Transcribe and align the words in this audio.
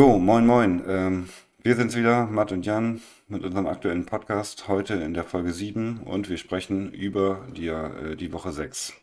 Jo, 0.00 0.18
moin 0.18 0.46
moin. 0.46 0.82
Ähm, 0.88 1.28
wir 1.62 1.76
sind's 1.76 1.94
wieder, 1.94 2.24
Matt 2.24 2.52
und 2.52 2.64
Jan, 2.64 3.02
mit 3.28 3.44
unserem 3.44 3.66
aktuellen 3.66 4.06
Podcast, 4.06 4.66
heute 4.66 4.94
in 4.94 5.12
der 5.12 5.24
Folge 5.24 5.52
7 5.52 6.04
und 6.04 6.30
wir 6.30 6.38
sprechen 6.38 6.90
über 6.90 7.46
die, 7.54 7.66
äh, 7.66 8.16
die 8.16 8.32
Woche 8.32 8.50
6. 8.50 8.94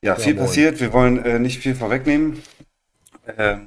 Ja, 0.00 0.14
Ja, 0.14 0.16
viel 0.16 0.32
moin. 0.32 0.46
passiert, 0.46 0.80
wir 0.80 0.94
wollen 0.94 1.22
äh, 1.22 1.38
nicht 1.38 1.60
viel 1.60 1.74
vorwegnehmen. 1.74 2.42
Äh, 3.26 3.58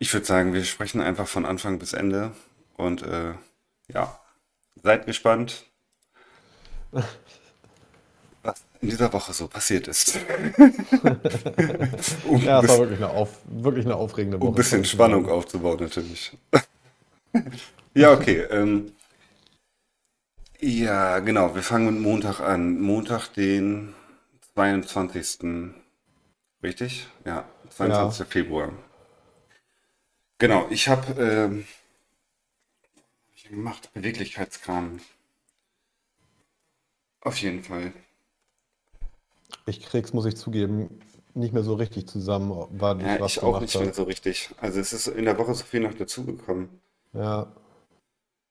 ich 0.00 0.12
würde 0.12 0.26
sagen, 0.26 0.52
wir 0.52 0.64
sprechen 0.64 1.00
einfach 1.00 1.28
von 1.28 1.46
Anfang 1.46 1.78
bis 1.78 1.92
Ende 1.92 2.32
und 2.74 3.02
äh, 3.02 3.34
ja, 3.86 4.18
seid 4.82 5.06
gespannt, 5.06 5.64
in 8.80 8.90
dieser 8.90 9.12
Woche 9.12 9.32
so 9.32 9.48
passiert 9.48 9.88
ist. 9.88 10.18
Um 12.28 12.42
Ja, 12.42 12.60
es 12.60 12.68
war 12.68 12.78
wirklich 12.78 12.98
eine, 12.98 13.10
auf, 13.10 13.30
wirklich 13.46 13.84
eine 13.84 13.96
aufregende 13.96 14.38
um 14.38 14.42
ein 14.42 14.46
Woche, 14.48 14.56
bisschen 14.56 14.84
Spannung 14.84 15.28
aufzubauen, 15.28 15.78
natürlich. 15.80 16.36
Ja, 17.94 18.12
okay. 18.12 18.40
Ähm, 18.50 18.92
ja, 20.60 21.18
genau. 21.20 21.54
Wir 21.54 21.62
fangen 21.62 21.94
mit 21.94 22.02
Montag 22.02 22.40
an. 22.40 22.78
Montag, 22.80 23.28
den 23.28 23.94
22. 24.54 25.72
Richtig? 26.62 27.06
Ja, 27.24 27.44
Ja, 27.80 28.10
22. 28.10 28.26
Februar. 28.26 28.72
Genau, 30.38 30.66
ich 30.68 30.88
habe 30.88 31.12
ähm, 31.22 31.66
gemacht, 33.48 33.90
Beweglichkeitskram. 33.94 35.00
Auf 37.20 37.38
jeden 37.38 37.62
Fall. 37.62 37.92
Ich 39.66 39.82
krieg's, 39.82 40.12
muss 40.12 40.26
ich 40.26 40.36
zugeben, 40.36 41.00
nicht 41.34 41.52
mehr 41.52 41.62
so 41.62 41.74
richtig 41.74 42.08
zusammen, 42.08 42.66
wann 42.70 43.00
Ja, 43.00 43.16
ich 43.16 43.20
was 43.20 43.32
ich 43.36 43.42
auch 43.42 43.60
nicht 43.60 43.78
mehr 43.78 43.92
so 43.94 44.04
richtig. 44.04 44.50
Also 44.60 44.80
es 44.80 44.92
ist 44.92 45.08
in 45.08 45.24
der 45.24 45.38
Woche 45.38 45.54
so 45.54 45.64
viel 45.64 45.80
noch 45.80 45.94
dazugekommen. 45.94 46.68
Ja, 47.12 47.52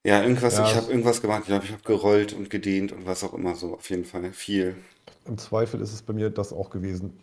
Ja, 0.04 0.22
irgendwas, 0.22 0.56
ja, 0.56 0.64
ich 0.64 0.74
habe 0.76 0.90
irgendwas 0.90 1.20
gemacht. 1.20 1.40
Ich 1.42 1.46
glaube, 1.48 1.64
ich 1.64 1.72
habe 1.72 1.82
gerollt 1.82 2.32
und 2.32 2.48
gedehnt 2.48 2.92
und 2.92 3.06
was 3.06 3.24
auch 3.24 3.34
immer 3.34 3.56
so. 3.56 3.74
Auf 3.74 3.90
jeden 3.90 4.04
Fall 4.04 4.32
viel. 4.32 4.76
im 5.26 5.38
Zweifel 5.38 5.80
ist 5.80 5.92
es 5.92 6.02
bei 6.02 6.12
mir 6.12 6.30
das 6.30 6.52
auch 6.52 6.70
gewesen. 6.70 7.18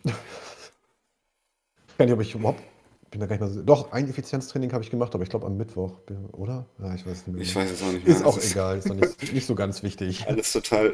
Ich 1.88 1.98
weiß 1.98 2.06
nicht, 2.06 2.14
ob 2.14 2.20
ich 2.20 2.34
überhaupt, 2.34 2.62
bin 3.10 3.20
da 3.20 3.26
gar 3.26 3.36
nicht 3.36 3.42
mehr 3.42 3.50
so, 3.50 3.62
doch, 3.62 3.92
ein 3.92 4.08
Effizienztraining 4.08 4.72
habe 4.72 4.84
ich 4.84 4.90
gemacht, 4.90 5.14
aber 5.14 5.22
ich 5.24 5.30
glaube 5.30 5.46
am 5.46 5.56
Mittwoch, 5.56 6.00
oder? 6.32 6.66
Ja, 6.78 6.94
ich 6.94 7.06
weiß 7.06 7.18
es 7.18 7.26
nicht 7.26 7.36
mehr 7.36 7.42
Ich 7.42 7.54
weiß 7.54 7.70
es 7.70 7.82
auch 7.82 7.92
nicht 7.92 8.06
mehr. 8.06 8.16
Ist 8.16 8.24
auch 8.24 8.38
egal, 8.38 8.78
ist 8.78 8.90
doch 8.90 8.94
nicht, 8.94 9.32
nicht 9.32 9.46
so 9.46 9.54
ganz 9.54 9.82
wichtig. 9.82 10.26
alles 10.28 10.52
total, 10.52 10.86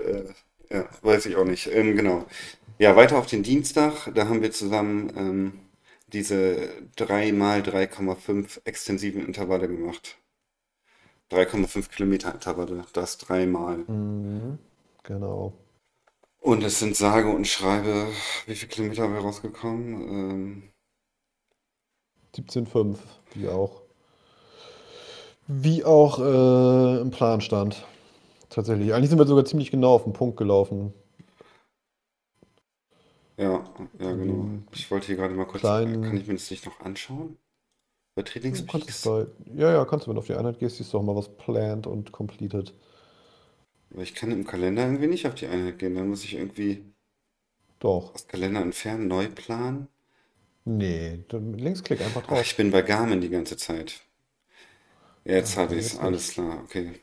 äh, 0.71 0.75
ja, 0.75 0.85
weiß 1.03 1.27
ich 1.27 1.37
auch 1.37 1.45
nicht. 1.45 1.69
Ähm, 1.73 1.97
genau. 1.97 2.27
Ja, 2.81 2.97
weiter 2.97 3.19
auf 3.19 3.27
den 3.27 3.43
Dienstag. 3.43 4.11
Da 4.15 4.27
haben 4.27 4.41
wir 4.41 4.53
zusammen 4.53 5.13
ähm, 5.15 5.53
diese 6.15 6.71
3 6.97 7.31
mal 7.33 7.61
3,5 7.61 8.63
extensiven 8.65 9.27
Intervalle 9.27 9.69
gemacht. 9.69 10.17
3,5 11.31 11.91
Kilometer 11.91 12.33
Intervalle. 12.33 12.87
Das 12.95 13.19
dreimal. 13.19 13.85
Mhm, 13.87 14.59
genau. 15.03 15.53
Und 16.39 16.65
es 16.65 16.79
sind 16.79 16.97
sage 16.97 17.29
und 17.29 17.47
schreibe, 17.47 18.07
wie 18.47 18.55
viele 18.55 18.73
Kilometer 18.73 19.03
haben 19.03 19.13
wir 19.13 19.21
rausgekommen? 19.21 19.93
Ähm, 20.09 20.63
17,5, 22.35 22.97
wie 23.35 23.49
auch, 23.49 23.83
wie 25.47 25.85
auch 25.85 26.19
äh, 26.19 27.03
im 27.03 27.11
Plan 27.11 27.43
stand. 27.43 27.85
Tatsächlich. 28.49 28.95
Eigentlich 28.95 29.11
sind 29.11 29.19
wir 29.19 29.27
sogar 29.27 29.45
ziemlich 29.45 29.71
genau 29.71 29.93
auf 29.93 30.05
den 30.05 30.15
Punkt 30.15 30.39
gelaufen. 30.39 30.95
Ja, 33.41 33.65
ja, 33.99 34.13
Irgendwie 34.13 34.15
genau. 34.15 34.53
Ich 34.73 34.91
wollte 34.91 35.07
hier 35.09 35.17
gerade 35.17 35.35
mal 35.35 35.47
kurz, 35.47 35.71
äh, 35.73 35.99
kann 35.99 36.17
ich 36.19 36.27
kleinen. 36.27 36.29
mir 36.29 36.35
das 36.35 36.51
nicht 36.51 36.67
noch 36.67 36.81
anschauen? 36.81 37.39
Bei 38.15 38.23
Du 38.51 38.63
kannst 38.67 38.91
es 38.91 38.99
Trainingspeaks? 38.99 39.01
bei. 39.01 39.27
Ja, 39.55 39.73
ja, 39.73 39.85
kannst 39.87 40.07
du, 40.07 40.11
wenn 40.11 40.15
du 40.17 40.21
auf 40.21 40.27
die 40.27 40.35
Einheit 40.35 40.59
gehst, 40.59 40.77
siehst 40.77 40.93
du 40.93 40.99
auch 40.99 41.03
mal 41.03 41.17
was 41.17 41.37
planned 41.37 41.87
und 41.87 42.13
completed. 42.13 42.75
Aber 43.93 44.03
ich 44.03 44.17
kann 44.17 44.33
im 44.33 44.45
Kalender 44.49 44.83
irgendwie 44.85 45.07
nicht 45.07 45.29
auf 45.29 45.37
die 45.37 45.47
Einheit 45.47 45.79
gehen. 45.79 45.95
Dann 45.95 46.09
muss 46.09 46.25
ich 46.25 46.35
irgendwie 46.35 46.93
Doch. 47.81 48.15
aus 48.15 48.29
Kalender 48.29 48.61
entfernen, 48.61 49.09
neu 49.09 49.29
planen. 49.29 49.89
Nee, 50.65 51.25
dann 51.29 51.53
Linksklick 51.53 52.01
einfach 52.01 52.23
Ach, 52.31 52.41
ich 52.41 52.57
drauf. 52.57 52.57
bin 52.57 52.71
bei 52.71 52.81
Garmin 52.81 53.21
die 53.21 53.29
ganze 53.29 53.59
Zeit. 53.59 54.01
Ja, 55.25 55.37
jetzt 55.37 55.57
Ja, 55.67 55.71
habe 55.71 55.77
ich 55.77 55.87
es. 55.87 55.95
jetzt 55.95 55.99
Alles 55.99 56.29
nicht. 56.29 56.29
klar, 56.29 56.61
okay. 56.63 57.01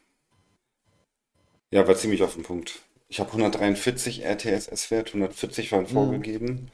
Ja, 1.71 1.87
war 1.87 1.95
ziemlich 1.95 2.23
auf 2.23 2.33
den 2.33 2.43
Punkt. 2.43 2.81
Ich 3.09 3.19
habe 3.19 3.31
143 3.31 4.23
RTS-Wert, 4.25 5.13
140 5.13 5.71
waren 5.71 5.83
Mhm. 5.83 5.87
vorgegeben. 5.87 6.71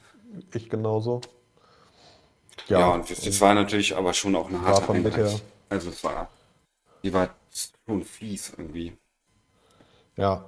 Ich 0.52 0.68
genauso. 0.68 1.20
Ja, 2.68 2.80
Ja, 2.80 2.94
und 2.94 3.08
das, 3.10 3.40
war 3.40 3.54
natürlich 3.54 3.96
aber 3.96 4.14
schon 4.14 4.34
auch 4.36 4.48
eine 4.48 4.60
harte. 4.62 4.92
Einheit. 4.92 5.42
Also 5.68 5.90
es 5.90 6.02
war, 6.04 6.30
die 7.02 7.12
war 7.12 7.34
schon 7.86 8.04
fies 8.04 8.52
irgendwie. 8.56 8.96
Ja, 10.16 10.44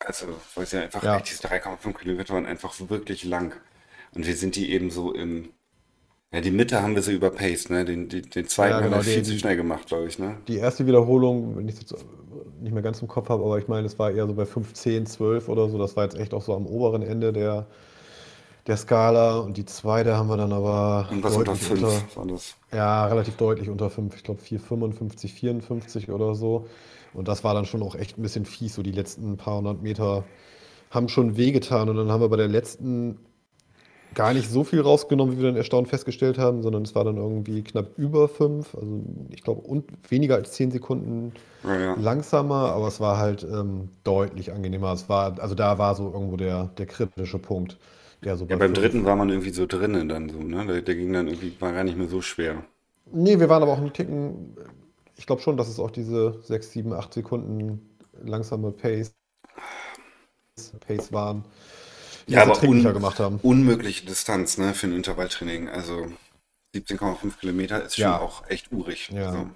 Also, 0.00 0.26
weil 0.54 0.66
sie 0.66 0.78
einfach 0.82 1.00
echt, 1.00 1.04
ja, 1.04 1.20
diese 1.20 1.42
3,5 1.42 1.96
Kilometer 1.98 2.34
waren 2.34 2.46
einfach 2.46 2.74
wirklich 2.88 3.24
lang. 3.24 3.54
Und 4.14 4.26
wir 4.26 4.36
sind 4.36 4.54
die 4.56 4.70
eben 4.70 4.90
so 4.90 5.12
im, 5.14 5.52
ja, 6.34 6.40
die 6.40 6.50
Mitte 6.50 6.82
haben 6.82 6.96
wir 6.96 7.02
so 7.02 7.12
überpaced, 7.12 7.70
ne? 7.70 7.84
Den, 7.84 8.08
den, 8.08 8.28
den 8.28 8.48
zweiten 8.48 8.70
ja, 8.70 8.76
haben 8.76 8.84
wir 8.84 8.90
genau. 8.90 9.02
Viel 9.02 9.22
zu 9.22 9.38
schnell 9.38 9.56
gemacht, 9.56 9.86
glaube 9.86 10.08
ich, 10.08 10.18
ne? 10.18 10.34
die 10.48 10.56
erste 10.56 10.84
Wiederholung, 10.84 11.56
wenn 11.56 11.68
ich 11.68 11.76
es 11.76 11.80
jetzt 11.82 12.04
nicht 12.60 12.72
mehr 12.72 12.82
ganz 12.82 13.00
im 13.02 13.06
Kopf 13.06 13.28
habe, 13.28 13.44
aber 13.44 13.58
ich 13.58 13.68
meine, 13.68 13.86
es 13.86 13.98
war 14.00 14.10
eher 14.10 14.26
so 14.26 14.34
bei 14.34 14.44
15, 14.44 15.06
12 15.06 15.48
oder 15.48 15.68
so. 15.68 15.78
Das 15.78 15.96
war 15.96 16.02
jetzt 16.02 16.18
echt 16.18 16.34
auch 16.34 16.42
so 16.42 16.54
am 16.54 16.66
oberen 16.66 17.02
Ende 17.02 17.32
der, 17.32 17.66
der 18.66 18.76
Skala. 18.76 19.38
Und 19.38 19.56
die 19.56 19.64
zweite 19.64 20.16
haben 20.16 20.28
wir 20.28 20.36
dann 20.36 20.52
aber 20.52 21.08
Und 21.12 21.22
was 21.22 21.36
unter, 21.36 21.54
5 21.54 22.16
war 22.16 22.26
das. 22.26 22.56
ja, 22.72 23.06
relativ 23.06 23.36
deutlich 23.36 23.68
unter 23.68 23.88
5. 23.88 24.16
Ich 24.16 24.24
glaube 24.24 24.40
4,55, 24.42 25.28
54 25.28 26.10
oder 26.10 26.34
so. 26.34 26.66
Und 27.12 27.28
das 27.28 27.44
war 27.44 27.54
dann 27.54 27.64
schon 27.64 27.80
auch 27.82 27.94
echt 27.94 28.18
ein 28.18 28.22
bisschen 28.22 28.44
fies. 28.44 28.74
So 28.74 28.82
die 28.82 28.90
letzten 28.90 29.36
paar 29.36 29.58
hundert 29.58 29.82
Meter 29.82 30.24
haben 30.90 31.08
schon 31.08 31.36
wehgetan. 31.36 31.88
Und 31.88 31.96
dann 31.96 32.10
haben 32.10 32.20
wir 32.20 32.28
bei 32.28 32.36
der 32.36 32.48
letzten 32.48 33.18
gar 34.14 34.32
nicht 34.34 34.50
so 34.50 34.64
viel 34.64 34.80
rausgenommen, 34.80 35.34
wie 35.36 35.40
wir 35.42 35.48
dann 35.48 35.56
erstaunt 35.56 35.88
festgestellt 35.88 36.38
haben, 36.38 36.62
sondern 36.62 36.82
es 36.82 36.94
war 36.94 37.04
dann 37.04 37.16
irgendwie 37.16 37.62
knapp 37.62 37.98
über 37.98 38.28
5. 38.28 38.74
Also 38.74 39.02
ich 39.30 39.42
glaube 39.42 39.62
und 39.62 39.84
weniger 40.10 40.36
als 40.36 40.52
10 40.52 40.70
Sekunden 40.70 41.32
Ja, 41.62 41.74
ja. 41.78 41.96
langsamer, 41.96 42.72
aber 42.72 42.88
es 42.88 43.00
war 43.00 43.18
halt 43.18 43.44
ähm, 43.44 43.90
deutlich 44.04 44.52
angenehmer. 44.52 44.92
Es 44.92 45.08
war, 45.08 45.38
also 45.40 45.54
da 45.54 45.78
war 45.78 45.94
so 45.94 46.12
irgendwo 46.12 46.36
der, 46.36 46.66
der 46.78 46.86
kritische 46.86 47.38
Punkt, 47.38 47.78
der 48.24 48.36
so 48.36 48.46
Ja, 48.48 48.56
bei 48.56 48.58
beim 48.58 48.72
5. 48.72 48.72
dritten 48.72 49.04
war 49.04 49.16
man 49.16 49.28
irgendwie 49.28 49.50
so 49.50 49.66
drinnen 49.66 50.08
dann 50.08 50.30
so, 50.30 50.38
ne? 50.38 50.64
Der, 50.66 50.80
der 50.80 50.94
ging 50.94 51.12
dann 51.12 51.28
irgendwie, 51.28 51.60
war 51.60 51.72
gar 51.74 51.84
nicht 51.84 51.98
mehr 51.98 52.08
so 52.08 52.22
schwer. 52.22 52.64
Nee, 53.06 53.38
wir 53.40 53.48
waren 53.48 53.62
aber 53.62 53.72
auch 53.72 53.78
einen 53.78 53.92
Ticken. 53.92 54.56
Ich 55.16 55.26
glaube 55.26 55.40
schon, 55.42 55.56
dass 55.56 55.68
es 55.68 55.78
auch 55.78 55.90
diese 55.90 56.40
6, 56.42 56.70
7, 56.72 56.92
8 56.92 57.14
Sekunden 57.14 57.96
langsame 58.22 58.72
Pace, 58.72 59.14
Pace 60.80 61.12
waren, 61.12 61.44
Ja, 62.26 62.42
aber 62.42 62.64
un, 62.64 62.92
gemacht 62.92 63.18
haben. 63.20 63.40
unmögliche 63.42 64.06
Distanz, 64.06 64.58
ne, 64.58 64.74
für 64.74 64.86
ein 64.86 64.94
Intervalltraining. 64.94 65.68
Also 65.68 66.12
17,5 66.74 67.38
Kilometer 67.38 67.84
ist 67.84 67.96
schon 67.98 68.16
Ja, 68.16 68.18
auch 68.18 68.46
echt 68.48 68.72
urig. 68.72 69.12
ja, 69.12 69.26
So. 69.26 69.50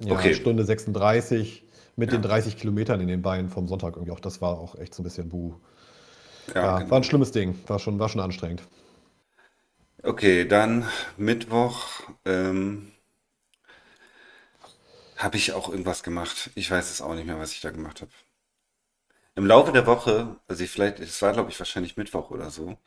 ja, 0.00 0.14
Okay, 0.14 0.34
Stunde 0.34 0.64
36 0.64 1.64
mit 1.96 2.12
den 2.12 2.22
ja, 2.22 2.22
30 2.22 2.56
Kilometern 2.58 3.00
in 3.00 3.08
den 3.08 3.22
Beinen 3.22 3.50
vom 3.50 3.68
Sonntag 3.68 3.96
irgendwie 3.96 4.12
auch. 4.12 4.20
Das 4.20 4.40
war 4.42 4.58
auch 4.60 4.76
echt 4.76 4.94
so 4.94 5.02
ein 5.02 5.04
bisschen 5.04 5.28
buh. 5.30 5.54
ja, 6.54 6.70
Ja, 6.70 6.88
war 6.90 6.98
ein 7.00 7.04
genau. 7.04 7.04
schlimmes 7.04 7.32
Ding. 7.32 7.58
War 7.66 7.78
schon, 7.78 7.98
war 7.98 8.08
schon 8.10 8.20
anstrengend. 8.20 8.62
Okay, 10.02 10.46
dann 10.48 10.88
Mittwoch 11.18 12.00
ähm, 12.24 12.92
habe 15.16 15.36
ich 15.36 15.52
auch 15.52 15.68
irgendwas 15.68 16.02
gemacht. 16.02 16.50
Ich 16.54 16.70
weiß 16.70 16.90
es 16.90 17.00
auch 17.02 17.14
nicht 17.14 17.26
mehr, 17.26 17.38
was 17.38 17.52
ich 17.52 17.60
da 17.60 17.70
gemacht 17.70 18.00
habe. 18.02 18.10
Im 19.36 19.44
Laufe 19.44 19.70
der 19.70 19.86
Woche, 19.86 20.36
also 20.48 20.64
ich 20.64 20.70
vielleicht, 20.70 20.98
es 20.98 21.20
war 21.20 21.34
glaube 21.34 21.50
ich 21.50 21.58
wahrscheinlich 21.58 21.98
Mittwoch 21.98 22.30
oder 22.30 22.50
so, 22.50 22.78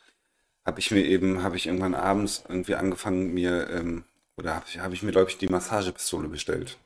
habe 0.65 0.79
ich 0.79 0.89
mir 0.89 1.05
eben, 1.05 1.43
habe 1.43 1.55
ich 1.57 1.67
irgendwann 1.67 1.93
abends 1.93 2.43
irgendwie 2.49 2.73
angefangen, 2.73 3.33
mir, 3.35 3.69
ähm, 3.69 4.03
oder 4.35 4.55
habe 4.55 4.65
ich, 4.67 4.79
habe 4.79 4.95
ich 4.95 5.03
mir 5.03 5.11
glaube 5.11 5.29
ich 5.29 5.37
die 5.37 5.47
Massagepistole 5.47 6.27
bestellt. 6.27 6.77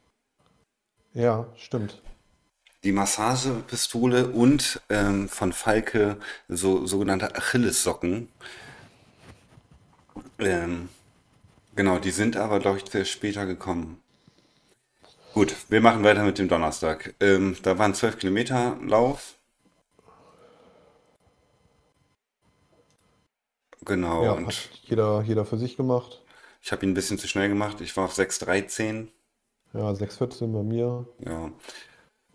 Ja, 1.14 1.48
stimmt. 1.56 2.02
Die 2.84 2.92
Massagepistole 2.92 4.28
und 4.28 4.82
ähm, 4.90 5.30
von 5.30 5.54
Falke 5.54 6.18
so 6.50 6.86
sogenannte 6.86 7.34
Achillessocken. 7.34 8.28
Ähm, 10.40 10.90
genau, 11.74 12.00
die 12.00 12.12
sind 12.12 12.36
aber 12.36 12.60
glaube 12.60 12.80
ich 12.80 12.92
sehr 12.92 13.06
später 13.06 13.46
gekommen. 13.46 14.02
Gut, 15.34 15.56
wir 15.70 15.80
machen 15.80 16.04
weiter 16.04 16.24
mit 16.24 16.38
dem 16.38 16.50
Donnerstag. 16.50 17.16
Ähm, 17.22 17.56
da 17.64 17.78
waren 17.78 17.96
12 17.96 18.18
Kilometer 18.18 18.78
Lauf. 18.86 19.36
Genau, 23.86 24.24
Ja, 24.24 24.34
und 24.34 24.70
jeder, 24.84 25.22
jeder 25.24 25.46
für 25.46 25.58
sich 25.60 25.78
gemacht. 25.78 26.22
ich 26.64 26.72
habe 26.72 26.84
ihn 26.86 26.92
ein 26.92 26.94
bisschen 26.96 27.20
zu 27.20 27.28
schnell 27.28 27.48
gemacht. 27.50 27.80
Ich 27.82 27.96
war 27.96 28.06
auf 28.06 28.14
6,13. 28.16 29.12
Ja, 29.74 29.94
6,14 29.94 30.54
bei 30.54 30.64
mir. 30.64 31.06
Ja, 31.20 31.52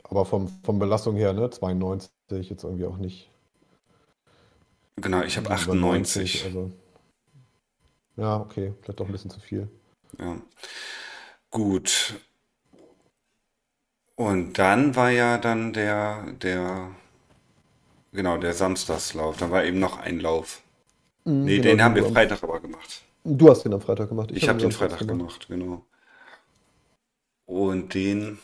Aber 0.03 0.25
vom, 0.27 0.49
vom 0.65 0.81
Belastung 0.81 1.15
her, 1.17 1.33
ne, 1.33 1.51
92 1.51 2.51
jetzt 2.51 2.65
irgendwie 2.65 2.87
auch 2.87 2.97
nicht 2.97 3.31
genau, 4.97 5.23
ich 5.23 5.37
habe 5.39 5.47
über 5.47 5.75
90. 5.75 6.43
98. 6.43 6.45
Also 6.45 6.71
Ja, 8.17 8.39
okay, 8.41 8.75
vielleicht 8.83 9.01
doch 9.01 9.07
ein 9.07 9.13
bisschen 9.13 9.31
zu 9.31 9.41
viel. 9.41 9.69
Ja, 10.19 10.37
gut. 11.51 12.15
Und 14.17 14.59
dann 14.59 14.97
war 14.97 15.09
ja 15.09 15.39
dann 15.39 15.73
der, 15.73 16.33
der, 16.43 16.91
genau, 18.13 18.37
der 18.37 18.53
Samstagslauf. 18.53 19.39
Da 19.39 19.51
war 19.51 19.65
eben 19.65 19.79
noch 19.79 19.97
ein 19.99 20.21
Lauf. 20.21 20.63
Mhm, 21.29 21.45
Nee, 21.45 21.55
genau, 21.55 21.77
den 21.77 21.83
haben 21.83 21.95
wir 21.97 22.05
Freitag 22.05 22.43
aber 22.45 22.61
gemacht. 22.61 23.03
du 23.25 23.49
hast 23.49 23.63
den 23.65 23.75
am 23.75 23.81
Freitag 23.81 24.09
gemacht, 24.09 24.33
ich 24.33 24.43
Ich 24.43 24.49
habe 24.49 24.59
ihn 24.59 24.71
den 24.71 24.73
Freitag 24.73 24.99
gemacht. 24.99 25.07
gemacht, 25.07 25.49
genau. 25.49 25.85
Und 27.47 27.95
den, 27.95 28.39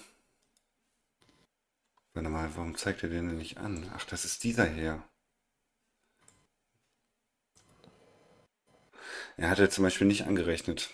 warte 2.14 2.30
mal, 2.30 2.50
warum 2.56 2.74
zeigt 2.76 3.02
er 3.02 3.10
den 3.10 3.28
denn 3.28 3.36
nicht 3.36 3.58
an? 3.58 3.88
Ach, 3.94 4.04
das 4.06 4.24
ist 4.24 4.42
dieser 4.42 4.64
hier. 4.66 5.04
Er 9.36 9.48
hat 9.48 9.60
ja 9.60 9.70
zum 9.70 9.84
Beispiel 9.84 10.08
nicht 10.08 10.26
angerechnet, 10.26 10.90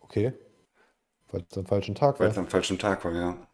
Okay, 0.00 0.32
weil 1.30 1.44
es 1.50 1.58
am 1.58 1.66
falschen 1.66 1.94
Tag 1.96 2.18
weil 2.18 2.28
es 2.30 2.36
war. 2.36 2.38
am 2.38 2.48
falschen 2.48 2.76
Tag 2.80 3.04
war, 3.04 3.12
ja. 3.12 3.46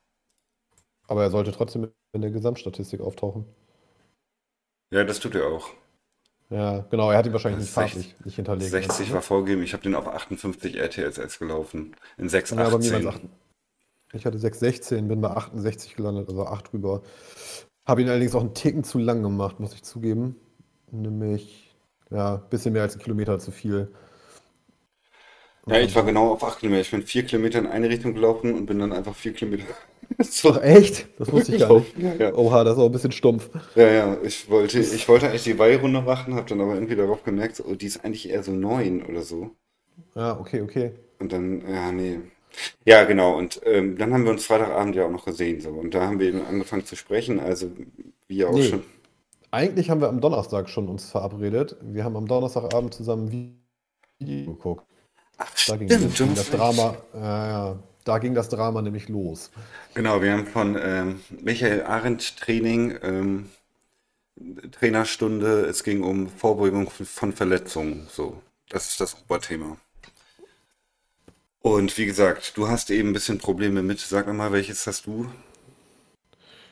Aber 1.08 1.23
er 1.25 1.31
sollte 1.31 1.52
trotzdem 1.52 1.93
in 2.14 2.23
der 2.23 2.31
Gesamtstatistik 2.31 3.02
auftauchen. 3.02 3.44
Ja, 4.93 5.02
das 5.02 5.19
tut 5.19 5.35
er 5.35 5.47
auch. 5.49 5.70
Ja, 6.50 6.81
genau, 6.91 7.12
er 7.12 7.19
hat 7.19 7.26
ihn 7.26 7.32
wahrscheinlich 7.32 7.61
nicht 7.61 7.73
60, 7.73 7.93
farblich 7.93 8.25
nicht 8.25 8.35
hinterlegt 8.35 8.75
einfach, 8.75 8.94
60 8.97 9.12
war 9.14 9.23
vorgegeben. 9.23 9.62
Ich 9.62 9.73
habe 9.73 9.85
den 9.85 9.94
auf 9.94 10.08
58 10.08 10.76
RTSS 10.76 11.38
gelaufen. 11.38 11.94
In 12.19 12.29
Ja, 12.29 12.41
bei 12.41 12.56
mir 12.56 12.73
waren 12.73 12.81
es 12.81 12.91
6,18. 12.91 13.08
8. 13.08 13.20
Ich 14.12 14.26
hatte 14.26 14.38
6,16, 14.38 15.06
bin 15.06 15.20
bei 15.20 15.31
68 15.31 15.94
gelandet, 15.94 16.29
also 16.29 16.44
8 16.44 16.73
drüber. 16.73 17.02
Habe 17.87 18.02
ihn 18.02 18.08
allerdings 18.08 18.35
auch 18.35 18.41
einen 18.41 18.55
Ticken 18.55 18.82
zu 18.82 18.99
lang 18.99 19.23
gemacht, 19.23 19.61
muss 19.61 19.75
ich 19.75 19.85
zugeben. 19.85 20.37
Nämlich, 20.91 21.73
ja, 22.11 22.35
ein 22.35 22.49
bisschen 22.50 22.73
mehr 22.73 22.82
als 22.82 22.97
ein 22.97 23.02
Kilometer 23.02 23.38
zu 23.38 23.52
viel. 23.52 23.93
Ja, 25.67 25.79
ich 25.79 25.94
war 25.94 26.02
genau 26.02 26.32
auf 26.32 26.43
8 26.43 26.58
Kilometer. 26.58 26.81
Ich 26.81 26.91
bin 26.91 27.02
4 27.02 27.26
Kilometer 27.26 27.61
in 27.61 27.69
eine 27.69 27.88
Richtung 27.88 28.12
gelaufen 28.12 28.55
und 28.55 28.67
bin 28.67 28.81
dann 28.81 28.93
einfach 28.93 29.14
4 29.14 29.35
Kilometer 29.35 29.67
zurück 30.22 30.62
echt? 30.62 31.08
Das 31.18 31.30
wusste 31.32 31.54
ich 31.54 31.60
gar 31.60 31.74
nicht. 31.78 31.98
Ja, 31.98 32.14
ja. 32.14 32.34
Oha, 32.34 32.64
das 32.64 32.74
ist 32.74 32.80
auch 32.80 32.86
ein 32.86 32.92
bisschen 32.92 33.12
stumpf. 33.12 33.50
Ja, 33.74 33.88
ja, 33.88 34.16
ich 34.22 34.48
wollte, 34.50 34.80
ich 34.80 35.08
wollte 35.08 35.28
eigentlich 35.28 35.44
die 35.44 35.58
Weihrunde 35.58 36.02
machen, 36.02 36.34
habe 36.34 36.48
dann 36.48 36.60
aber 36.60 36.74
irgendwie 36.74 36.96
darauf 36.96 37.22
gemerkt, 37.24 37.56
so, 37.56 37.64
oh, 37.64 37.74
die 37.74 37.86
ist 37.86 38.04
eigentlich 38.04 38.28
eher 38.28 38.42
so 38.42 38.52
9 38.52 39.04
oder 39.06 39.22
so. 39.22 39.50
ja, 40.14 40.38
okay, 40.38 40.62
okay. 40.62 40.92
Und 41.18 41.32
dann, 41.32 41.62
ja, 41.68 41.92
nee. 41.92 42.20
Ja, 42.84 43.04
genau. 43.04 43.36
Und 43.36 43.60
ähm, 43.64 43.96
dann 43.96 44.12
haben 44.12 44.24
wir 44.24 44.32
uns 44.32 44.44
Freitagabend 44.46 44.96
ja 44.96 45.06
auch 45.06 45.10
noch 45.10 45.24
gesehen, 45.24 45.60
so. 45.60 45.70
Und 45.70 45.94
da 45.94 46.06
haben 46.06 46.18
wir 46.18 46.28
eben 46.28 46.44
angefangen 46.44 46.84
zu 46.84 46.96
sprechen. 46.96 47.38
Also, 47.38 47.70
wie 48.26 48.44
auch 48.44 48.60
schon. 48.60 48.78
Nee, 48.80 48.84
eigentlich 49.52 49.90
haben 49.90 50.00
wir 50.00 50.08
am 50.08 50.20
Donnerstag 50.20 50.68
schon 50.68 50.88
uns 50.88 51.10
verabredet. 51.10 51.76
Wir 51.82 52.04
haben 52.04 52.16
am 52.16 52.26
Donnerstagabend 52.26 52.94
zusammen 52.94 53.30
Video 54.18 54.52
geguckt. 54.52 54.84
Ach, 55.38 55.50
Da 55.66 55.76
ging, 55.76 55.88
stimmt, 55.88 56.16
ging 56.16 56.28
hast 56.30 56.38
das 56.38 56.50
Drama, 56.50 56.96
ja, 57.14 57.48
ja, 57.48 57.82
da 58.05 58.19
ging 58.19 58.35
das 58.35 58.49
Drama 58.49 58.82
nämlich 58.82 59.08
los. 59.08 59.50
Genau, 59.94 60.23
wir 60.23 60.32
haben 60.32 60.47
von 60.47 60.76
ähm, 60.81 61.20
Michael 61.43 61.82
Arendt 61.82 62.38
Training, 62.38 62.99
ähm, 63.02 63.50
Trainerstunde. 64.73 65.67
Es 65.67 65.85
ging 65.85 66.02
um 66.02 66.29
Vorbeugung 66.29 66.88
von 66.91 67.32
Verletzungen. 67.32 68.06
So, 68.11 68.43
das 68.69 68.91
ist 68.91 69.00
das 69.00 69.17
Oberthema. 69.23 69.76
Und 71.62 71.97
wie 71.99 72.06
gesagt, 72.06 72.56
du 72.56 72.69
hast 72.69 72.91
eben 72.91 73.11
ein 73.11 73.12
bisschen 73.12 73.38
Probleme 73.38 73.82
mit. 73.82 74.00
Sag 74.00 74.32
mal, 74.32 74.52
welches 74.52 74.87
hast 74.87 75.06
du? 75.06 75.26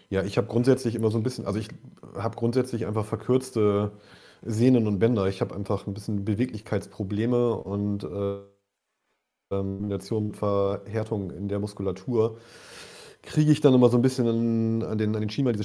Ja, 0.08 0.22
ich 0.22 0.38
habe 0.38 0.46
grundsätzlich 0.46 0.94
immer 0.94 1.10
so 1.10 1.18
ein 1.18 1.22
bisschen, 1.22 1.44
also 1.44 1.58
ich 1.58 1.68
habe 2.16 2.36
grundsätzlich 2.36 2.86
einfach 2.86 3.04
verkürzte 3.04 3.92
Sehnen 4.42 4.86
und 4.86 4.98
Bänder. 4.98 5.26
Ich 5.26 5.42
habe 5.42 5.54
einfach 5.54 5.86
ein 5.86 5.92
bisschen 5.92 6.24
Beweglichkeitsprobleme 6.24 7.54
und 7.54 8.04
äh, 8.04 8.38
Kombination 9.50 10.28
mit 10.28 10.36
Verhärtung 10.36 11.30
in 11.30 11.48
der 11.48 11.58
Muskulatur 11.58 12.38
kriege 13.22 13.50
ich 13.52 13.60
dann 13.60 13.74
immer 13.74 13.88
so 13.90 13.98
ein 13.98 14.02
bisschen 14.02 14.26
an, 14.28 14.82
an 14.84 14.98
den, 14.98 15.14
an 15.14 15.20
den 15.22 15.30
Schienbein, 15.30 15.54
diese 15.54 15.64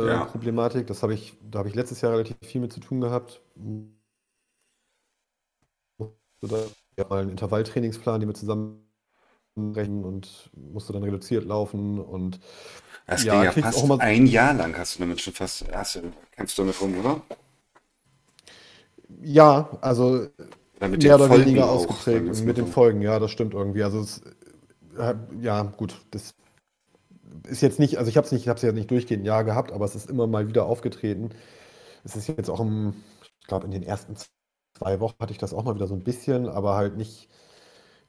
Ja. 0.00 0.34
Schiensplints-Problematik. 0.34 0.86
das 0.86 1.02
habe 1.02 1.14
ich, 1.14 1.34
da 1.50 1.60
habe 1.60 1.68
ich 1.68 1.74
letztes 1.74 2.00
Jahr 2.02 2.12
relativ 2.12 2.36
viel 2.44 2.60
mit 2.60 2.72
zu 2.72 2.80
tun 2.80 3.00
gehabt. 3.00 3.40
Ja 6.96 7.06
mal 7.08 7.20
einen 7.20 7.30
Intervalltrainingsplan, 7.30 8.20
den 8.20 8.28
wir 8.28 8.34
zusammen 8.34 8.84
rechnen 9.58 10.04
und 10.04 10.50
musste 10.54 10.92
dann 10.92 11.04
reduziert 11.04 11.44
laufen 11.44 12.00
und 12.00 12.40
Das 13.06 13.26
ging 13.28 13.42
ja, 13.42 13.44
ja 13.44 13.52
krieg's 13.52 13.74
auch 13.74 13.82
fast 13.82 13.84
immer 13.84 14.00
ein 14.00 14.26
Jahr 14.26 14.54
lang, 14.54 14.76
hast 14.78 14.96
du 14.96 15.00
damit 15.00 15.20
schon 15.20 15.32
fast, 15.34 15.64
hast 15.72 15.96
du, 15.96 16.12
kämpfst 16.32 16.58
du 16.58 16.62
damit 16.62 16.80
rum, 16.80 16.98
oder? 17.00 17.22
Ja, 19.22 19.68
also 19.80 20.28
Oder 20.78 20.88
mit 20.88 21.02
mehr 21.02 21.16
den 21.16 21.20
oder 21.20 21.28
Folgen 21.28 21.44
weniger 21.46 21.70
auch, 21.70 21.86
ausgeprägt 21.88 22.44
mit 22.44 22.56
den. 22.56 22.66
Folgen, 22.66 23.02
ja, 23.02 23.18
das 23.18 23.30
stimmt 23.30 23.54
irgendwie. 23.54 23.82
Also 23.82 24.00
es, 24.00 24.22
äh, 24.98 25.14
ja, 25.40 25.62
gut, 25.62 25.94
das 26.12 26.34
ist 27.48 27.62
jetzt 27.62 27.78
nicht, 27.78 27.98
also 27.98 28.08
ich 28.08 28.16
habe 28.16 28.26
es 28.26 28.32
nicht, 28.32 28.42
ich 28.42 28.48
habe 28.48 28.56
es 28.56 28.62
ja 28.62 28.72
nicht 28.72 28.90
durchgehend 28.90 29.26
Jahr 29.26 29.44
gehabt, 29.44 29.72
aber 29.72 29.84
es 29.84 29.94
ist 29.94 30.08
immer 30.08 30.26
mal 30.26 30.48
wieder 30.48 30.66
aufgetreten. 30.66 31.30
Es 32.04 32.16
ist 32.16 32.28
jetzt 32.28 32.48
auch 32.48 32.60
im, 32.60 32.94
ich 33.40 33.46
glaube, 33.46 33.66
in 33.66 33.72
den 33.72 33.82
ersten 33.82 34.14
zwei 34.76 35.00
Wochen 35.00 35.16
hatte 35.20 35.32
ich 35.32 35.38
das 35.38 35.52
auch 35.52 35.64
mal 35.64 35.74
wieder 35.74 35.86
so 35.86 35.94
ein 35.94 36.04
bisschen, 36.04 36.48
aber 36.48 36.76
halt 36.76 36.96
nicht, 36.96 37.28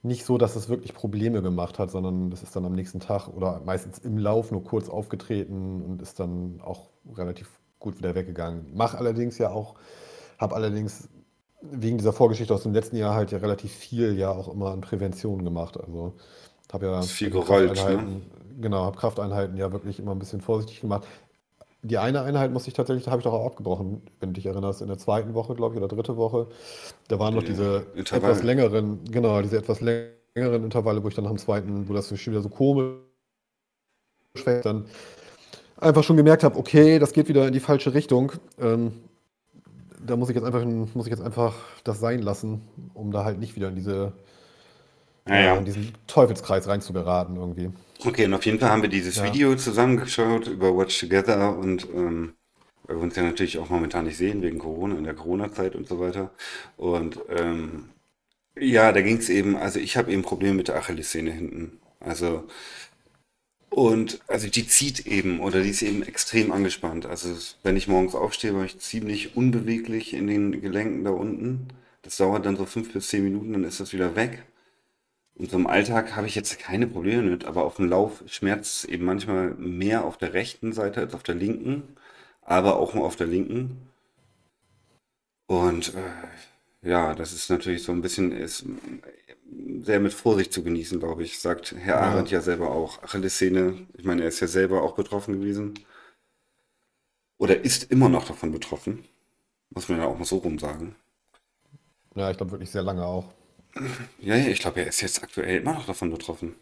nicht 0.02 0.24
so, 0.24 0.38
dass 0.38 0.56
es 0.56 0.68
wirklich 0.68 0.94
Probleme 0.94 1.42
gemacht 1.42 1.78
hat, 1.78 1.90
sondern 1.90 2.30
das 2.30 2.42
ist 2.42 2.54
dann 2.54 2.64
am 2.64 2.74
nächsten 2.74 3.00
Tag 3.00 3.28
oder 3.28 3.60
meistens 3.64 3.98
im 3.98 4.16
Lauf 4.16 4.50
nur 4.52 4.64
kurz 4.64 4.88
aufgetreten 4.88 5.82
und 5.82 6.02
ist 6.02 6.20
dann 6.20 6.60
auch 6.60 6.90
relativ 7.16 7.60
gut 7.78 7.98
wieder 7.98 8.14
weggegangen. 8.14 8.70
Mach 8.74 8.94
allerdings 8.94 9.38
ja 9.38 9.50
auch, 9.50 9.74
habe 10.38 10.54
allerdings 10.54 11.08
wegen 11.62 11.98
dieser 11.98 12.12
Vorgeschichte 12.12 12.54
aus 12.54 12.62
dem 12.62 12.72
letzten 12.72 12.96
Jahr 12.96 13.14
halt 13.14 13.30
ja 13.32 13.38
relativ 13.38 13.72
viel 13.72 14.16
ja 14.18 14.30
auch 14.30 14.52
immer 14.52 14.70
an 14.70 14.80
Prävention 14.80 15.44
gemacht. 15.44 15.78
Also 15.78 16.14
habe 16.72 16.86
ja 16.86 17.02
viel 17.02 17.30
gerollt, 17.30 17.68
ne? 17.68 17.74
Krafteinheiten, 17.74 18.22
genau, 18.60 18.84
habe 18.84 18.96
Krafteinheiten 18.96 19.56
ja 19.56 19.72
wirklich 19.72 19.98
immer 19.98 20.12
ein 20.12 20.18
bisschen 20.18 20.40
vorsichtig 20.40 20.80
gemacht. 20.80 21.06
Die 21.82 21.98
eine 21.98 22.22
Einheit 22.22 22.52
musste 22.52 22.68
ich 22.68 22.74
tatsächlich, 22.74 23.04
da 23.04 23.10
habe 23.10 23.20
ich 23.20 23.24
doch 23.24 23.32
auch 23.32 23.46
abgebrochen, 23.46 24.02
wenn 24.20 24.30
du 24.30 24.34
dich 24.34 24.46
erinnerst, 24.46 24.82
in 24.82 24.88
der 24.88 24.98
zweiten 24.98 25.34
Woche, 25.34 25.54
glaube 25.54 25.74
ich, 25.74 25.82
oder 25.82 25.88
dritte 25.88 26.16
Woche. 26.16 26.46
Da 27.08 27.18
waren 27.18 27.34
noch 27.34 27.42
Die 27.42 27.48
diese 27.48 27.86
etwas 27.94 28.12
Intervall. 28.12 28.44
längeren, 28.44 29.00
genau, 29.10 29.40
diese 29.40 29.56
etwas 29.56 29.80
längeren 29.80 30.64
Intervalle, 30.64 31.02
wo 31.02 31.08
ich 31.08 31.14
dann 31.14 31.24
dem 31.24 31.38
zweiten, 31.38 31.88
wo 31.88 31.94
das 31.94 32.08
schon 32.08 32.32
wieder 32.32 32.42
so 32.42 32.50
komisch 32.50 32.96
dann 34.62 34.84
einfach 35.78 36.04
schon 36.04 36.16
gemerkt 36.16 36.44
habe, 36.44 36.58
okay, 36.58 36.98
das 36.98 37.12
geht 37.12 37.28
wieder 37.28 37.46
in 37.46 37.52
die 37.52 37.60
falsche 37.60 37.94
Richtung. 37.94 38.32
Ähm, 38.60 38.92
da 40.06 40.16
muss 40.16 40.28
ich 40.30 40.36
jetzt 40.36 40.44
einfach, 40.44 40.64
muss 40.64 41.06
ich 41.06 41.10
jetzt 41.10 41.22
einfach 41.22 41.54
das 41.84 42.00
sein 42.00 42.20
lassen, 42.22 42.62
um 42.94 43.10
da 43.12 43.24
halt 43.24 43.38
nicht 43.38 43.56
wieder 43.56 43.68
in 43.68 43.76
diese, 43.76 44.12
ja, 45.26 45.56
in 45.56 45.64
Naja. 45.64 45.64
diesen 45.64 45.92
Teufelskreis 46.06 46.66
reinzugeraten 46.68 47.36
irgendwie. 47.36 47.70
Okay, 48.04 48.24
und 48.24 48.34
auf 48.34 48.46
jeden 48.46 48.58
Fall 48.58 48.70
haben 48.70 48.82
wir 48.82 48.88
dieses 48.88 49.16
Ja. 49.16 49.22
Video 49.22 49.54
zusammengeschaut 49.56 50.46
über 50.46 50.74
Watch 50.76 50.98
Together 51.00 51.56
und 51.58 51.86
ähm, 51.94 52.34
weil 52.84 52.96
wir 52.96 53.02
uns 53.02 53.16
ja 53.16 53.22
natürlich 53.22 53.58
auch 53.58 53.68
momentan 53.68 54.06
nicht 54.06 54.16
sehen 54.16 54.42
wegen 54.42 54.58
Corona, 54.58 54.96
in 54.98 55.04
der 55.04 55.14
Corona-Zeit 55.14 55.76
und 55.76 55.86
so 55.88 56.00
weiter. 56.00 56.30
Und 56.76 57.20
ähm, 57.28 57.90
ja, 58.58 58.92
da 58.92 59.02
ging 59.02 59.18
es 59.18 59.28
eben, 59.30 59.56
also 59.56 59.80
ich 59.80 59.96
habe 59.98 60.12
eben 60.12 60.22
Probleme 60.22 60.54
mit 60.56 60.68
der 60.68 60.76
Achillessehne 60.76 61.32
hinten. 61.32 61.80
Also, 62.00 62.46
und 63.70 64.20
also 64.26 64.48
die 64.48 64.66
zieht 64.66 65.06
eben 65.06 65.40
oder 65.40 65.62
die 65.62 65.70
ist 65.70 65.82
eben 65.82 66.02
extrem 66.02 66.52
angespannt. 66.52 67.06
Also 67.06 67.34
wenn 67.62 67.76
ich 67.76 67.88
morgens 67.88 68.14
aufstehe, 68.14 68.52
bin 68.52 68.64
ich 68.64 68.78
ziemlich 68.80 69.36
unbeweglich 69.36 70.12
in 70.14 70.26
den 70.26 70.60
Gelenken 70.60 71.04
da 71.04 71.10
unten. 71.10 71.68
Das 72.02 72.16
dauert 72.16 72.46
dann 72.46 72.56
so 72.56 72.66
fünf 72.66 72.92
bis 72.92 73.08
zehn 73.08 73.24
Minuten, 73.24 73.52
dann 73.52 73.64
ist 73.64 73.80
das 73.80 73.92
wieder 73.92 74.16
weg. 74.16 74.44
Und 75.36 75.50
so 75.50 75.56
im 75.56 75.66
Alltag 75.66 76.16
habe 76.16 76.26
ich 76.26 76.34
jetzt 76.34 76.58
keine 76.58 76.86
Probleme 76.86 77.22
mit, 77.22 77.44
aber 77.46 77.64
auf 77.64 77.76
dem 77.76 77.88
Lauf 77.88 78.22
schmerzt 78.26 78.84
es 78.84 78.84
eben 78.86 79.04
manchmal 79.04 79.54
mehr 79.54 80.04
auf 80.04 80.18
der 80.18 80.34
rechten 80.34 80.72
Seite 80.72 81.00
als 81.00 81.14
auf 81.14 81.22
der 81.22 81.34
linken, 81.34 81.96
aber 82.42 82.76
auch 82.76 82.94
nur 82.94 83.06
auf 83.06 83.16
der 83.16 83.26
linken. 83.28 83.88
Und 85.46 85.94
äh, 85.94 86.00
ja, 86.82 87.14
das 87.14 87.32
ist 87.32 87.50
natürlich 87.50 87.82
so 87.82 87.92
ein 87.92 88.00
bisschen 88.02 88.32
ist 88.32 88.64
sehr 89.82 90.00
mit 90.00 90.12
Vorsicht 90.14 90.52
zu 90.52 90.62
genießen, 90.62 90.98
glaube 91.00 91.22
ich, 91.24 91.38
sagt 91.40 91.74
Herr 91.76 92.00
Arendt 92.00 92.30
Ja, 92.30 92.38
ja 92.38 92.40
selber 92.40 92.70
auch. 92.70 93.02
Achillessehne, 93.02 93.86
ich 93.94 94.04
meine, 94.04 94.22
er 94.22 94.28
ist 94.28 94.40
ja 94.40 94.46
selber 94.46 94.82
auch 94.82 94.94
betroffen 94.94 95.40
gewesen 95.40 95.74
oder 97.38 97.60
ist 97.64 97.90
immer 97.90 98.08
noch 98.08 98.24
davon 98.24 98.52
betroffen, 98.52 99.04
muss 99.70 99.88
man 99.88 99.98
ja 99.98 100.06
auch 100.06 100.18
mal 100.18 100.24
so 100.24 100.38
rum 100.38 100.58
sagen. 100.58 100.96
ja, 102.14 102.30
ich 102.30 102.36
glaube 102.36 102.52
wirklich 102.52 102.70
sehr 102.70 102.82
lange 102.82 103.04
auch. 103.04 103.32
Ja, 104.20 104.36
ja, 104.36 104.48
ich 104.48 104.60
glaube, 104.60 104.80
er 104.80 104.86
ist 104.88 105.00
jetzt 105.00 105.22
aktuell 105.22 105.60
immer 105.62 105.74
noch 105.74 105.86
davon 105.86 106.10
betroffen. 106.10 106.54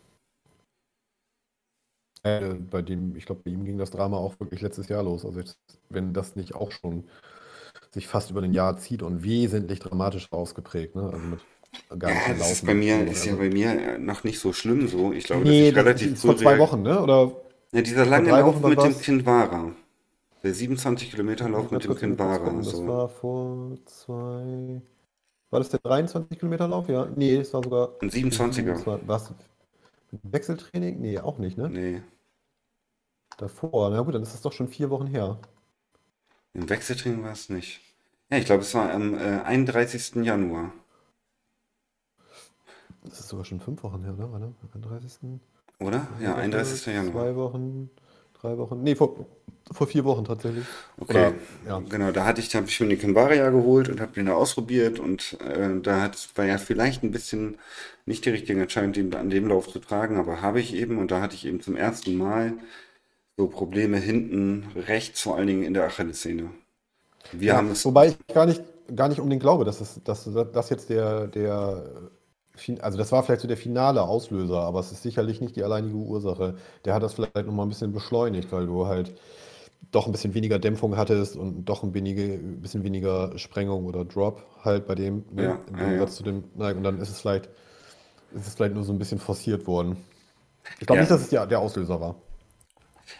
Äh, 2.22 2.54
bei 2.54 2.82
dem, 2.82 3.16
ich 3.16 3.26
glaube, 3.26 3.42
bei 3.44 3.50
ihm 3.50 3.64
ging 3.64 3.78
das 3.78 3.90
Drama 3.90 4.16
auch 4.18 4.38
wirklich 4.40 4.60
letztes 4.60 4.88
Jahr 4.88 5.02
los. 5.02 5.24
Also 5.24 5.38
jetzt, 5.40 5.58
wenn 5.88 6.12
das 6.12 6.36
nicht 6.36 6.54
auch 6.54 6.72
schon 6.72 7.08
sich 7.92 8.06
fast 8.06 8.30
über 8.30 8.42
ein 8.42 8.52
Jahr 8.52 8.76
zieht 8.78 9.02
und 9.02 9.22
wesentlich 9.22 9.80
dramatischer 9.80 10.32
ausgeprägt, 10.34 10.94
ne? 10.96 11.02
Also 11.12 11.18
mit 11.18 11.40
gar 11.98 12.10
nicht 12.12 12.28
Ja, 12.28 12.34
das 12.34 12.52
ist 12.52 12.66
bei 12.66 12.74
mir, 12.74 12.98
so. 13.04 13.04
ist 13.12 13.24
ja 13.26 13.36
bei 13.36 13.50
mir 13.50 13.98
noch 13.98 14.24
nicht 14.24 14.38
so 14.40 14.52
schlimm 14.52 14.88
so. 14.88 15.12
Ich 15.12 15.24
glaube, 15.24 15.44
nee, 15.44 15.70
das 15.70 15.84
relativ 15.84 16.12
ist 16.12 16.22
vor 16.22 16.36
zwei. 16.36 16.58
Wochen, 16.58 16.82
ne? 16.82 17.00
Oder 17.02 17.32
Ja, 17.72 17.82
dieser 17.82 18.06
lange 18.06 18.30
Lauf 18.30 18.60
mit 18.62 18.82
dem 18.82 18.94
war's? 18.94 19.00
Kindwara. 19.00 19.72
Der 20.42 20.54
27 20.54 21.10
Kilometer 21.10 21.48
Lauf 21.48 21.70
mit 21.70 21.84
dem 21.84 21.88
kurz 21.88 22.00
Kindwara. 22.00 22.38
gucken. 22.38 22.58
Das 22.62 22.70
So. 22.70 22.86
war 22.86 23.08
vor 23.08 23.76
zwei. 23.86 24.80
War 25.50 25.60
das 25.60 25.70
der 25.70 25.80
23 25.80 26.38
Kilometer 26.38 26.68
Lauf? 26.68 26.88
Ja. 26.88 27.08
Nee, 27.16 27.36
es 27.36 27.52
war 27.54 27.62
sogar 27.62 27.90
Ein 28.00 28.10
27er. 28.10 29.00
Was? 29.06 29.32
Wechseltraining? 30.22 31.00
Nee, 31.00 31.18
auch 31.18 31.38
nicht, 31.38 31.58
ne? 31.58 31.68
Nee. 31.68 32.02
Davor. 33.38 33.90
Na 33.90 34.00
gut, 34.02 34.14
dann 34.14 34.22
ist 34.22 34.34
das 34.34 34.42
doch 34.42 34.52
schon 34.52 34.68
vier 34.68 34.90
Wochen 34.90 35.06
her. 35.06 35.38
Im 36.54 36.68
Wechseltraining 36.68 37.22
war 37.22 37.32
es 37.32 37.48
nicht. 37.48 37.80
Ja, 38.30 38.38
ich 38.38 38.44
glaube, 38.44 38.62
es 38.62 38.74
war 38.74 38.92
am 38.92 39.14
äh, 39.14 39.40
31. 39.42 40.16
Januar. 40.16 40.72
Das 43.04 43.20
ist 43.20 43.28
sogar 43.28 43.44
schon 43.44 43.60
fünf 43.60 43.82
Wochen 43.82 44.02
her? 44.02 44.14
Warte, 44.18 44.54
31. 44.74 45.40
Oder? 45.80 46.06
Ja, 46.20 46.34
31. 46.34 46.86
Januar. 46.86 47.24
Zwei 47.24 47.36
Wochen, 47.36 47.90
drei 48.34 48.58
Wochen. 48.58 48.82
Nee, 48.82 48.96
vor, 48.96 49.26
vor 49.70 49.86
vier 49.86 50.04
Wochen 50.04 50.24
tatsächlich. 50.24 50.66
Okay, 50.98 51.10
Oder, 51.10 51.34
ja. 51.66 51.78
genau, 51.88 52.10
da 52.10 52.24
hatte 52.24 52.40
ich, 52.40 52.54
habe 52.54 52.66
ich 52.66 52.80
mir 52.80 52.88
den 52.88 52.98
Kimbaria 52.98 53.48
geholt 53.50 53.88
und 53.88 54.00
habe 54.00 54.12
den 54.12 54.26
da 54.26 54.34
ausprobiert 54.34 54.98
und 54.98 55.40
äh, 55.40 55.80
da 55.80 56.02
hat, 56.02 56.28
war 56.34 56.44
ja 56.44 56.58
vielleicht 56.58 57.02
ein 57.02 57.12
bisschen 57.12 57.58
nicht 58.06 58.24
die 58.24 58.30
richtige 58.30 58.60
Entscheidung, 58.60 58.92
den 58.92 59.14
an 59.14 59.30
dem 59.30 59.48
Lauf 59.48 59.68
zu 59.68 59.78
tragen, 59.78 60.16
aber 60.16 60.42
habe 60.42 60.60
ich 60.60 60.74
eben 60.74 60.98
und 60.98 61.10
da 61.10 61.20
hatte 61.20 61.34
ich 61.34 61.46
eben 61.46 61.60
zum 61.60 61.76
ersten 61.76 62.16
Mal 62.16 62.54
so 63.38 63.48
Probleme 63.48 63.98
hinten 63.98 64.66
rechts, 64.76 65.22
vor 65.22 65.36
allen 65.36 65.46
Dingen 65.48 65.64
in 65.64 65.74
der 65.74 65.86
Achillessehne. 65.86 66.50
Wir 67.32 67.54
Ja, 67.54 67.56
haben 67.56 67.70
es, 67.72 67.84
wobei 67.84 68.08
ich 68.08 68.26
gar 68.28 68.46
nicht, 68.46 68.62
gar 68.94 69.08
nicht 69.08 69.20
unbedingt 69.20 69.42
glaube, 69.42 69.64
dass 69.64 69.80
es, 69.80 70.02
dass 70.04 70.28
das 70.52 70.70
jetzt 70.70 70.90
der, 70.90 71.26
der, 71.28 72.10
also 72.80 72.98
das 72.98 73.12
war 73.12 73.22
vielleicht 73.22 73.42
so 73.42 73.48
der 73.48 73.56
finale 73.56 74.02
Auslöser, 74.02 74.60
aber 74.62 74.80
es 74.80 74.92
ist 74.92 75.02
sicherlich 75.02 75.40
nicht 75.40 75.56
die 75.56 75.62
alleinige 75.64 75.96
Ursache. 75.96 76.56
Der 76.84 76.94
hat 76.94 77.02
das 77.02 77.14
vielleicht 77.14 77.36
nochmal 77.46 77.66
ein 77.66 77.68
bisschen 77.70 77.92
beschleunigt, 77.92 78.50
weil 78.52 78.66
du 78.66 78.86
halt 78.86 79.14
doch 79.92 80.06
ein 80.06 80.12
bisschen 80.12 80.34
weniger 80.34 80.58
Dämpfung 80.58 80.96
hattest 80.96 81.36
und 81.36 81.66
doch 81.66 81.82
ein 81.84 81.94
wenige, 81.94 82.38
bisschen 82.38 82.84
weniger 82.84 83.38
Sprengung 83.38 83.86
oder 83.86 84.04
Drop 84.04 84.42
halt 84.64 84.86
bei 84.86 84.94
dem, 84.96 85.24
ne, 85.32 85.44
ja, 85.44 85.64
im 85.68 85.78
ja, 85.78 85.90
ja. 85.92 86.06
Zu 86.08 86.24
dem. 86.24 86.44
Und 86.56 86.84
dann 86.84 87.00
ist 87.00 87.10
es 87.10 87.20
vielleicht, 87.20 87.48
ist 88.32 88.46
es 88.48 88.54
vielleicht 88.56 88.74
nur 88.74 88.84
so 88.84 88.92
ein 88.92 88.98
bisschen 88.98 89.20
forciert 89.20 89.66
worden. 89.66 89.96
Ich 90.80 90.86
glaube 90.86 91.00
nicht, 91.00 91.10
dass 91.10 91.22
es 91.22 91.28
der, 91.30 91.46
der 91.46 91.60
Auslöser 91.60 92.00
war. 92.00 92.16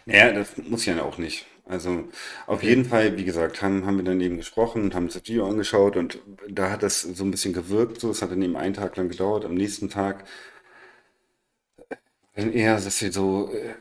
Ja, 0.07 0.33
das 0.33 0.57
muss 0.57 0.87
ja 0.87 1.02
auch 1.02 1.18
nicht. 1.18 1.47
Also 1.66 2.04
auf 2.47 2.62
Okay. 2.62 2.66
jeden 2.68 2.85
Fall, 2.87 3.16
wie 3.18 3.25
gesagt, 3.25 3.61
haben, 3.62 3.85
haben 3.85 3.99
wir 3.99 4.04
dann 4.04 4.21
eben 4.21 4.38
gesprochen 4.38 4.83
und 4.83 4.95
haben 4.95 5.04
uns 5.04 5.14
das 5.14 5.25
Video 5.28 5.47
angeschaut 5.49 5.97
und 5.97 6.18
da 6.49 6.71
hat 6.71 6.83
das 6.83 7.02
so 7.02 7.25
ein 7.25 7.30
bisschen 7.30 7.52
gewirkt. 7.52 8.00
So, 8.00 8.11
es 8.11 8.23
hat 8.23 8.30
dann 8.30 8.40
eben 8.42 8.57
einen 8.57 8.75
Tag 8.75 8.97
lang 8.97 9.09
gedauert. 9.11 9.45
Am 9.45 9.54
nächsten 9.54 9.90
Tag 9.90 10.25
dann 12.35 12.52
eher, 12.52 12.75
dass 12.80 13.00
wir 13.02 13.12
so 13.12 13.52
äh, 13.52 13.75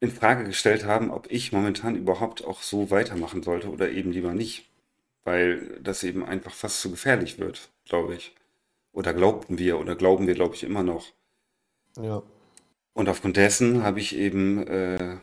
in 0.00 0.10
Frage 0.10 0.44
gestellt 0.44 0.84
haben, 0.84 1.10
ob 1.10 1.30
ich 1.30 1.52
momentan 1.52 1.96
überhaupt 1.96 2.44
auch 2.44 2.62
so 2.62 2.90
weitermachen 2.90 3.42
sollte 3.42 3.70
oder 3.70 3.90
eben 3.90 4.12
lieber 4.12 4.34
nicht. 4.34 4.68
Weil 5.24 5.80
das 5.82 6.04
eben 6.04 6.24
einfach 6.24 6.54
fast 6.54 6.80
zu 6.80 6.90
gefährlich 6.90 7.38
wird, 7.38 7.70
glaube 7.86 8.14
ich. 8.16 8.34
Oder 8.92 9.14
glaubten 9.14 9.58
wir 9.58 9.80
oder 9.80 9.96
glauben 9.96 10.26
wir, 10.28 10.34
glaube 10.34 10.54
ich, 10.56 10.64
immer 10.64 10.82
noch. 10.84 11.12
Ja. 11.96 12.22
Und 12.92 13.08
aufgrund 13.08 13.36
dessen 13.36 13.82
habe 13.82 14.00
ich 14.00 14.16
eben 14.16 14.66
äh, 14.66 15.16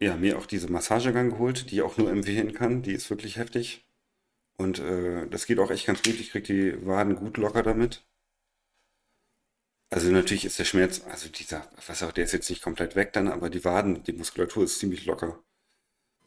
ja, 0.00 0.16
mir 0.16 0.38
auch 0.38 0.46
diese 0.46 0.70
Massagegang 0.70 1.30
geholt, 1.30 1.70
die 1.70 1.76
ich 1.76 1.82
auch 1.82 1.96
nur 1.96 2.10
empfehlen 2.10 2.52
kann. 2.54 2.82
Die 2.82 2.92
ist 2.92 3.10
wirklich 3.10 3.36
heftig. 3.36 3.86
Und 4.58 4.80
äh, 4.80 5.28
das 5.28 5.46
geht 5.46 5.58
auch 5.60 5.70
echt 5.70 5.86
ganz 5.86 6.02
gut. 6.02 6.20
Ich 6.20 6.30
kriege 6.32 6.46
die 6.52 6.86
Waden 6.86 7.16
gut 7.16 7.36
locker 7.38 7.62
damit. 7.62 8.04
Also 9.90 10.10
natürlich 10.10 10.44
ist 10.46 10.58
der 10.58 10.64
Schmerz, 10.64 11.02
also 11.10 11.28
dieser, 11.28 11.66
was 11.86 12.02
auch, 12.02 12.12
der 12.12 12.24
ist 12.24 12.32
jetzt 12.32 12.48
nicht 12.50 12.62
komplett 12.62 12.94
weg 12.96 13.12
dann, 13.12 13.28
aber 13.28 13.50
die 13.50 13.64
Waden, 13.64 14.02
die 14.02 14.12
Muskulatur 14.12 14.64
ist 14.64 14.78
ziemlich 14.78 15.04
locker. 15.06 15.42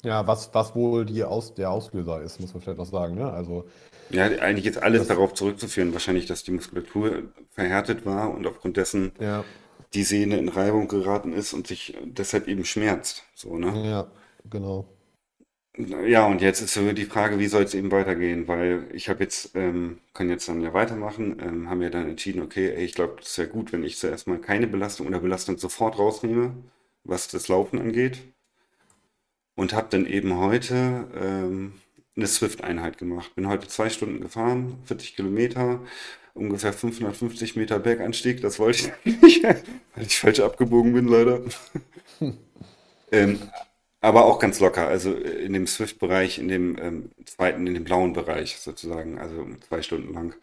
Ja, 0.03 0.25
was, 0.25 0.53
was 0.53 0.75
wohl 0.75 1.05
die 1.05 1.23
Aus, 1.23 1.53
der 1.53 1.69
Auslöser 1.69 2.21
ist, 2.21 2.39
muss 2.39 2.53
man 2.53 2.61
vielleicht 2.61 2.79
noch 2.79 2.85
sagen, 2.85 3.15
ne? 3.15 3.31
Also, 3.31 3.67
Ja, 4.09 4.25
eigentlich 4.25 4.65
ist 4.65 4.77
alles 4.81 5.01
das, 5.01 5.07
darauf 5.09 5.33
zurückzuführen, 5.35 5.93
wahrscheinlich, 5.93 6.25
dass 6.25 6.43
die 6.43 6.51
Muskulatur 6.51 7.31
verhärtet 7.49 8.05
war 8.05 8.31
und 8.31 8.47
aufgrund 8.47 8.77
dessen 8.77 9.11
ja, 9.19 9.45
die 9.93 10.03
Sehne 10.03 10.38
in 10.38 10.50
Reibung 10.50 10.88
geraten 10.88 11.33
ist 11.33 11.53
und 11.53 11.67
sich 11.67 11.98
deshalb 12.03 12.48
eben 12.48 12.65
schmerzt. 12.65 13.24
So, 13.36 13.57
ne? 13.57 13.88
ja, 13.88 14.12
genau. 14.50 14.88
Ja, 15.77 16.27
und 16.27 16.41
jetzt 16.41 16.62
ist 16.62 16.74
so 16.74 16.91
die 16.91 17.05
Frage, 17.05 17.39
wie 17.39 17.48
soll 17.48 17.63
es 17.63 17.74
eben 17.74 17.91
weitergehen? 17.91 18.48
Weil 18.48 18.88
ich 18.93 19.07
habe 19.07 19.24
jetzt, 19.24 19.55
ähm, 19.55 20.00
kann 20.13 20.29
jetzt 20.29 20.48
dann 20.50 20.62
ja 20.62 20.74
weitermachen, 20.74 21.38
ähm, 21.41 21.69
haben 21.69 21.79
wir 21.79 21.89
dann 21.89 22.10
entschieden, 22.10 22.41
okay, 22.41 22.71
ey, 22.71 22.83
ich 22.83 22.93
glaube, 22.93 23.15
das 23.19 23.38
wäre 23.38 23.48
gut, 23.48 23.71
wenn 23.71 23.83
ich 23.83 23.98
zuerst 23.98 24.27
mal 24.27 24.39
keine 24.39 24.67
Belastung 24.67 25.07
oder 25.07 25.19
Belastung 25.19 25.57
sofort 25.57 25.98
rausnehme, 25.98 26.53
was 27.05 27.29
das 27.29 27.48
Laufen 27.48 27.79
angeht. 27.79 28.19
Und 29.55 29.74
habe 29.74 29.88
dann 29.89 30.05
eben 30.05 30.38
heute 30.38 31.07
ähm, 31.15 31.74
eine 32.15 32.27
Swift-Einheit 32.27 32.98
gemacht. 32.98 33.36
Bin 33.36 33.48
heute 33.48 33.67
zwei 33.67 33.89
Stunden 33.89 34.21
gefahren, 34.21 34.77
40 34.86 35.15
Kilometer, 35.15 35.81
ungefähr 36.33 36.73
550 36.73 37.55
Meter 37.55 37.79
Berganstieg. 37.79 38.41
Das 38.41 38.59
wollte 38.59 38.91
ich 39.05 39.21
nicht, 39.21 39.43
weil 39.43 40.05
ich 40.05 40.19
falsch 40.19 40.39
abgebogen 40.39 40.93
bin, 40.93 41.07
leider. 41.07 41.41
Ähm, 43.13 43.39
aber 44.00 44.25
auch 44.25 44.39
ganz 44.39 44.59
locker, 44.59 44.88
also 44.88 45.13
äh, 45.13 45.45
in 45.45 45.53
dem 45.53 45.67
Swift-Bereich, 45.67 46.39
in 46.39 46.47
dem 46.47 46.77
ähm, 46.79 47.11
zweiten, 47.25 47.67
in 47.67 47.73
dem 47.73 47.83
blauen 47.83 48.13
Bereich 48.13 48.57
sozusagen, 48.57 49.19
also 49.19 49.45
zwei 49.67 49.81
Stunden 49.81 50.13
lang. 50.13 50.33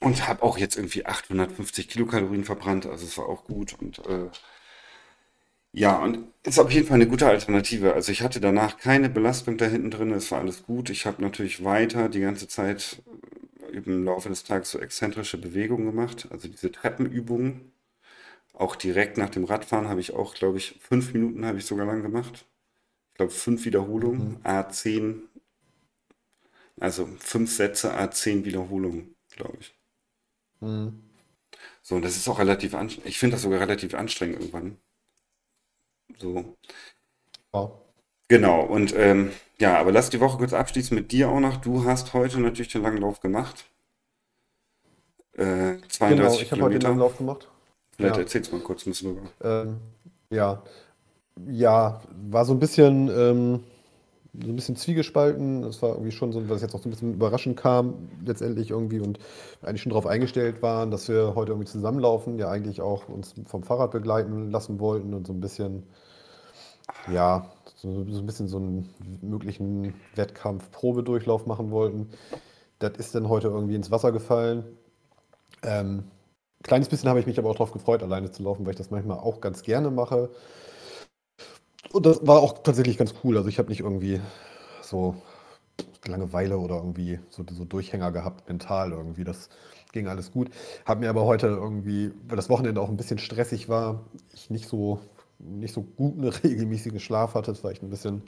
Und 0.00 0.28
habe 0.28 0.42
auch 0.42 0.58
jetzt 0.58 0.76
irgendwie 0.76 1.06
850 1.06 1.88
Kilokalorien 1.88 2.44
verbrannt, 2.44 2.86
also 2.86 3.04
es 3.06 3.16
war 3.18 3.28
auch 3.28 3.44
gut. 3.44 3.74
Und 3.80 3.98
äh, 4.06 4.28
ja, 5.72 5.98
und 6.02 6.26
ist 6.42 6.58
auf 6.58 6.70
jeden 6.70 6.86
Fall 6.86 6.96
eine 6.96 7.08
gute 7.08 7.26
Alternative. 7.28 7.92
Also 7.94 8.10
ich 8.12 8.22
hatte 8.22 8.40
danach 8.40 8.78
keine 8.78 9.10
Belastung 9.10 9.58
da 9.58 9.66
hinten 9.66 9.90
drin, 9.90 10.10
es 10.12 10.30
war 10.30 10.40
alles 10.40 10.64
gut. 10.64 10.90
Ich 10.90 11.06
habe 11.06 11.22
natürlich 11.22 11.64
weiter 11.64 12.08
die 12.08 12.20
ganze 12.20 12.48
Zeit 12.48 13.02
im 13.76 14.04
Laufe 14.04 14.28
des 14.28 14.44
Tages 14.44 14.70
so 14.72 14.78
exzentrische 14.80 15.38
Bewegungen 15.38 15.86
gemacht, 15.86 16.28
also 16.30 16.48
diese 16.48 16.72
Treppenübungen. 16.72 17.72
Auch 18.54 18.76
direkt 18.76 19.18
nach 19.18 19.30
dem 19.30 19.44
Radfahren 19.44 19.88
habe 19.88 20.00
ich 20.00 20.14
auch, 20.14 20.34
glaube 20.34 20.58
ich, 20.58 20.78
fünf 20.80 21.14
Minuten 21.14 21.46
habe 21.46 21.58
ich 21.58 21.66
sogar 21.66 21.86
lang 21.86 22.02
gemacht. 22.02 22.46
Ich 23.12 23.16
glaube, 23.16 23.32
fünf 23.32 23.64
Wiederholungen, 23.66 24.38
Mhm. 24.38 24.40
A10, 24.44 25.24
also 26.80 27.06
fünf 27.18 27.52
Sätze, 27.54 27.92
A10 27.94 28.44
Wiederholungen, 28.46 29.14
glaube 29.30 29.58
ich. 29.60 29.74
Mhm. 30.60 31.06
So, 31.82 31.94
und 31.96 32.02
das 32.04 32.16
ist 32.16 32.28
auch 32.28 32.38
relativ 32.38 32.74
anstrengend. 32.74 33.08
Ich 33.08 33.18
finde 33.18 33.34
das 33.36 33.42
sogar 33.42 33.60
relativ 33.60 33.94
anstrengend 33.94 34.36
irgendwann. 34.40 34.76
So, 36.18 36.56
Ja. 37.52 37.85
Genau. 38.28 38.62
Und 38.62 38.94
ähm, 38.96 39.30
ja, 39.58 39.78
aber 39.78 39.92
lass 39.92 40.10
die 40.10 40.20
Woche 40.20 40.38
kurz 40.38 40.52
abschließen 40.52 40.94
mit 40.94 41.12
dir 41.12 41.28
auch 41.30 41.40
noch. 41.40 41.56
Du 41.56 41.84
hast 41.84 42.12
heute 42.14 42.40
natürlich 42.40 42.72
den 42.72 42.82
langen 42.82 42.98
Lauf 43.00 43.20
gemacht. 43.20 43.64
Äh, 45.34 45.76
Genau, 45.76 45.86
32 45.88 46.42
ich 46.42 46.52
habe 46.52 46.62
heute 46.62 46.78
den 46.78 46.82
langen. 46.82 46.98
Lauf 46.98 47.16
gemacht. 47.18 47.48
Vielleicht 47.96 48.16
Ja. 48.16 48.22
erzählst 48.22 48.52
du 48.52 48.56
mal 48.56 48.62
kurz 48.62 48.86
ein 48.86 48.90
bisschen 48.90 49.14
drüber. 49.14 49.28
Ähm, 49.42 49.76
ja. 50.30 50.62
Ja, 51.48 52.00
war 52.30 52.44
so 52.46 52.52
ein 52.54 52.58
bisschen, 52.58 53.08
ähm, 53.08 53.60
so 54.42 54.48
ein 54.50 54.56
bisschen 54.56 54.76
zwiegespalten. 54.76 55.64
Es 55.64 55.80
war 55.82 55.90
irgendwie 55.90 56.12
schon 56.12 56.32
so, 56.32 56.48
was 56.48 56.62
jetzt 56.62 56.74
auch 56.74 56.80
so 56.82 56.88
ein 56.88 56.92
bisschen 56.92 57.14
überraschend 57.14 57.56
kam, 57.58 58.08
letztendlich 58.24 58.70
irgendwie 58.70 59.00
und 59.00 59.18
eigentlich 59.62 59.82
schon 59.82 59.90
darauf 59.90 60.06
eingestellt 60.06 60.62
waren, 60.62 60.90
dass 60.90 61.08
wir 61.08 61.34
heute 61.34 61.52
irgendwie 61.52 61.68
zusammenlaufen, 61.70 62.38
ja 62.38 62.48
eigentlich 62.50 62.80
auch 62.80 63.08
uns 63.08 63.34
vom 63.46 63.62
Fahrrad 63.62 63.90
begleiten 63.92 64.50
lassen 64.50 64.78
wollten 64.80 65.12
und 65.14 65.26
so 65.26 65.32
ein 65.34 65.40
bisschen, 65.40 65.84
ja, 67.12 67.50
so, 67.76 68.04
so 68.08 68.18
ein 68.20 68.26
bisschen 68.26 68.48
so 68.48 68.56
einen 68.56 68.88
möglichen 69.22 69.94
Wettkampf-Probedurchlauf 70.14 71.46
machen 71.46 71.70
wollten. 71.70 72.08
Das 72.78 72.92
ist 72.98 73.14
dann 73.14 73.28
heute 73.28 73.48
irgendwie 73.48 73.74
ins 73.74 73.90
Wasser 73.90 74.12
gefallen. 74.12 74.64
Ähm, 75.62 76.04
kleines 76.62 76.88
bisschen 76.88 77.08
habe 77.08 77.20
ich 77.20 77.26
mich 77.26 77.38
aber 77.38 77.50
auch 77.50 77.54
darauf 77.54 77.72
gefreut, 77.72 78.02
alleine 78.02 78.30
zu 78.30 78.42
laufen, 78.42 78.64
weil 78.66 78.72
ich 78.72 78.78
das 78.78 78.90
manchmal 78.90 79.18
auch 79.18 79.40
ganz 79.40 79.62
gerne 79.62 79.90
mache. 79.90 80.30
Und 81.92 82.04
das 82.06 82.26
war 82.26 82.40
auch 82.40 82.62
tatsächlich 82.62 82.98
ganz 82.98 83.14
cool. 83.22 83.36
Also 83.36 83.48
ich 83.48 83.58
habe 83.58 83.68
nicht 83.68 83.80
irgendwie 83.80 84.20
so 84.82 85.14
Langeweile 86.06 86.58
oder 86.58 86.76
irgendwie 86.76 87.20
so, 87.30 87.44
so 87.48 87.64
Durchhänger 87.64 88.12
gehabt, 88.12 88.48
mental 88.48 88.92
irgendwie. 88.92 89.24
Das 89.24 89.48
ging 89.92 90.08
alles 90.08 90.32
gut. 90.32 90.50
Habe 90.84 91.00
mir 91.00 91.10
aber 91.10 91.24
heute 91.24 91.46
irgendwie, 91.46 92.12
weil 92.26 92.36
das 92.36 92.48
Wochenende 92.48 92.80
auch 92.80 92.88
ein 92.88 92.96
bisschen 92.96 93.18
stressig 93.18 93.68
war, 93.68 94.04
ich 94.32 94.50
nicht 94.50 94.68
so, 94.68 95.00
nicht 95.38 95.74
so 95.74 95.82
guten 95.82 96.24
regelmäßigen 96.28 97.00
Schlaf 97.00 97.34
hatte, 97.34 97.54
vielleicht 97.54 97.82
ein 97.82 97.90
bisschen, 97.90 98.22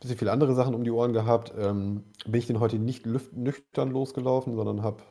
bisschen 0.00 0.18
viele 0.18 0.32
andere 0.32 0.54
Sachen 0.54 0.74
um 0.74 0.84
die 0.84 0.90
Ohren 0.90 1.12
gehabt, 1.12 1.52
ähm, 1.58 2.04
bin 2.26 2.40
ich 2.40 2.46
den 2.46 2.60
heute 2.60 2.78
nicht 2.78 3.06
nüchtern 3.06 3.90
losgelaufen, 3.90 4.54
sondern 4.56 4.82
habe 4.82 5.02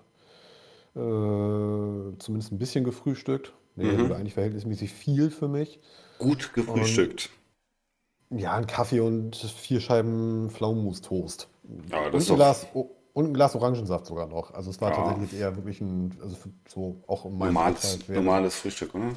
äh, 0.95 2.17
zumindest 2.19 2.51
ein 2.51 2.57
bisschen 2.59 2.83
gefrühstückt. 2.83 3.53
Nee, 3.75 3.97
Mhm. 3.97 3.97
sogar 3.97 4.17
eigentlich 4.17 4.33
verhältnismäßig 4.33 4.91
viel 4.93 5.29
für 5.29 5.47
mich. 5.47 5.79
Gut 6.17 6.51
Und 6.65 6.65
gefrühstückt. 6.73 7.29
ja, 8.29 8.53
ein 8.55 8.67
Kaffee 8.67 8.99
und 8.99 9.35
vier 9.35 9.79
Scheiben 9.79 10.49
Pflaumenmus-Toast. 10.49 11.47
Ja, 11.91 12.09
das 12.09 12.23
Und 12.23 12.29
ein. 12.29 12.35
Glas, 12.35 12.67
und 12.73 13.25
ein 13.27 13.33
Glas 13.33 13.55
Orangensaft 13.55 14.05
sogar 14.05 14.27
noch. 14.27 14.53
Also 14.53 14.69
es 14.69 14.81
war 14.81 14.89
Ja, 14.89 14.95
tatsächlich 14.97 15.33
eher 15.33 15.55
wirklich 15.55 15.81
ein, 15.81 16.17
also 16.21 16.37
so 16.67 17.03
auch 17.07 17.25
meinem 17.25 17.53
normales, 17.53 17.99
normales 18.09 18.55
Frühstück, 18.55 18.93
oder? 18.95 19.13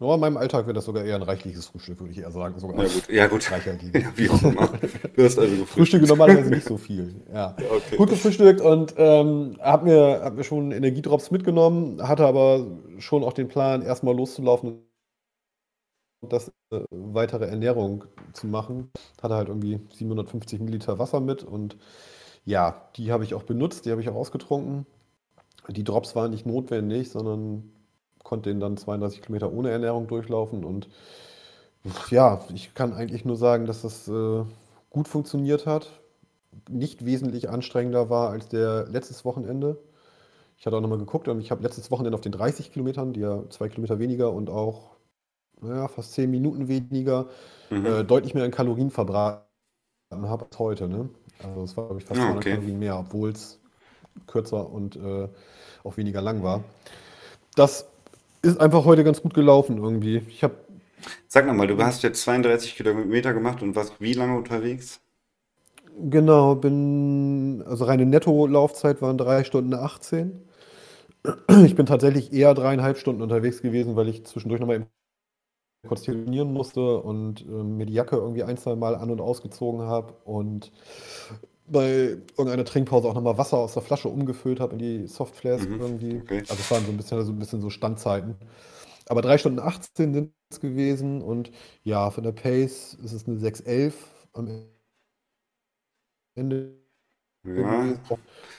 Nur 0.00 0.14
in 0.14 0.20
meinem 0.20 0.36
Alltag 0.36 0.66
wäre 0.66 0.74
das 0.74 0.84
sogar 0.84 1.04
eher 1.04 1.16
ein 1.16 1.22
reichliches 1.22 1.66
Frühstück, 1.66 1.98
würde 1.98 2.12
ich 2.12 2.18
eher 2.18 2.30
sagen. 2.30 2.58
Sogar 2.60 2.78
Ja 2.84 2.86
gut, 2.88 3.08
ja 3.10 3.26
gut. 3.26 3.50
reichhaltiges. 3.50 4.02
Ja, 4.02 4.12
wie 4.16 4.30
auch 4.30 4.42
immer. 4.42 4.68
Du 5.16 5.24
hast 5.24 5.38
also 5.38 5.56
gefrühstückt. 5.56 5.68
Frühstücke 5.70 6.06
normalerweise 6.06 6.50
nicht 6.50 6.66
so 6.66 6.76
viel. 6.76 7.24
Ja. 7.32 7.56
Okay. 7.70 7.96
Gut 7.96 8.10
gefrühstückt 8.10 8.60
und 8.60 8.94
ähm, 8.96 9.56
habe 9.60 9.86
mir, 9.86 10.20
hab 10.22 10.34
mir 10.34 10.44
schon 10.44 10.70
Energiedrops 10.72 11.30
mitgenommen, 11.32 12.06
hatte 12.06 12.26
aber 12.26 12.66
schon 12.98 13.24
auch 13.24 13.32
den 13.32 13.48
Plan, 13.48 13.82
erstmal 13.82 14.14
loszulaufen 14.16 14.82
und 16.20 16.32
das 16.32 16.48
äh, 16.70 16.80
weitere 16.90 17.46
Ernährung 17.46 18.04
zu 18.32 18.46
machen. 18.46 18.90
Hatte 19.22 19.34
halt 19.34 19.48
irgendwie 19.48 19.80
750 19.94 20.60
Milliliter 20.60 20.98
Wasser 20.98 21.20
mit 21.20 21.42
und 21.44 21.76
ja, 22.44 22.88
die 22.96 23.12
habe 23.12 23.24
ich 23.24 23.34
auch 23.34 23.42
benutzt, 23.44 23.86
die 23.86 23.90
habe 23.90 24.00
ich 24.00 24.08
auch 24.08 24.14
ausgetrunken. 24.14 24.86
Die 25.68 25.84
Drops 25.84 26.16
waren 26.16 26.30
nicht 26.30 26.46
notwendig, 26.46 27.10
sondern 27.10 27.70
konnte 28.28 28.50
den 28.50 28.60
dann 28.60 28.78
32 28.78 29.22
Kilometer 29.22 29.52
ohne 29.52 29.70
Ernährung 29.72 30.08
durchlaufen 30.08 30.64
und 30.64 30.88
ja, 32.10 32.40
ich 32.54 32.74
kann 32.74 32.92
eigentlich 32.92 33.24
nur 33.24 33.36
sagen, 33.36 33.66
dass 33.66 33.82
das 33.82 34.08
äh, 34.08 34.44
gut 34.90 35.08
funktioniert 35.08 35.66
hat. 35.66 35.90
Nicht 36.70 37.04
wesentlich 37.04 37.50
anstrengender 37.50 38.10
war 38.10 38.30
als 38.30 38.48
der 38.48 38.86
letztes 38.88 39.24
Wochenende. 39.24 39.78
Ich 40.58 40.66
hatte 40.66 40.76
auch 40.76 40.82
nochmal 40.82 40.98
geguckt 40.98 41.28
und 41.28 41.40
ich 41.40 41.50
habe 41.50 41.62
letztes 41.62 41.90
Wochenende 41.90 42.16
auf 42.16 42.22
den 42.22 42.32
30 42.32 42.72
Kilometern, 42.72 43.12
die 43.14 43.20
ja 43.20 43.44
zwei 43.50 43.68
Kilometer 43.68 43.98
weniger 43.98 44.32
und 44.32 44.50
auch 44.50 44.96
naja, 45.60 45.88
fast 45.88 46.14
10 46.14 46.30
Minuten 46.30 46.68
weniger, 46.68 47.28
Mhm. 47.70 47.86
äh, 47.86 48.04
deutlich 48.04 48.34
mehr 48.34 48.44
in 48.46 48.52
Kalorien 48.52 48.90
verbraten 48.90 49.44
habe 50.12 50.46
als 50.46 50.58
heute. 50.58 50.88
Ne? 50.88 51.10
Also 51.42 51.62
es 51.62 51.76
war, 51.76 51.86
glaube 51.86 52.00
ich, 52.00 52.06
fast 52.06 52.20
Ah, 52.20 52.24
200 52.24 52.38
okay. 52.38 52.50
Kalorien 52.50 52.78
mehr, 52.78 52.98
obwohl 52.98 53.30
es 53.30 53.60
kürzer 54.26 54.70
und 54.70 54.96
äh, 54.96 55.28
auch 55.84 55.96
weniger 55.98 56.22
lang 56.22 56.42
war. 56.42 56.64
Das 57.56 57.86
ist 58.42 58.60
einfach 58.60 58.84
heute 58.84 59.04
ganz 59.04 59.22
gut 59.22 59.34
gelaufen 59.34 59.78
irgendwie. 59.78 60.22
Ich 60.28 60.42
habe 60.42 60.54
Sag 61.26 61.46
nochmal, 61.46 61.66
du 61.66 61.78
hast 61.82 62.02
jetzt 62.02 62.22
32 62.22 62.76
Kilometer 62.76 63.32
gemacht 63.32 63.62
und 63.62 63.76
warst 63.76 64.00
wie 64.00 64.14
lange 64.14 64.36
unterwegs? 64.36 65.00
Genau, 66.00 66.54
bin, 66.54 67.62
also 67.66 67.84
reine 67.84 68.06
Netto-Laufzeit 68.06 69.02
waren 69.02 69.18
3 69.18 69.44
Stunden 69.44 69.74
18. 69.74 70.42
Ich 71.66 71.74
bin 71.74 71.86
tatsächlich 71.86 72.32
eher 72.32 72.54
dreieinhalb 72.54 72.98
Stunden 72.98 73.22
unterwegs 73.22 73.60
gewesen, 73.60 73.96
weil 73.96 74.08
ich 74.08 74.24
zwischendurch 74.24 74.60
nochmal 74.60 74.86
kurz 75.86 76.02
telefonieren 76.02 76.52
musste 76.52 77.00
und 77.00 77.42
ähm, 77.42 77.76
mir 77.76 77.86
die 77.86 77.94
Jacke 77.94 78.16
irgendwie 78.16 78.44
ein, 78.44 78.56
zwei 78.56 78.76
Mal 78.76 78.94
an- 78.94 79.10
und 79.10 79.20
ausgezogen 79.20 79.82
habe 79.82 80.14
und 80.24 80.72
bei 81.70 82.16
irgendeiner 82.36 82.64
Trinkpause 82.64 83.08
auch 83.08 83.14
nochmal 83.14 83.38
Wasser 83.38 83.58
aus 83.58 83.74
der 83.74 83.82
Flasche 83.82 84.08
umgefüllt 84.08 84.60
habe 84.60 84.74
in 84.74 84.78
die 84.78 85.06
Softflask 85.06 85.68
Mhm. 85.68 85.80
irgendwie. 85.80 86.16
Okay. 86.22 86.38
Also 86.48 86.54
es 86.54 86.70
waren 86.70 86.84
so 86.84 86.90
ein 86.92 86.96
bisschen, 86.96 87.24
so 87.24 87.32
ein 87.32 87.38
bisschen 87.38 87.60
so 87.60 87.70
Standzeiten. 87.70 88.36
Aber 89.08 89.22
3 89.22 89.38
Stunden 89.38 89.60
18 89.60 90.14
sind 90.14 90.32
es 90.50 90.60
gewesen 90.60 91.22
und 91.22 91.50
ja, 91.84 92.10
von 92.10 92.24
der 92.24 92.32
Pace 92.32 92.94
ist 93.02 93.12
es 93.12 93.26
eine 93.28 93.38
6,11 93.38 93.94
am 94.34 94.48
Ende 96.34 96.78
Ja. 97.44 97.96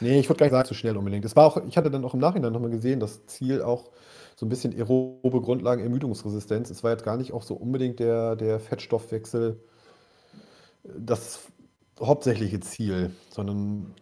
Nee, 0.01 0.19
ich 0.19 0.29
würde 0.29 0.39
gar 0.39 0.45
nicht 0.47 0.51
sagen, 0.53 0.67
so 0.69 0.75
schnell 0.75 0.97
unbedingt. 0.97 1.25
Es 1.25 1.35
war 1.35 1.45
auch, 1.47 1.57
ich 1.67 1.77
hatte 1.77 1.91
dann 1.91 2.05
auch 2.05 2.13
im 2.15 2.19
Nachhinein 2.21 2.53
nochmal 2.53 2.71
gesehen, 2.71 2.99
das 2.99 3.25
Ziel 3.27 3.61
auch 3.61 3.91
so 4.35 4.45
ein 4.45 4.49
bisschen 4.49 4.73
aerobe 4.73 5.41
Grundlagen, 5.41 5.83
Ermüdungsresistenz. 5.83 6.69
Es 6.71 6.83
war 6.83 6.91
jetzt 6.91 7.05
gar 7.05 7.17
nicht 7.17 7.33
auch 7.33 7.43
so 7.43 7.55
unbedingt 7.55 7.99
der, 7.99 8.35
der 8.37 8.59
Fettstoffwechsel 8.59 9.61
das 10.83 11.39
hauptsächliche 12.01 12.59
Ziel, 12.59 13.11
sondern 13.29 13.93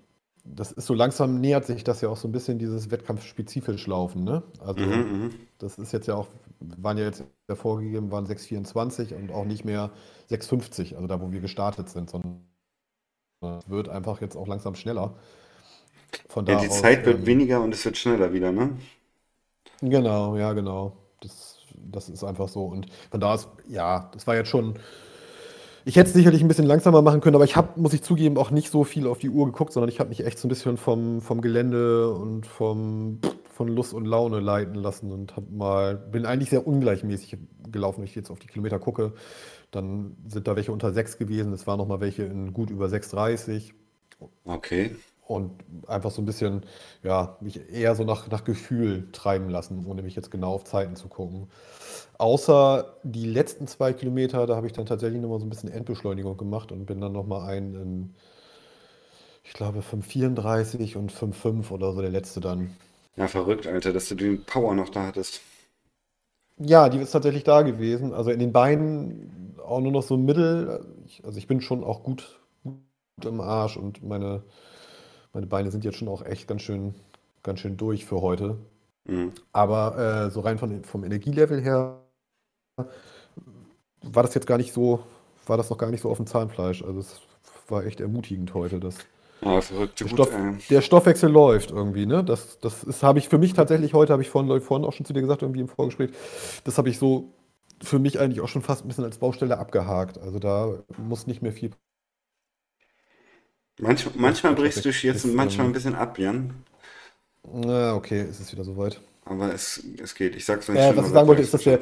das 0.44 0.72
ist 0.72 0.86
so 0.86 0.94
langsam 0.94 1.40
nähert 1.40 1.66
sich 1.66 1.84
das 1.84 2.02
ja 2.02 2.10
auch 2.10 2.18
so 2.18 2.28
ein 2.28 2.32
bisschen 2.32 2.58
dieses 2.58 2.90
wettkampfspezifisch 2.90 3.86
Laufen, 3.88 4.24
ne? 4.24 4.44
Also 4.60 4.82
mhm, 4.82 4.96
mhm. 4.96 5.30
das 5.58 5.78
ist 5.78 5.92
jetzt 5.92 6.08
ja 6.08 6.16
auch, 6.16 6.28
waren 6.60 6.98
ja 6.98 7.06
jetzt 7.06 7.24
vorgegeben, 7.54 8.12
waren 8.12 8.26
6,24 8.26 9.14
und 9.14 9.32
auch 9.32 9.46
nicht 9.46 9.66
mehr 9.66 9.92
6,50, 10.30 10.96
also 10.96 11.08
da, 11.08 11.22
wo 11.22 11.32
wir 11.32 11.42
gestartet 11.42 11.90
sind, 11.90 12.10
sondern 12.10 12.42
es 13.42 13.70
wird 13.70 13.90
einfach 13.90 14.22
jetzt 14.22 14.36
auch 14.36 14.48
langsam 14.48 14.76
schneller. 14.76 15.16
Von 16.30 16.46
Ja, 16.46 16.56
da 16.56 16.62
die 16.62 16.70
aus, 16.70 16.80
Zeit 16.80 17.06
wird 17.06 17.20
ähm, 17.20 17.26
weniger 17.26 17.62
und 17.62 17.74
es 17.74 17.84
wird 17.86 17.98
schneller 17.98 18.34
wieder, 18.34 18.52
ne? 18.52 18.78
Genau, 19.82 20.36
ja, 20.38 20.54
genau. 20.54 20.98
Das, 21.22 21.60
das 21.76 22.10
ist 22.10 22.24
einfach 22.24 22.48
so. 22.48 22.66
Und 22.66 22.88
von 23.12 23.20
da 23.20 23.34
aus, 23.34 23.48
ja, 23.68 24.10
das 24.14 24.26
war 24.28 24.36
jetzt 24.36 24.50
schon. 24.50 24.80
Ich 25.88 25.96
hätte 25.96 26.10
es 26.10 26.14
sicherlich 26.14 26.42
ein 26.42 26.50
bisschen 26.50 26.66
langsamer 26.66 27.02
machen 27.02 27.22
können, 27.22 27.38
aber 27.38 27.46
ich 27.46 27.56
habe, 27.56 27.80
muss 27.80 27.94
ich 27.94 28.02
zugeben, 28.02 28.38
auch 28.38 28.52
nicht 28.52 28.72
so 28.72 28.84
viel 28.84 29.08
auf 29.08 29.20
die 29.20 29.30
Uhr 29.30 29.46
geguckt, 29.46 29.72
sondern 29.72 29.88
ich 29.88 30.02
habe 30.02 30.10
mich 30.10 30.26
echt 30.26 30.38
so 30.38 30.46
ein 30.46 30.50
bisschen 30.50 30.76
vom, 30.76 31.22
vom 31.22 31.40
Gelände 31.40 32.12
und 32.14 32.46
vom, 32.46 33.22
von 33.54 33.70
Lust 33.70 33.94
und 33.94 34.04
Laune 34.04 34.42
leiten 34.42 34.76
lassen 34.76 35.14
und 35.14 35.38
habe 35.38 35.48
mal, 35.50 35.96
bin 35.96 36.26
eigentlich 36.26 36.50
sehr 36.50 36.68
ungleichmäßig 36.68 37.38
gelaufen, 37.72 38.00
wenn 38.00 38.04
ich 38.06 38.16
jetzt 38.16 38.30
auf 38.30 38.40
die 38.40 38.48
Kilometer 38.48 38.80
gucke. 38.80 39.14
Dann 39.72 40.18
sind 40.28 40.50
da 40.50 40.58
welche 40.58 40.74
unter 40.74 40.92
6 40.92 41.20
gewesen, 41.20 41.54
es 41.54 41.68
waren 41.68 41.78
noch 41.78 41.88
mal 41.88 42.02
welche 42.02 42.24
in 42.24 42.52
gut 42.52 42.70
über 42.70 42.88
6,30 42.88 43.72
Okay. 44.44 44.94
Und 45.28 45.52
einfach 45.88 46.12
so 46.12 46.22
ein 46.22 46.26
bisschen, 46.26 46.66
ja, 47.04 47.38
mich 47.42 47.70
eher 47.70 47.96
so 47.96 48.04
nach, 48.04 48.30
nach 48.30 48.44
Gefühl 48.44 49.10
treiben 49.12 49.50
lassen, 49.50 49.86
ohne 49.86 50.02
mich 50.02 50.16
jetzt 50.16 50.32
genau 50.32 50.54
auf 50.54 50.64
Zeiten 50.64 50.96
zu 50.96 51.08
gucken. 51.10 51.48
Außer 52.18 52.98
die 53.04 53.26
letzten 53.26 53.68
zwei 53.68 53.94
Kilometer, 53.94 54.48
da 54.48 54.56
habe 54.56 54.68
ich 54.68 54.74
dann 54.74 54.86
tatsächlich 54.86 55.22
nochmal 55.22 55.40
so 55.40 55.46
ein 55.46 55.50
bisschen 55.50 55.72
Endbeschleunigung 55.72 56.38
gemacht 56.38 56.72
und 56.72 56.86
bin 56.86 57.02
dann 57.02 57.12
nochmal 57.12 57.50
ein 57.50 57.76
in, 57.76 58.16
ich 59.44 59.54
glaube, 59.54 59.80
5,34 59.80 60.98
und 60.98 61.12
5,5 61.12 61.72
oder 61.72 61.94
so 61.94 62.02
der 62.02 62.12
letzte 62.12 62.40
dann. 62.40 62.76
Ja, 63.16 63.28
verrückt, 63.28 63.68
Alter, 63.68 63.94
dass 63.94 64.10
du 64.10 64.16
den 64.16 64.44
Power 64.44 64.76
noch 64.76 64.90
da 64.90 65.08
hattest. 65.08 65.42
Ja, 66.60 66.90
die 66.90 67.00
ist 67.00 67.12
tatsächlich 67.12 67.44
da 67.44 67.62
gewesen. 67.62 68.14
Also 68.14 68.32
in 68.32 68.40
den 68.40 68.52
Beinen 68.52 69.56
auch 69.64 69.80
nur 69.80 69.92
noch 69.92 70.04
so 70.04 70.18
mittel. 70.18 70.86
Also 71.24 71.38
ich 71.38 71.48
bin 71.48 71.62
schon 71.62 71.84
auch 71.84 72.04
gut, 72.04 72.40
gut 72.64 72.80
im 73.26 73.42
Arsch 73.42 73.78
und 73.78 74.04
meine, 74.04 74.44
meine 75.38 75.46
Beine 75.46 75.70
sind 75.70 75.86
jetzt 75.86 76.00
schon 76.00 76.08
auch 76.08 76.26
echt 76.26 76.48
ganz 76.48 76.64
schön, 76.64 76.96
ganz 77.44 77.60
schön 77.60 77.78
durch 77.78 78.06
für 78.06 78.22
heute. 78.22 78.58
Mhm. 79.06 79.34
Aber 79.54 80.26
äh, 80.26 80.32
so 80.32 80.40
rein 80.40 80.58
von, 80.58 80.84
vom 80.84 81.04
Energielevel 81.04 81.62
her 81.62 82.00
war 84.02 84.24
das 84.24 84.34
jetzt 84.34 84.48
gar 84.48 84.58
nicht 84.58 84.74
so, 84.74 85.02
war 85.46 85.56
das 85.56 85.70
noch 85.70 85.78
gar 85.78 85.92
nicht 85.92 86.02
so 86.02 86.10
auf 86.10 86.18
dem 86.18 86.26
Zahnfleisch. 86.26 86.84
Also 86.84 87.02
es 87.02 87.22
war 87.68 87.86
echt 87.86 88.02
ermutigend 88.02 88.56
heute. 88.56 88.80
Dass 88.80 88.98
Ja, 89.42 89.62
verrückt, 89.62 90.00
der, 90.00 90.08
Stoff, 90.08 90.36
der 90.72 90.82
Stoffwechsel 90.82 91.30
läuft 91.30 91.70
irgendwie, 91.70 92.08
ne? 92.08 92.24
Das, 92.24 92.58
das 92.58 92.84
ist, 92.84 93.04
habe 93.04 93.20
ich 93.20 93.30
für 93.30 93.38
mich 93.38 93.54
tatsächlich 93.54 93.94
heute, 93.94 94.14
habe 94.14 94.24
ich 94.24 94.32
vorhin, 94.32 94.60
vorhin 94.60 94.88
auch 94.88 94.94
schon 94.94 95.06
zu 95.06 95.14
dir 95.14 95.22
gesagt, 95.22 95.44
irgendwie 95.44 95.62
im 95.62 95.68
Vorgespräch, 95.68 96.10
das 96.64 96.80
habe 96.80 96.90
ich 96.90 96.98
so 96.98 97.32
für 97.80 98.00
mich 98.00 98.20
eigentlich 98.20 98.42
auch 98.42 98.48
schon 98.48 98.64
fast 98.64 98.84
ein 98.84 98.88
bisschen 98.88 99.04
als 99.04 99.20
Baustelle 99.20 99.60
abgehakt. 99.60 100.18
Also 100.18 100.40
da 100.40 100.80
muss 100.98 101.28
nicht 101.28 101.44
mehr 101.44 101.54
viel 101.54 101.70
manch, 103.80 104.08
manchmal 104.16 104.56
brichst 104.56 104.84
du 104.86 104.90
jetzt 104.90 105.26
ist, 105.26 105.34
manchmal 105.34 105.68
ein 105.68 105.70
ähm, 105.70 105.74
bisschen 105.74 105.96
ab, 105.96 106.18
Jan. 106.20 106.54
Na, 107.52 107.96
okay, 107.96 108.24
ist 108.24 108.40
es 108.40 108.52
wieder 108.52 108.64
soweit. 108.64 109.02
Aber 109.26 109.54
es, 109.54 109.84
es 110.02 110.16
geht. 110.16 110.36
Ich 110.36 110.46
sag's, 110.46 110.68
Äh, 110.70 110.74
schlimmer 110.74 110.98
was 110.98 111.08
ich 111.08 111.14
sagen 111.14 111.28
wollte, 111.28 111.42
ist, 111.42 111.54
dass 111.54 111.64
der, 111.64 111.80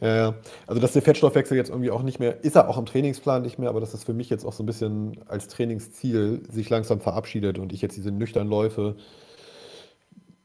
ja, 0.00 0.16
ja. 0.16 0.34
also 0.66 0.80
dass 0.80 0.92
der 0.92 1.02
Fettstoffwechsel 1.02 1.56
jetzt 1.56 1.70
irgendwie 1.70 1.90
auch 1.90 2.02
nicht 2.02 2.18
mehr, 2.18 2.44
ist 2.44 2.56
er 2.56 2.68
auch 2.68 2.78
im 2.78 2.86
Trainingsplan 2.86 3.42
nicht 3.42 3.58
mehr, 3.58 3.68
aber 3.68 3.80
dass 3.80 3.92
das 3.92 4.04
für 4.04 4.14
mich 4.14 4.28
jetzt 4.30 4.44
auch 4.44 4.52
so 4.52 4.62
ein 4.62 4.66
bisschen 4.66 5.20
als 5.26 5.48
Trainingsziel 5.48 6.42
sich 6.50 6.68
langsam 6.70 7.00
verabschiedet 7.00 7.58
und 7.58 7.72
ich 7.72 7.82
jetzt 7.82 7.96
diese 7.96 8.10
nüchtern 8.10 8.48
Läufe, 8.48 8.96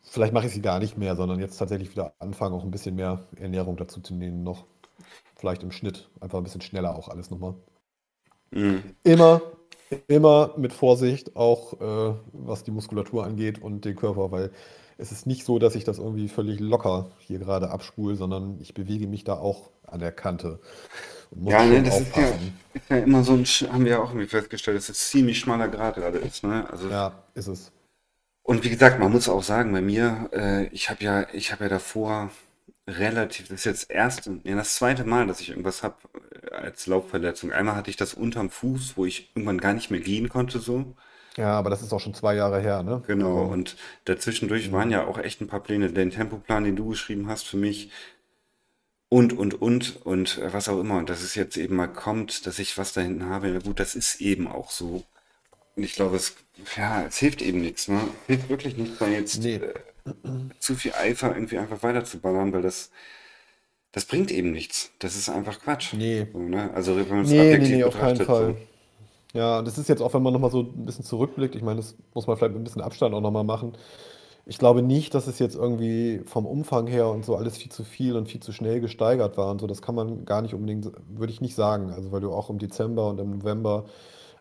vielleicht 0.04 0.34
mache 0.34 0.48
ich 0.48 0.54
sie 0.54 0.62
gar 0.62 0.80
nicht 0.80 0.98
mehr, 0.98 1.16
sondern 1.16 1.40
jetzt 1.40 1.58
tatsächlich 1.58 1.92
wieder 1.92 2.14
anfangen, 2.20 2.56
auch 2.56 2.64
ein 2.64 2.72
bisschen 2.72 2.96
mehr 2.96 3.24
Ernährung 3.40 3.78
dazu 3.78 4.00
zu 4.02 4.14
nehmen 4.14 4.44
noch. 4.44 4.66
Vielleicht 5.36 5.64
im 5.64 5.72
Schnitt, 5.72 6.10
einfach 6.20 6.38
ein 6.38 6.44
bisschen 6.44 6.62
schneller 6.62 6.96
auch 6.96 7.10
alles 7.10 7.32
nochmal. 7.32 7.56
Mhm. 8.52 8.84
Immer, 9.04 9.42
immer 10.08 10.54
mit 10.58 10.74
Vorsicht, 10.74 11.36
auch 11.36 11.74
äh, 11.82 12.16
was 12.34 12.64
die 12.64 12.72
Muskulatur 12.72 13.26
angeht 13.26 13.62
und 13.62 13.86
den 13.86 13.96
Körper, 13.96 14.32
weil 14.32 14.52
es 14.98 15.12
ist 15.12 15.28
nicht 15.28 15.46
so, 15.46 15.60
dass 15.60 15.76
ich 15.76 15.84
das 15.84 15.98
irgendwie 16.00 16.28
völlig 16.30 16.60
locker 16.60 17.12
hier 17.20 17.40
gerade 17.40 17.72
abspule, 17.72 18.16
sondern 18.16 18.58
ich 18.62 18.74
bewege 18.74 19.08
mich 19.08 19.24
da 19.24 19.36
auch 19.36 19.70
an 19.88 20.00
der 20.00 20.12
Kante 20.12 20.60
Ja, 21.46 21.66
ne, 21.66 21.82
das 21.84 22.00
ist 22.02 22.16
ja, 22.16 22.28
ist 22.74 22.90
ja 22.90 22.98
immer 22.98 23.24
so 23.24 23.34
ein, 23.34 23.46
haben 23.46 23.86
wir 23.86 23.92
ja 23.94 24.00
auch 24.02 24.10
irgendwie 24.10 24.28
festgestellt, 24.28 24.78
dass 24.78 24.90
es 24.90 25.10
ziemlich 25.10 25.40
schmaler 25.40 25.68
Grad 25.70 25.96
gerade 25.96 26.20
ist, 26.20 26.44
ne? 26.44 26.70
Also, 26.70 26.90
Ja, 26.90 27.24
ist 27.36 27.48
es. 27.48 27.72
und 28.44 28.64
wie 28.64 28.70
gesagt, 28.70 29.00
man 29.00 29.12
muss 29.12 29.30
auch 29.30 29.44
sagen, 29.44 29.72
bei 29.72 29.82
mir, 29.82 30.30
äh, 30.34 30.68
ich 30.68 30.90
habe 30.90 31.04
ja, 31.04 31.28
ich 31.34 31.52
habe 31.52 31.64
ja 31.66 31.70
davor 31.70 32.32
relativ, 32.88 33.48
das 33.48 33.60
ist 33.60 33.66
jetzt 33.66 33.84
das 33.84 33.90
erste, 33.90 34.40
ja, 34.44 34.56
das 34.56 34.76
zweite 34.76 35.04
Mal, 35.06 35.28
dass 35.28 35.40
ich 35.42 35.50
irgendwas 35.50 35.84
habe 35.84 35.96
als 36.52 36.88
Laufverletzung. 36.88 37.52
Einmal 37.52 37.76
hatte 37.76 37.90
ich 37.90 37.98
das 37.98 38.14
unterm 38.14 38.50
Fuß, 38.50 38.98
wo 38.98 39.06
ich 39.06 39.32
irgendwann 39.36 39.60
gar 39.60 39.74
nicht 39.74 39.92
mehr 39.92 40.00
gehen 40.02 40.30
konnte, 40.30 40.60
so. 40.60 40.96
Ja, 41.38 41.58
aber 41.58 41.70
das 41.70 41.82
ist 41.82 41.94
auch 41.94 42.00
schon 42.00 42.14
zwei 42.14 42.36
Jahre 42.36 42.60
her, 42.62 42.84
ne? 42.84 43.04
Genau, 43.08 43.46
Also, 43.46 43.52
und 43.52 43.78
dazwischendurch 44.06 44.72
waren 44.72 44.90
mh. 44.90 44.96
ja 44.96 45.06
auch 45.06 45.18
echt 45.18 45.42
ein 45.42 45.48
paar 45.48 45.62
Pläne. 45.64 45.92
Den 45.92 46.12
Tempoplan, 46.12 46.64
den 46.64 46.76
du 46.76 46.90
geschrieben 46.90 47.28
hast 47.30 47.48
für 47.48 47.58
mich 47.58 47.92
und, 49.10 49.34
und, 49.34 49.62
und, 49.62 50.06
und 50.06 50.38
äh, 50.38 50.54
was 50.54 50.70
auch 50.70 50.80
immer. 50.80 50.98
Und 50.98 51.10
dass 51.10 51.22
es 51.22 51.36
jetzt 51.36 51.58
eben 51.58 51.76
mal 51.76 51.88
kommt, 51.88 52.46
dass 52.46 52.60
ich 52.60 52.78
was 52.78 52.94
da 52.94 53.02
hinten 53.02 53.26
habe. 53.26 53.50
Ja 53.50 53.60
gut, 53.60 53.80
das 53.80 53.96
ist 53.96 54.22
eben 54.22 54.48
auch 54.48 54.72
so. 54.72 55.04
Und 55.76 55.84
ich 55.84 55.94
glaube, 55.94 56.18
es, 56.18 56.36
ja, 56.78 57.06
es 57.06 57.18
hilft 57.18 57.42
eben 57.42 57.62
nichts, 57.62 57.88
ne? 57.88 58.02
Hilft 58.28 58.50
wirklich 58.50 58.78
nicht, 58.78 59.00
da 59.02 59.08
jetzt 59.08 59.40
nee, 59.44 59.56
äh, 59.56 59.74
zu 60.60 60.76
viel 60.76 60.94
Eifer 60.94 61.34
irgendwie 61.34 61.58
einfach 61.58 61.84
weiterzuballern, 61.84 62.54
weil 62.54 62.62
das, 62.62 62.92
das 63.92 64.06
bringt 64.06 64.32
eben 64.32 64.52
nichts. 64.52 64.92
Das 65.00 65.16
ist 65.16 65.30
einfach 65.30 65.60
Quatsch. 65.60 65.94
Nee. 65.94 66.28
So, 66.32 66.40
ne? 66.40 66.72
Also 66.74 66.96
wenn 66.96 67.08
man 67.10 67.22
es 67.22 67.30
Nee, 67.30 67.38
nee, 67.38 67.54
objektiv 67.56 67.76
nee, 67.78 67.84
auf 67.84 68.00
keinen 68.00 68.22
Fall. 68.22 68.56
so. 68.56 68.58
Ja, 69.34 69.62
das 69.62 69.78
ist 69.78 69.88
jetzt 69.90 70.02
auch, 70.02 70.14
wenn 70.14 70.24
man 70.24 70.34
nochmal 70.34 70.52
so 70.52 70.62
ein 70.62 70.86
bisschen 70.86 71.06
zurückblickt, 71.06 71.56
ich 71.56 71.62
meine, 71.62 71.78
das 71.78 71.96
muss 72.14 72.28
man 72.28 72.36
vielleicht 72.38 72.54
mit 72.54 72.62
ein 72.62 72.66
bisschen 72.66 72.82
Abstand 72.82 73.16
auch 73.16 73.22
nochmal 73.22 73.44
machen. 73.46 73.78
Ich 74.46 74.58
glaube 74.58 74.82
nicht, 74.82 75.14
dass 75.14 75.28
es 75.28 75.40
jetzt 75.40 75.56
irgendwie 75.56 76.22
vom 76.26 76.46
Umfang 76.46 76.88
her 76.88 77.08
und 77.10 77.24
so 77.26 77.36
alles 77.36 77.58
viel 77.58 77.72
zu 77.72 77.84
viel 77.84 78.16
und 78.18 78.28
viel 78.28 78.42
zu 78.42 78.52
schnell 78.52 78.82
gesteigert 78.82 79.38
war 79.38 79.52
und 79.52 79.62
so. 79.62 79.68
Das 79.68 79.82
kann 79.82 79.96
man 79.96 80.26
gar 80.26 80.42
nicht 80.42 80.54
unbedingt, 80.54 80.92
würde 81.10 81.32
ich 81.32 81.42
nicht 81.42 81.56
sagen. 81.56 81.92
Also, 81.92 82.12
weil 82.12 82.22
du 82.22 82.32
auch 82.34 82.50
im 82.50 82.58
Dezember 82.60 83.10
und 83.10 83.20
im 83.20 83.38
November 83.40 83.86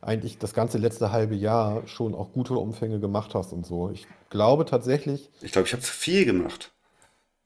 eigentlich 0.00 0.38
das 0.38 0.54
ganze 0.54 0.78
letzte 0.78 1.12
halbe 1.12 1.34
Jahr 1.36 1.86
schon 1.86 2.14
auch 2.14 2.32
gute 2.32 2.54
Umfänge 2.54 2.98
gemacht 3.00 3.34
hast 3.34 3.52
und 3.52 3.66
so. 3.66 3.90
Ich 3.90 4.06
glaube 4.30 4.64
tatsächlich, 4.64 5.30
Ich 5.42 5.52
glaube, 5.52 5.66
ich 5.66 5.72
habe 5.74 5.82
zu 5.82 5.92
viel 5.92 6.24
gemacht. 6.24 6.72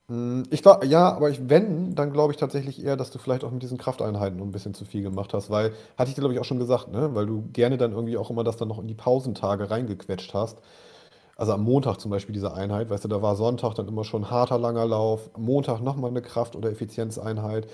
Mm, 0.09 0.43
Ich 0.51 0.63
glaube, 0.63 0.87
ja, 0.87 1.13
aber 1.13 1.31
ich, 1.31 1.49
wenn, 1.49 1.95
dann 1.95 2.13
glaube 2.13 2.33
ich 2.33 2.39
tatsächlich 2.39 2.85
eher, 2.85 2.97
dass 2.97 3.11
du 3.11 3.19
vielleicht 3.19 3.45
auch 3.45 3.51
mit 3.51 3.63
diesen 3.63 3.79
Krafteinheiten 3.79 4.41
ein 4.41 4.53
bisschen 4.53 4.75
zu 4.75 4.85
viel 4.85 5.03
gemacht 5.03 5.33
hast, 5.35 5.51
weil, 5.51 5.73
hatte 5.97 6.11
ich 6.11 6.15
dir, 6.15 6.21
glaube 6.21 6.35
ich, 6.35 6.41
auch 6.41 6.45
schon 6.45 6.59
gesagt, 6.59 6.89
ne? 6.89 7.15
Weil 7.15 7.27
du 7.27 7.49
gerne 7.53 7.79
dann 7.79 7.93
irgendwie 7.93 8.17
auch 8.19 8.31
immer 8.31 8.45
das 8.45 8.57
dann 8.57 8.69
noch 8.69 8.79
in 8.79 8.87
die 8.89 8.95
Pausentage 8.95 9.71
reingequetscht 9.71 10.35
hast. 10.35 10.59
Also 11.37 11.53
am 11.55 11.65
Montag 11.65 12.01
zum 12.01 12.11
Beispiel 12.13 12.35
diese 12.35 12.55
Einheit, 12.55 12.91
weißt 12.91 13.05
du, 13.05 13.09
da 13.09 13.23
war 13.23 13.37
Sonntag 13.37 13.75
dann 13.77 13.89
immer 13.89 14.05
schon 14.05 14.31
harter, 14.31 14.59
langer 14.59 14.87
Lauf, 14.87 15.31
Montag 15.39 15.81
nochmal 15.83 16.11
eine 16.11 16.23
Kraft- 16.23 16.57
oder 16.57 16.71
Effizienzeinheit 16.71 17.69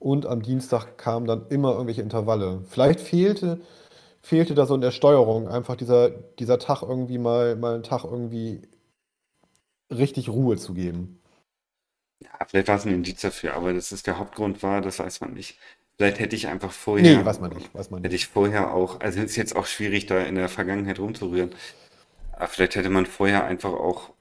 und 0.00 0.26
am 0.26 0.42
Dienstag 0.42 0.98
kamen 0.98 1.26
dann 1.26 1.46
immer 1.50 1.72
irgendwelche 1.72 2.02
Intervalle. 2.02 2.62
Vielleicht 2.68 3.00
fehlte, 3.00 3.60
fehlte 4.24 4.54
da 4.56 4.66
so 4.66 4.74
in 4.74 4.80
der 4.82 4.90
Steuerung 4.92 5.48
einfach 5.48 5.76
dieser, 5.76 6.10
dieser 6.10 6.58
Tag 6.58 6.82
irgendwie 6.82 7.18
mal, 7.18 7.56
mal 7.56 7.74
einen 7.74 7.82
Tag 7.84 8.04
irgendwie 8.04 8.62
richtig 9.90 10.28
Ruhe 10.28 10.58
zu 10.58 10.74
geben. 10.74 11.22
Ja, 12.20 12.30
vielleicht 12.48 12.68
war 12.68 12.76
es 12.76 12.84
ein 12.86 12.92
Indiz 12.94 13.20
dafür, 13.20 13.54
aber 13.54 13.72
das 13.72 13.92
ist 13.92 14.06
der 14.06 14.18
Hauptgrund 14.18 14.62
war, 14.62 14.80
das 14.80 14.98
weiß 14.98 15.20
man 15.20 15.34
nicht. 15.34 15.58
Vielleicht 15.96 16.18
hätte 16.18 16.36
ich 16.36 16.46
einfach 16.48 16.72
Nee, 16.96 17.24
vorher, 17.24 17.24
weiß 17.24 17.38
man 17.40 17.52
nicht, 17.52 17.72
weiß 17.74 17.90
man 17.90 18.02
hätte 18.02 18.14
nicht. 18.14 18.16
ich 18.16 18.28
vorher 18.28 18.74
auch, 18.74 19.00
also 19.00 19.20
ist 19.22 19.36
jetzt 19.36 19.56
auch 19.56 19.66
schwierig, 19.66 20.06
da 20.06 20.20
in 20.22 20.36
der 20.36 20.48
Vergangenheit 20.48 21.00
rumzurühren, 21.00 21.54
aber 22.32 22.48
vielleicht 22.48 22.76
hätte 22.76 22.90
man 22.90 23.06
vorher 23.06 23.44
einfach 23.46 23.72
auch 23.74 24.13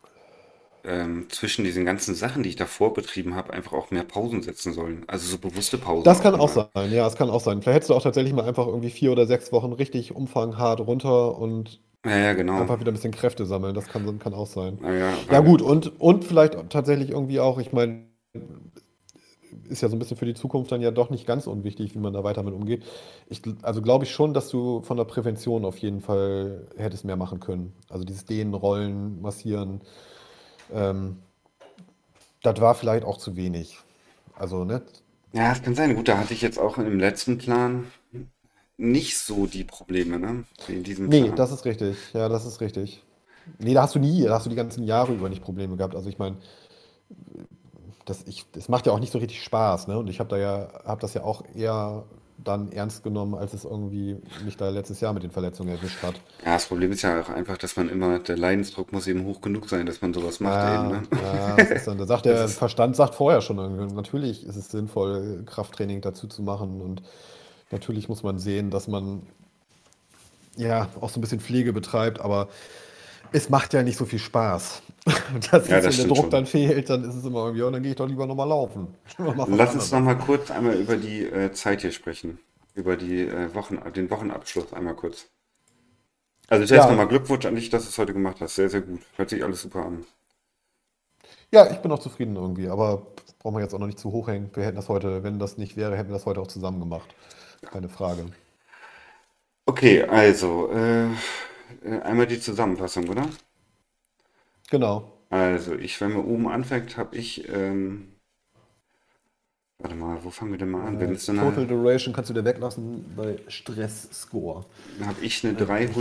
ähm, 0.84 1.30
zwischen 1.30 1.63
diesen 1.65 1.86
ganzen 1.86 2.15
Sachen, 2.15 2.43
die 2.43 2.50
ich 2.50 2.56
davor 2.56 2.93
betrieben 2.93 3.36
habe, 3.36 3.54
einfach 3.54 3.74
auch 3.74 3.91
mehr 3.91 4.04
Pausen 4.04 4.41
setzen 4.43 4.74
sollen. 4.74 5.04
Also 5.08 5.28
so 5.30 5.38
bewusste 5.39 5.78
Pausen 5.78 6.13
Das 6.13 6.19
auch 6.19 6.22
kann 6.22 6.36
auch 6.36 6.50
immer. 6.50 6.69
sein, 6.74 6.91
ja, 6.91 7.08
es 7.08 7.15
kann 7.15 7.30
auch 7.30 7.39
sein. 7.39 7.62
Vielleicht 7.62 7.76
hättest 7.76 7.89
du 7.89 7.93
auch 7.96 8.04
tatsächlich 8.04 8.34
mal 8.34 8.46
einfach 8.46 8.67
irgendwie 8.67 8.89
vier 8.89 9.12
oder 9.12 9.26
sechs 9.26 9.52
Wochen 9.52 9.72
richtig 9.74 10.13
umfanghart 10.15 10.82
runter 10.82 11.38
und 11.38 11.82
Ja, 12.06 12.17
ja, 12.17 12.34
genau. 12.34 12.67
einfach 12.67 12.80
wieder 12.80 12.91
ein 12.91 12.96
bisschen 12.96 13.12
Kräfte 13.13 13.46
sammeln. 13.46 13.76
Das 13.76 13.89
kann, 13.89 14.19
kann 14.19 14.34
auch 14.36 14.48
sein. 14.48 14.80
Naja, 14.80 15.26
Ja, 15.30 15.39
weil, 15.39 15.41
gut, 15.41 15.62
und, 15.62 16.00
und 16.02 16.26
vielleicht 16.26 16.69
tatsächlich 16.72 17.12
irgendwie 17.12 17.39
auch, 17.39 17.60
ich 17.60 17.74
meine, 17.74 18.08
ist 19.69 19.82
ja 19.82 19.89
so 19.89 19.96
ein 19.96 20.00
bisschen 20.00 20.17
für 20.17 20.26
die 20.26 20.34
Zukunft 20.34 20.72
dann 20.72 20.82
ja 20.82 20.91
doch 20.91 21.10
nicht 21.10 21.26
ganz 21.28 21.48
unwichtig, 21.48 21.93
wie 21.93 22.00
man 22.00 22.13
da 22.13 22.24
weiter 22.24 22.43
mit 22.43 22.54
umgeht. 22.54 22.84
Ich, 23.30 23.41
also 23.62 23.82
glaube 23.82 24.06
ich 24.06 24.12
schon, 24.12 24.34
dass 24.34 24.50
du 24.50 24.82
von 24.82 24.98
der 24.98 25.06
Prävention 25.06 25.63
auf 25.65 25.78
jeden 25.78 26.02
Fall 26.02 26.67
hättest 26.76 27.06
mehr 27.06 27.15
machen 27.17 27.39
können. 27.39 27.74
Also 27.89 28.04
dieses 28.04 28.26
Dehnen, 28.26 28.54
Rollen, 28.54 29.22
Massieren, 29.22 29.82
ähm, 30.73 31.19
das 32.43 32.59
war 32.62 32.75
vielleicht 32.75 33.05
auch 33.05 33.17
zu 33.17 33.36
wenig. 33.36 33.77
Also, 34.38 34.65
ne? 34.65 34.83
ja, 35.33 35.51
es 35.51 35.62
kann 35.62 35.75
sein. 35.75 35.95
Gut, 35.95 36.07
da 36.07 36.17
hatte 36.17 36.33
ich 36.33 36.41
jetzt 36.41 36.57
auch 36.59 36.77
im 36.77 36.97
letzten 36.99 37.38
Plan 37.38 37.91
nicht 38.77 39.17
so 39.19 39.47
die 39.47 39.63
Probleme, 39.65 40.19
ne? 40.19 40.45
Wie 40.67 40.75
in 40.75 40.83
diesem 40.83 41.09
Nee, 41.09 41.12
Plan. 41.12 41.31
das 41.31 41.51
ist 41.51 41.65
richtig. 41.65 41.97
Ja, 42.13 42.29
das 42.29 42.45
ist 42.45 42.62
richtig. 42.62 43.03
Nee, 43.59 43.73
da 43.73 43.83
hast 43.83 43.95
du 43.95 43.99
nie, 43.99 44.23
da 44.23 44.36
hast 44.36 44.45
du 44.45 44.49
die 44.49 44.55
ganzen 44.55 44.83
Jahre 44.86 45.13
über 45.13 45.29
nicht 45.29 45.43
Probleme 45.43 45.75
gehabt. 45.77 45.95
Also 45.95 46.09
ich 46.09 46.17
meine, 46.17 46.38
das, 48.05 48.23
ich, 48.23 48.45
das 48.51 48.69
macht 48.69 48.86
ja 48.86 48.91
auch 48.93 48.99
nicht 48.99 49.12
so 49.13 49.19
richtig 49.19 49.41
Spaß, 49.43 49.88
ne? 49.88 49.97
Und 49.97 50.09
ich 50.09 50.19
habe 50.19 50.29
da 50.29 50.38
ja, 50.38 50.69
habe 50.86 51.01
das 51.01 51.13
ja 51.13 51.23
auch 51.23 51.43
eher 51.55 52.03
dann 52.43 52.71
ernst 52.71 53.03
genommen, 53.03 53.36
als 53.36 53.53
es 53.53 53.65
irgendwie 53.65 54.17
mich 54.45 54.58
da 54.58 54.69
letztes 54.69 54.99
Jahr 55.01 55.13
mit 55.13 55.23
den 55.23 55.32
Verletzungen 55.32 55.69
erwischt 55.69 56.01
hat. 56.03 56.15
Ja, 56.45 56.53
das 56.53 56.65
Problem 56.65 56.91
ist 56.91 57.01
ja 57.01 57.21
auch 57.21 57.29
einfach, 57.29 57.58
dass 57.58 57.75
man 57.75 57.89
immer, 57.89 58.19
der 58.19 58.38
Leidensdruck 58.38 58.91
muss 58.91 59.08
eben 59.08 59.25
hoch 59.25 59.41
genug 59.41 59.69
sein, 59.69 59.86
dass 59.86 60.01
man 60.01 60.13
sowas 60.13 60.39
macht 60.39 60.56
eben, 60.56 60.89
Ja, 60.89 60.89
ne? 60.89 61.01
ja, 61.21 61.56
das 61.56 61.71
ist 61.71 61.88
dann, 61.88 61.97
da 61.97 62.06
sagt 62.06 62.25
der 62.25 62.45
ist, 62.45 62.58
Verstand 62.58 62.95
sagt 62.95 63.15
vorher 63.15 63.41
schon 63.41 63.56
natürlich 63.95 64.45
ist 64.45 64.56
es 64.56 64.69
sinnvoll, 64.69 65.43
Krafttraining 65.45 66.01
dazu 66.01 66.27
zu 66.27 66.41
machen 66.41 66.82
und 66.82 67.01
natürlich 67.71 68.10
muss 68.10 68.23
man 68.23 68.39
sehen, 68.39 68.69
dass 68.69 68.88
man 68.88 69.23
ja 70.56 70.88
auch 71.01 71.10
so 71.10 71.19
ein 71.19 71.21
bisschen 71.21 71.39
Pflege 71.39 71.73
betreibt, 71.73 72.19
aber 72.19 72.49
es 73.32 73.49
macht 73.49 73.73
ja 73.73 73.84
nicht 73.84 73.97
so 73.97 74.06
viel 74.06 74.19
Spaß. 74.19 74.82
Und 75.34 75.52
das 75.52 75.68
ja, 75.68 75.82
das 75.82 75.96
wenn 75.98 75.98
der 75.98 76.06
Druck 76.06 76.18
schon. 76.18 76.30
dann 76.32 76.46
fehlt, 76.46 76.89
dann 76.89 77.04
ist 77.04 77.16
es 77.16 77.26
immer 77.26 77.46
irgendwie, 77.46 77.62
ja, 77.63 77.72
dann 77.72 77.82
gehe 77.84 77.92
ich 77.92 77.98
doch 77.98 78.08
lieber 78.08 78.26
nochmal 78.26 78.48
laufen. 78.48 78.96
Lass 79.46 79.76
uns 79.76 79.92
noch 79.92 80.00
anderes. 80.00 80.02
mal 80.02 80.16
kurz 80.16 80.52
einmal 80.52 80.76
über 80.76 80.98
die 80.98 81.24
äh, 81.26 81.52
Zeit 81.52 81.82
hier 81.82 81.92
sprechen. 81.92 82.39
Über 82.74 82.98
die 82.98 83.22
äh, 83.22 83.54
Wochen, 83.54 83.80
den 83.94 84.10
Wochenabschluss 84.10 84.74
einmal 84.74 84.96
kurz. 84.96 85.30
Also 86.48 86.66
zuerst 86.66 86.88
Ja, 86.88 86.88
nochmal 86.88 87.08
Glückwunsch 87.10 87.46
an 87.46 87.56
dich, 87.56 87.70
dass 87.70 87.84
du 87.84 87.89
es 87.89 87.98
heute 87.98 88.13
gemacht 88.13 88.38
hast. 88.39 88.56
Sehr, 88.56 88.70
sehr 88.70 88.80
gut. 88.82 89.02
Hört 89.18 89.30
sich 89.30 89.44
alles 89.44 89.62
super 89.62 89.86
an. 89.86 90.06
ja, 91.52 91.70
ich 91.72 91.78
bin 91.80 91.92
auch 91.92 92.00
zufrieden 92.00 92.36
irgendwie, 92.36 92.68
aber 92.68 93.06
brauchen 93.39 93.56
wir 93.56 93.62
jetzt 93.62 93.74
auch 93.74 93.80
noch 93.80 93.88
nicht 93.88 94.00
zu 94.00 94.12
hoch 94.12 94.28
hängen. 94.28 94.50
Wir 94.54 94.63
hätten 94.66 94.76
das 94.76 94.89
heute, 94.89 95.24
wenn 95.24 95.39
das 95.39 95.58
nicht 95.58 95.78
wäre, 95.78 95.96
hätten 95.98 96.10
wir 96.10 96.13
das 96.16 96.26
heute 96.26 96.42
auch 96.42 96.48
zusammen 96.48 96.80
gemacht. 96.80 97.16
Keine 97.72 97.89
Frage. 97.89 98.26
Okay, 99.66 100.04
also 100.04 100.70
äh, 100.72 101.06
äh, 101.84 102.00
einmal 102.04 102.28
die 102.28 102.39
Zusammenfassung, 102.39 103.08
oder? 103.10 103.28
Genau. 104.69 105.12
Also, 105.30 105.73
ich, 105.76 105.99
wenn 105.99 106.13
man 106.13 106.26
oben 106.26 106.47
anfängt, 106.47 106.97
habe 106.97 107.15
ich, 107.17 107.47
ähm, 107.49 108.13
warte 109.80 109.95
mal, 109.95 110.23
wo 110.23 110.30
fangen 110.30 110.52
wir 110.52 110.58
denn 110.58 110.69
mal 110.71 110.88
an? 110.88 110.99
Äh, 111.02 111.15
Total 111.15 111.49
eine, 111.58 111.67
Duration 111.67 112.13
kannst 112.13 112.30
du 112.30 112.34
dir 112.34 112.45
weglassen 112.45 113.13
bei 113.15 113.39
Stress 113.47 114.10
Score. 114.13 114.65
habe 115.06 115.21
ich 115.26 115.43
eine 115.43 115.54
Äh, 115.54 115.86
ich, 115.86 115.91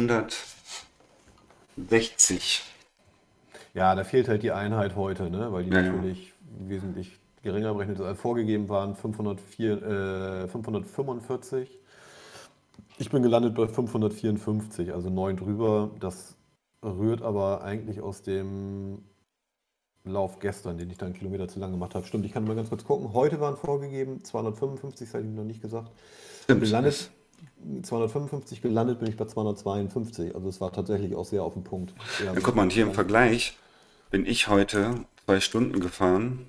360. 1.77 2.62
Ja, 3.75 3.94
da 3.94 4.05
fehlt 4.05 4.29
halt 4.29 4.42
die 4.42 4.53
Einheit 4.53 4.96
heute, 4.96 5.31
ne? 5.31 5.53
weil 5.53 5.64
die 5.64 5.70
Ja, 5.70 5.81
ja. 5.81 5.92
natürlich 5.92 6.33
wesentlich 6.42 7.18
geringer 7.42 7.72
berechnet 7.75 8.01
als 8.01 8.20
vorgegeben 8.20 8.68
waren. 8.68 8.94
504, 8.94 9.83
äh, 10.44 10.48
545. 10.48 11.70
Ich 12.98 13.11
bin 13.11 13.22
gelandet 13.22 13.55
bei 13.55 13.66
554, 13.68 14.92
also 14.92 15.11
9 15.11 15.37
drüber. 15.37 15.90
Das 16.01 16.37
rührt 16.83 17.23
aber 17.23 17.62
eigentlich 17.62 18.01
aus 18.01 18.23
dem 18.23 19.03
Lauf 20.05 20.40
gestern, 20.40 20.79
den 20.79 20.90
ich 20.90 20.99
dann 20.99 21.07
einen 21.07 21.14
Kilometer 21.16 21.47
zu 21.47 21.61
lang 21.61 21.71
gemacht 21.71 21.95
habe. 21.95 22.05
Stimmt, 22.07 22.27
ich 22.27 22.33
kann 22.33 22.45
mal 22.45 22.57
ganz 22.57 22.68
kurz 22.71 22.85
gucken. 22.85 23.12
Heute 23.12 23.40
waren 23.40 23.57
vorgegeben 23.57 24.25
255, 24.25 25.07
das 25.09 25.14
hatte 25.14 25.25
ich 25.25 25.31
noch 25.33 25.45
nicht 25.45 25.62
gesagt. 25.62 25.90
Stimmt, 26.42 26.62
Gelandet 26.62 26.92
ist, 26.92 27.11
255, 27.85 28.62
gelandet 28.62 28.99
bin 28.99 29.09
ich 29.09 29.16
bei 29.16 29.27
252. 29.27 30.35
Also 30.35 30.49
es 30.49 30.61
war 30.61 30.73
tatsächlich 30.73 31.14
auch 31.14 31.25
sehr 31.25 31.45
auf 31.45 31.55
den 31.55 31.62
Punkt. 31.62 31.95
Ja, 32.25 32.33
guck 32.42 32.57
mal, 32.57 32.62
und 32.62 32.73
hier 32.73 32.85
im. 32.85 32.92
Vergleich 32.95 33.57
bin 34.11 34.27
ich 34.27 34.49
heute 34.49 35.05
zwei 35.25 35.38
Stunden 35.40 35.79
gefahren 35.79 36.47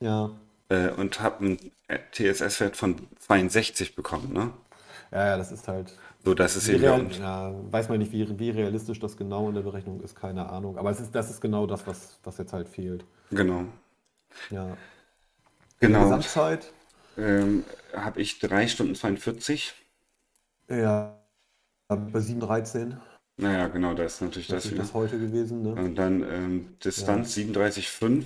Ja. 0.00 0.30
äh, 0.68 0.90
und 0.90 1.20
habe 1.20 1.44
einen 1.44 1.58
TSS-Wert 2.12 2.76
von 2.76 3.08
62 3.18 3.96
bekommen, 3.96 4.32
ne? 4.32 4.50
Ja, 5.10 5.26
ja, 5.30 5.36
das 5.36 5.50
ist 5.50 5.66
halt. 5.66 5.96
So, 6.24 6.34
das 6.34 6.56
ist 6.56 6.68
Wie 6.68 6.72
eben 6.72 6.82
real, 6.84 7.06
ja, 7.12 7.54
weiß 7.70 7.88
man 7.90 7.98
nicht, 7.98 8.10
wie, 8.12 8.38
wie 8.38 8.50
realistisch 8.50 8.98
das 8.98 9.16
genau 9.16 9.48
in 9.48 9.54
der 9.54 9.62
Berechnung 9.62 10.00
ist, 10.00 10.14
keine 10.14 10.48
Ahnung. 10.48 10.78
Aber 10.78 10.90
es 10.90 10.98
ist, 11.00 11.14
das 11.14 11.30
ist 11.30 11.40
genau 11.40 11.66
das, 11.66 11.86
was, 11.86 12.18
was 12.24 12.38
jetzt 12.38 12.52
halt 12.52 12.68
fehlt. 12.68 13.04
Genau. 13.30 13.66
Ja. 14.50 14.76
Genau. 15.80 16.04
Gesamtzeit, 16.04 16.72
Ähm, 17.16 17.64
habe 17.94 18.20
ich 18.20 18.38
3 18.40 18.66
Stunden 18.68 18.94
42. 18.94 19.74
ja, 20.68 21.16
bei 21.88 22.18
7,13. 22.20 22.96
Naja, 23.36 23.68
genau, 23.68 23.94
das 23.94 24.14
ist 24.14 24.20
natürlich 24.22 24.46
das 24.46 24.64
Natürlich 24.64 24.72
wieder. 24.72 24.82
das 24.82 24.94
heute 24.94 25.18
gewesen, 25.18 25.62
ne? 25.62 25.72
Und 25.74 25.96
dann 25.96 26.22
ähm, 26.22 26.60
Ja, 26.62 26.68
Distanz 26.84 27.34
37,5. 27.36 28.24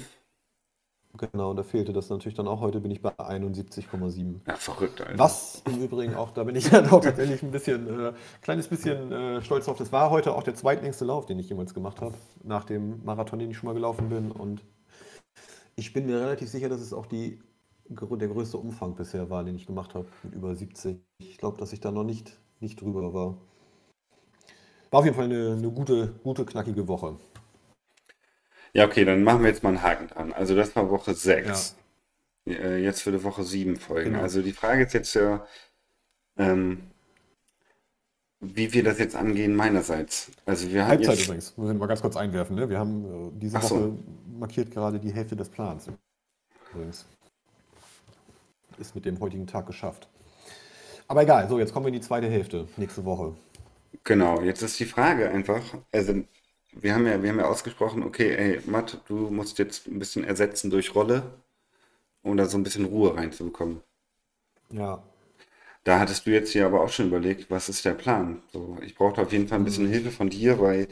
Genau, 1.16 1.54
da 1.54 1.62
fehlte 1.62 1.92
das 1.92 2.10
natürlich 2.10 2.36
dann 2.36 2.48
auch. 2.48 2.60
Heute 2.60 2.80
bin 2.80 2.90
ich 2.90 3.02
bei 3.02 3.10
71,7. 3.10 4.40
Ja, 4.46 4.54
verrückt, 4.56 5.00
Alter. 5.00 5.18
Was 5.18 5.62
im 5.66 5.82
Übrigen 5.82 6.14
auch, 6.14 6.30
da 6.30 6.44
bin 6.44 6.56
ich 6.56 6.68
dann 6.70 6.88
auch 6.90 7.00
tatsächlich 7.00 7.42
ein 7.42 7.50
bisschen, 7.50 7.88
äh, 7.88 8.12
kleines 8.42 8.68
bisschen 8.68 9.12
äh, 9.12 9.42
stolz 9.42 9.66
drauf. 9.66 9.78
Das 9.78 9.92
war 9.92 10.10
heute 10.10 10.34
auch 10.34 10.42
der 10.42 10.54
zweitlängste 10.54 11.04
Lauf, 11.04 11.26
den 11.26 11.38
ich 11.38 11.48
jemals 11.48 11.74
gemacht 11.74 12.00
habe, 12.00 12.14
nach 12.42 12.64
dem 12.64 13.04
Marathon, 13.04 13.38
den 13.38 13.50
ich 13.50 13.56
schon 13.56 13.68
mal 13.68 13.74
gelaufen 13.74 14.08
bin. 14.08 14.30
Und 14.30 14.62
ich 15.76 15.92
bin 15.92 16.06
mir 16.06 16.20
relativ 16.20 16.48
sicher, 16.48 16.68
dass 16.68 16.80
es 16.80 16.92
auch 16.92 17.06
die, 17.06 17.40
der 17.88 18.28
größte 18.28 18.58
Umfang 18.58 18.94
bisher 18.94 19.30
war, 19.30 19.44
den 19.44 19.56
ich 19.56 19.66
gemacht 19.66 19.94
habe, 19.94 20.06
mit 20.22 20.34
über 20.34 20.54
70. 20.54 20.98
Ich 21.18 21.38
glaube, 21.38 21.58
dass 21.58 21.72
ich 21.72 21.80
da 21.80 21.90
noch 21.90 22.04
nicht, 22.04 22.38
nicht 22.60 22.80
drüber 22.80 23.14
war. 23.14 23.36
War 24.90 25.00
auf 25.00 25.04
jeden 25.04 25.16
Fall 25.16 25.26
eine, 25.26 25.52
eine 25.52 25.70
gute, 25.70 26.14
gute, 26.22 26.46
knackige 26.46 26.88
Woche. 26.88 27.16
Ja, 28.78 28.86
okay, 28.86 29.04
dann 29.04 29.24
machen 29.24 29.42
wir 29.42 29.48
jetzt 29.48 29.64
mal 29.64 29.70
einen 29.70 29.82
Haken 29.82 30.06
dran. 30.06 30.32
Also 30.32 30.54
das 30.54 30.76
war 30.76 30.88
Woche 30.88 31.10
Ja, 31.10 31.16
6. 31.16 31.76
Äh, 32.46 32.78
Jetzt 32.78 33.04
würde 33.04 33.24
Woche 33.24 33.42
7 33.42 33.74
folgen. 33.74 34.12
genau. 34.12 34.22
Also 34.22 34.40
die 34.40 34.52
Frage 34.52 34.84
ist 34.84 34.92
jetzt 34.92 35.14
ja, 35.14 35.44
ähm, 36.36 36.82
wie 38.38 38.72
wir 38.72 38.84
das 38.84 39.00
jetzt 39.00 39.16
angehen 39.16 39.56
meinerseits. 39.56 40.30
Also 40.46 40.70
wir 40.70 40.82
hatten 40.82 40.90
Halbzeit 40.90 41.16
jetzt, 41.16 41.24
übrigens, 41.24 41.56
müssen 41.56 41.72
wir 41.72 41.78
mal 41.80 41.86
ganz 41.88 42.02
kurz 42.02 42.16
einwerfen. 42.16 42.54
Ne? 42.54 42.70
Wir 42.70 42.78
haben 42.78 43.04
äh, 43.04 43.40
diese 43.40 43.60
so, 43.60 43.74
Woche 43.74 43.98
markiert 44.38 44.70
gerade 44.70 45.00
die 45.00 45.12
Hälfte 45.12 45.34
des 45.34 45.48
Plans 45.48 45.88
übrigens. 46.72 47.04
ist 48.78 48.94
mit 48.94 49.06
dem 49.06 49.18
heutigen 49.18 49.48
Tag 49.48 49.66
geschafft. 49.66 50.08
Aber 51.08 51.24
egal, 51.24 51.48
so, 51.48 51.58
jetzt 51.58 51.72
kommen 51.72 51.86
wir 51.86 51.88
in 51.88 52.00
die 52.00 52.06
zweite 52.06 52.30
Hälfte, 52.30 52.68
nächste 52.76 53.04
Woche. 53.04 53.34
Genau, 54.04 54.40
jetzt 54.42 54.62
ist 54.62 54.78
die 54.78 54.84
Frage 54.84 55.30
einfach, 55.30 55.62
also 55.90 56.22
wir 56.80 56.94
haben 56.94 57.06
ja, 57.06 57.22
wir 57.22 57.30
haben 57.30 57.38
ja 57.38 57.46
ausgesprochen, 57.46 58.02
okay, 58.02 58.34
ey, 58.34 58.60
Matt, 58.66 59.00
du 59.08 59.30
musst 59.30 59.58
jetzt 59.58 59.86
ein 59.86 59.98
bisschen 59.98 60.24
ersetzen 60.24 60.70
durch 60.70 60.94
Rolle, 60.94 61.22
um 62.22 62.36
da 62.36 62.46
so 62.46 62.56
ein 62.56 62.62
bisschen 62.62 62.84
Ruhe 62.84 63.16
reinzubekommen. 63.16 63.82
Ja. 64.70 65.02
Da 65.84 65.98
hattest 65.98 66.26
du 66.26 66.30
jetzt 66.30 66.52
hier 66.52 66.66
aber 66.66 66.82
auch 66.82 66.90
schon 66.90 67.08
überlegt, 67.08 67.50
was 67.50 67.68
ist 67.68 67.84
der 67.84 67.94
Plan? 67.94 68.42
So, 68.52 68.78
ich 68.82 68.94
brauchte 68.94 69.22
auf 69.22 69.32
jeden 69.32 69.48
Fall 69.48 69.58
ein 69.58 69.64
bisschen 69.64 69.86
mhm. 69.86 69.92
Hilfe 69.92 70.10
von 70.10 70.28
dir, 70.28 70.60
weil 70.60 70.88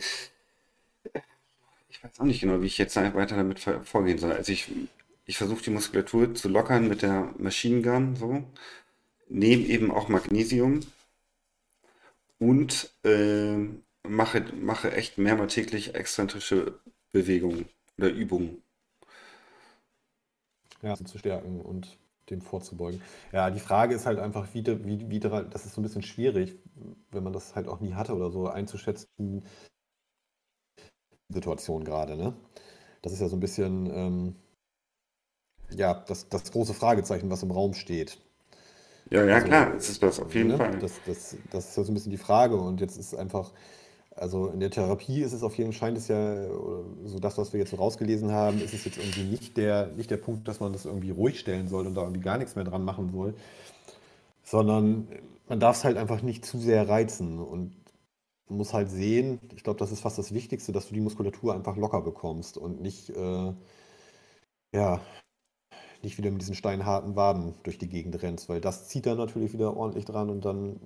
ich 1.88 2.02
weiß 2.02 2.20
auch 2.20 2.24
nicht 2.24 2.40
genau, 2.40 2.62
wie 2.62 2.66
ich 2.66 2.78
jetzt 2.78 2.96
weiter 2.96 3.36
damit 3.36 3.60
vorgehen 3.60 4.18
soll. 4.18 4.32
Also 4.32 4.52
ich, 4.52 4.70
ich 5.24 5.38
versuche 5.38 5.62
die 5.62 5.70
Muskulatur 5.70 6.34
zu 6.34 6.48
lockern 6.48 6.88
mit 6.88 7.02
der 7.02 7.34
Machine 7.38 7.82
Gun, 7.82 8.16
so. 8.16 8.42
Nehme 9.28 9.64
eben 9.64 9.90
auch 9.90 10.08
Magnesium 10.08 10.80
und 12.38 12.92
äh, 13.04 13.56
mache, 14.08 14.44
mache 14.60 14.92
echt 14.92 15.18
mehrmals 15.18 15.54
täglich 15.54 15.94
exzentrische 15.94 16.80
Bewegungen 17.12 17.68
oder 17.98 18.10
Übungen. 18.10 18.62
Ja, 20.82 20.94
zu 20.96 21.18
stärken 21.18 21.60
und 21.60 21.98
dem 22.30 22.40
vorzubeugen. 22.40 23.00
Ja, 23.32 23.50
die 23.50 23.60
Frage 23.60 23.94
ist 23.94 24.06
halt 24.06 24.18
einfach, 24.18 24.48
wie, 24.52 24.64
wie, 24.66 25.10
wie, 25.10 25.20
das 25.20 25.64
ist 25.64 25.74
so 25.74 25.80
ein 25.80 25.84
bisschen 25.84 26.02
schwierig, 26.02 26.56
wenn 27.10 27.22
man 27.22 27.32
das 27.32 27.54
halt 27.54 27.68
auch 27.68 27.80
nie 27.80 27.94
hatte 27.94 28.14
oder 28.14 28.30
so, 28.30 28.48
einzuschätzen, 28.48 29.44
Situation 31.28 31.84
gerade, 31.84 32.16
ne? 32.16 32.34
Das 33.02 33.12
ist 33.12 33.20
ja 33.20 33.28
so 33.28 33.36
ein 33.36 33.40
bisschen, 33.40 33.86
ähm, 33.86 34.36
ja, 35.70 35.94
das, 35.94 36.28
das 36.28 36.50
große 36.50 36.74
Fragezeichen, 36.74 37.30
was 37.30 37.42
im 37.42 37.50
Raum 37.50 37.74
steht. 37.74 38.18
Ja, 39.10 39.24
ja, 39.24 39.34
also, 39.36 39.46
klar, 39.46 39.74
es 39.74 39.88
ist 39.88 40.02
das 40.02 40.18
auf 40.20 40.34
jeden 40.34 40.48
ne? 40.48 40.56
Fall. 40.56 40.78
Das, 40.78 41.00
das, 41.06 41.36
das 41.50 41.68
ist 41.70 41.76
ja 41.76 41.84
so 41.84 41.92
ein 41.92 41.94
bisschen 41.94 42.10
die 42.10 42.16
Frage 42.18 42.56
und 42.56 42.80
jetzt 42.80 42.96
ist 42.96 43.14
einfach, 43.14 43.52
also 44.16 44.48
in 44.48 44.60
der 44.60 44.70
Therapie 44.70 45.20
ist 45.22 45.32
es 45.32 45.42
auf 45.42 45.56
jeden 45.58 45.72
Fall, 45.72 45.78
scheint 45.78 45.98
es 45.98 46.08
ja, 46.08 46.48
so 47.04 47.18
das, 47.20 47.36
was 47.38 47.52
wir 47.52 47.60
jetzt 47.60 47.70
so 47.70 47.76
rausgelesen 47.76 48.32
haben, 48.32 48.60
ist 48.62 48.74
es 48.74 48.84
jetzt 48.84 48.98
irgendwie 48.98 49.24
nicht 49.24 49.56
der, 49.56 49.88
nicht 49.88 50.10
der 50.10 50.16
Punkt, 50.16 50.48
dass 50.48 50.60
man 50.60 50.72
das 50.72 50.86
irgendwie 50.86 51.10
ruhig 51.10 51.38
stellen 51.38 51.68
soll 51.68 51.86
und 51.86 51.94
da 51.94 52.02
irgendwie 52.02 52.22
gar 52.22 52.38
nichts 52.38 52.56
mehr 52.56 52.64
dran 52.64 52.84
machen 52.84 53.10
soll, 53.12 53.34
sondern 54.44 55.08
man 55.48 55.60
darf 55.60 55.76
es 55.76 55.84
halt 55.84 55.96
einfach 55.98 56.22
nicht 56.22 56.44
zu 56.46 56.58
sehr 56.58 56.88
reizen 56.88 57.38
und 57.40 57.74
muss 58.48 58.72
halt 58.72 58.90
sehen, 58.90 59.40
ich 59.56 59.64
glaube, 59.64 59.78
das 59.78 59.92
ist 59.92 60.00
fast 60.00 60.18
das 60.18 60.32
Wichtigste, 60.34 60.72
dass 60.72 60.88
du 60.88 60.94
die 60.94 61.00
Muskulatur 61.00 61.54
einfach 61.54 61.76
locker 61.76 62.00
bekommst 62.02 62.58
und 62.58 62.80
nicht, 62.80 63.10
äh, 63.10 63.52
ja, 64.72 65.00
nicht 66.02 66.18
wieder 66.18 66.30
mit 66.30 66.40
diesen 66.40 66.54
steinharten 66.54 67.16
Waden 67.16 67.54
durch 67.64 67.78
die 67.78 67.88
Gegend 67.88 68.22
rennst, 68.22 68.48
weil 68.48 68.60
das 68.60 68.88
zieht 68.88 69.06
dann 69.06 69.18
natürlich 69.18 69.52
wieder 69.52 69.76
ordentlich 69.76 70.04
dran 70.04 70.30
und 70.30 70.44
dann 70.44 70.80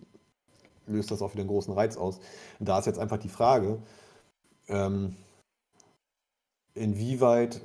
löst 0.87 1.11
das 1.11 1.23
auch 1.23 1.33
wieder 1.33 1.43
einen 1.43 1.51
großen 1.51 1.73
Reiz 1.75 1.97
aus. 1.97 2.21
Und 2.59 2.69
da 2.69 2.79
ist 2.79 2.87
jetzt 2.87 2.99
einfach 2.99 3.19
die 3.19 3.29
Frage, 3.29 3.79
ähm, 4.69 5.17
inwieweit, 6.75 7.61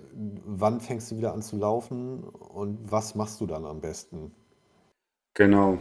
wann 0.45 0.81
fängst 0.81 1.11
du 1.11 1.17
wieder 1.17 1.33
an 1.33 1.41
zu 1.41 1.57
laufen 1.57 2.23
und 2.23 2.91
was 2.91 3.15
machst 3.15 3.39
du 3.41 3.45
dann 3.45 3.65
am 3.65 3.81
besten? 3.81 4.31
Genau. 5.33 5.79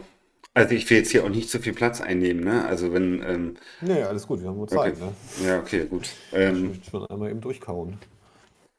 Also 0.53 0.73
ich 0.73 0.89
will 0.89 0.97
jetzt 0.97 1.11
hier 1.11 1.25
auch 1.25 1.29
nicht 1.29 1.49
zu 1.49 1.59
viel 1.59 1.73
Platz 1.73 1.99
einnehmen, 1.99 2.43
ne? 2.43 2.65
Also 2.65 2.93
wenn. 2.93 3.21
Ähm, 3.23 3.57
nee, 3.81 4.01
alles 4.03 4.25
gut, 4.25 4.41
wir 4.41 4.47
haben 4.47 4.57
nur 4.57 4.69
Zeit, 4.69 4.93
okay. 4.93 5.11
ne? 5.41 5.47
Ja, 5.47 5.59
okay, 5.59 5.85
gut. 5.85 6.09
Ähm, 6.31 6.55
ich 6.55 6.63
möchte 6.69 6.89
schon 6.91 7.05
einmal 7.07 7.29
eben 7.29 7.41
durchkauen. 7.41 7.97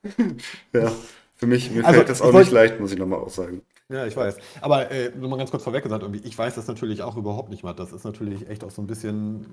ja, 0.73 0.91
für 1.35 1.47
mich, 1.47 1.71
mir 1.71 1.85
also, 1.85 1.99
fällt 1.99 2.09
das 2.09 2.23
auch 2.23 2.33
nicht 2.33 2.51
leicht, 2.51 2.81
muss 2.81 2.93
ich 2.93 2.99
nochmal 2.99 3.19
auch 3.19 3.29
sagen. 3.29 3.61
Ja, 3.89 4.05
ich 4.07 4.17
weiß. 4.17 4.37
Aber 4.61 4.91
äh, 4.91 5.13
nur 5.15 5.29
mal 5.29 5.37
ganz 5.37 5.51
kurz 5.51 5.63
vorweg 5.63 5.85
gesagt, 5.85 6.03
irgendwie, 6.03 6.27
ich 6.27 6.37
weiß 6.37 6.57
das 6.57 6.67
natürlich 6.67 7.03
auch 7.03 7.17
überhaupt 7.17 7.51
nicht 7.51 7.63
mal. 7.63 7.73
Das 7.73 7.93
ist 7.93 8.05
natürlich 8.05 8.49
echt 8.49 8.65
auch 8.65 8.71
so 8.71 8.83
ein 8.83 8.87
bisschen 8.89 9.47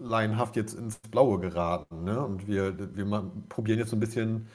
laienhaft 0.00 0.56
jetzt 0.56 0.74
ins 0.74 0.98
Blaue 0.98 1.40
geraten. 1.40 2.04
Ne? 2.04 2.22
Und 2.24 2.46
wir, 2.48 2.76
wir 2.96 3.32
probieren 3.48 3.78
jetzt 3.78 3.90
so 3.90 3.96
ein 3.96 4.00
bisschen 4.00 4.48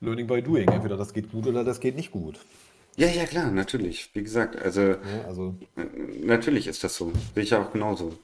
Learning 0.00 0.26
by 0.28 0.42
Doing. 0.42 0.68
Entweder 0.68 0.96
das 0.96 1.12
geht 1.12 1.32
gut 1.32 1.46
oder 1.46 1.64
das 1.64 1.80
geht 1.80 1.96
nicht 1.96 2.12
gut. 2.12 2.38
Ja, 2.96 3.08
ja, 3.08 3.24
klar, 3.26 3.50
natürlich. 3.50 4.10
Wie 4.14 4.22
gesagt, 4.22 4.56
also, 4.60 4.80
ja, 4.82 4.98
also 5.26 5.56
natürlich 6.22 6.66
ist 6.68 6.84
das 6.84 6.96
so. 6.96 7.12
Sehe 7.34 7.42
ich 7.44 7.54
auch 7.54 7.72
genauso. 7.72 8.16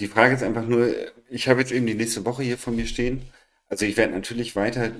Die 0.00 0.06
Frage 0.08 0.34
ist 0.34 0.42
einfach 0.42 0.66
nur, 0.66 0.88
ich 1.30 1.48
habe 1.48 1.60
jetzt 1.60 1.72
eben 1.72 1.86
die 1.86 1.94
nächste 1.94 2.24
Woche 2.24 2.42
hier 2.42 2.58
von 2.58 2.76
mir 2.76 2.86
stehen. 2.86 3.22
Also 3.68 3.84
ich 3.86 3.96
werde 3.96 4.12
natürlich 4.14 4.56
weiter, 4.56 4.90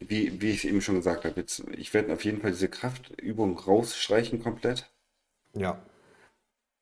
wie, 0.00 0.40
wie 0.40 0.50
ich 0.50 0.66
eben 0.66 0.80
schon 0.80 0.96
gesagt 0.96 1.24
habe, 1.24 1.40
jetzt, 1.40 1.62
ich 1.76 1.94
werde 1.94 2.12
auf 2.12 2.24
jeden 2.24 2.40
Fall 2.40 2.50
diese 2.50 2.68
Kraftübung 2.68 3.58
rausstreichen 3.58 4.42
komplett. 4.42 4.90
Ja. 5.54 5.78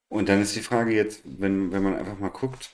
Und 0.09 0.29
dann 0.29 0.41
ist 0.41 0.57
die 0.57 0.61
Frage 0.61 0.93
jetzt, 0.95 1.23
wenn, 1.25 1.73
wenn 1.73 1.83
man 1.83 1.97
einfach 1.97 2.19
mal 2.19 2.31
guckt. 2.31 2.71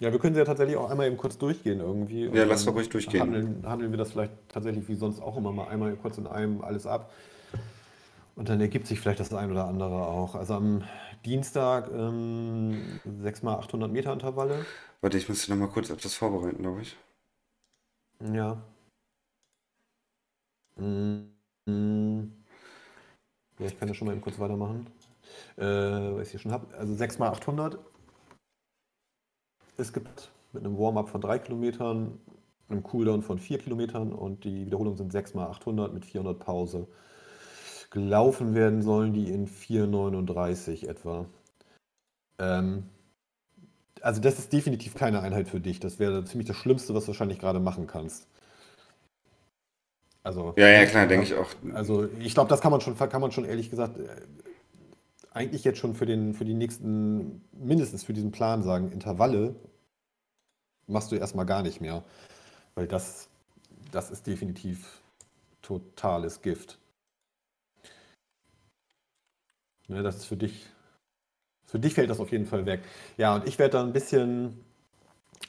Ja, 0.00 0.10
wir 0.10 0.18
können 0.18 0.34
sie 0.34 0.40
ja 0.40 0.46
tatsächlich 0.46 0.76
auch 0.76 0.90
einmal 0.90 1.06
eben 1.06 1.16
kurz 1.16 1.36
durchgehen 1.36 1.80
irgendwie. 1.80 2.24
Ja, 2.26 2.44
lass 2.44 2.64
doch 2.64 2.74
ruhig 2.74 2.88
durchgehen. 2.88 3.20
Handeln, 3.20 3.62
handeln 3.66 3.90
wir 3.90 3.98
das 3.98 4.12
vielleicht 4.12 4.32
tatsächlich 4.48 4.88
wie 4.88 4.94
sonst 4.94 5.20
auch 5.20 5.36
immer 5.36 5.52
mal 5.52 5.68
einmal 5.68 5.94
kurz 5.96 6.18
in 6.18 6.26
einem 6.26 6.62
alles 6.62 6.86
ab. 6.86 7.12
Und 8.34 8.48
dann 8.48 8.60
ergibt 8.60 8.86
sich 8.86 8.98
vielleicht 8.98 9.20
das 9.20 9.34
ein 9.34 9.50
oder 9.50 9.66
andere 9.66 10.06
auch. 10.06 10.34
Also 10.34 10.54
am 10.54 10.84
Dienstag 11.26 11.90
ähm, 11.92 13.00
6 13.04 13.42
mal 13.42 13.56
800 13.56 13.92
Meter 13.92 14.12
Intervalle. 14.12 14.64
Warte, 15.02 15.18
ich 15.18 15.28
müsste 15.28 15.50
noch 15.50 15.58
mal 15.58 15.68
kurz 15.68 15.90
etwas 15.90 16.14
vorbereiten, 16.14 16.62
glaube 16.62 16.82
ich. 16.82 16.96
Ja. 18.32 18.62
Mhm. 20.76 22.32
Ja, 23.58 23.66
ich 23.66 23.78
kann 23.78 23.88
ja 23.88 23.94
schon 23.94 24.06
mal 24.06 24.12
eben 24.12 24.22
kurz 24.22 24.38
weitermachen. 24.38 24.86
Äh, 25.56 25.64
was 25.64 26.26
ich 26.26 26.30
hier 26.32 26.40
schon 26.40 26.52
habe. 26.52 26.74
Also 26.76 26.94
6 26.94 27.18
mal 27.18 27.28
800. 27.28 27.78
Es 29.76 29.92
gibt 29.92 30.30
mit 30.52 30.64
einem 30.64 30.78
Warm-up 30.78 31.08
von 31.08 31.20
3 31.20 31.38
Kilometern, 31.38 32.18
einem 32.68 32.82
Cooldown 32.82 33.22
von 33.22 33.38
4 33.38 33.58
Kilometern 33.58 34.12
und 34.12 34.44
die 34.44 34.66
Wiederholungen 34.66 34.96
sind 34.96 35.12
6 35.12 35.34
mal 35.34 35.46
800 35.48 35.92
mit 35.92 36.04
400 36.04 36.38
Pause. 36.38 36.88
Gelaufen 37.90 38.54
werden 38.54 38.82
sollen 38.82 39.12
die 39.12 39.30
in 39.30 39.46
4,39 39.46 40.88
etwa. 40.88 41.26
Ähm, 42.38 42.84
also 44.00 44.20
das 44.20 44.38
ist 44.38 44.52
definitiv 44.52 44.94
keine 44.94 45.20
Einheit 45.20 45.48
für 45.48 45.60
dich. 45.60 45.80
Das 45.80 45.98
wäre 45.98 46.24
ziemlich 46.24 46.48
das 46.48 46.56
Schlimmste, 46.56 46.94
was 46.94 47.04
du 47.04 47.08
wahrscheinlich 47.08 47.38
gerade 47.38 47.60
machen 47.60 47.86
kannst. 47.86 48.26
Also, 50.24 50.54
ja, 50.56 50.68
ja, 50.68 50.86
klar, 50.86 51.06
denke 51.06 51.26
ich 51.26 51.34
auch. 51.34 51.50
Also 51.74 52.08
ich 52.20 52.34
glaube, 52.34 52.48
das 52.48 52.60
kann 52.60 52.70
man 52.70 52.80
schon, 52.80 52.96
kann 52.96 53.20
man 53.20 53.32
schon 53.32 53.44
ehrlich 53.44 53.70
gesagt 53.70 53.98
äh, 53.98 54.08
eigentlich 55.32 55.64
jetzt 55.64 55.78
schon 55.78 55.94
für, 55.94 56.06
den, 56.06 56.34
für 56.34 56.44
die 56.44 56.54
nächsten, 56.54 57.42
mindestens 57.52 58.04
für 58.04 58.12
diesen 58.12 58.30
Plan 58.30 58.62
sagen, 58.62 58.92
Intervalle 58.92 59.56
machst 60.86 61.10
du 61.10 61.16
erstmal 61.16 61.46
gar 61.46 61.62
nicht 61.62 61.80
mehr. 61.80 62.04
Weil 62.74 62.86
das, 62.86 63.28
das 63.90 64.10
ist 64.10 64.26
definitiv 64.26 65.02
totales 65.60 66.40
Gift. 66.42 66.78
Ne, 69.88 70.02
das 70.02 70.16
ist 70.16 70.24
für 70.26 70.36
dich, 70.36 70.66
für 71.66 71.78
dich 71.78 71.94
fällt 71.94 72.10
das 72.10 72.20
auf 72.20 72.30
jeden 72.30 72.46
Fall 72.46 72.64
weg. 72.66 72.82
Ja, 73.16 73.34
und 73.34 73.48
ich 73.48 73.58
werde 73.58 73.72
da 73.72 73.82
ein 73.82 73.92
bisschen 73.92 74.64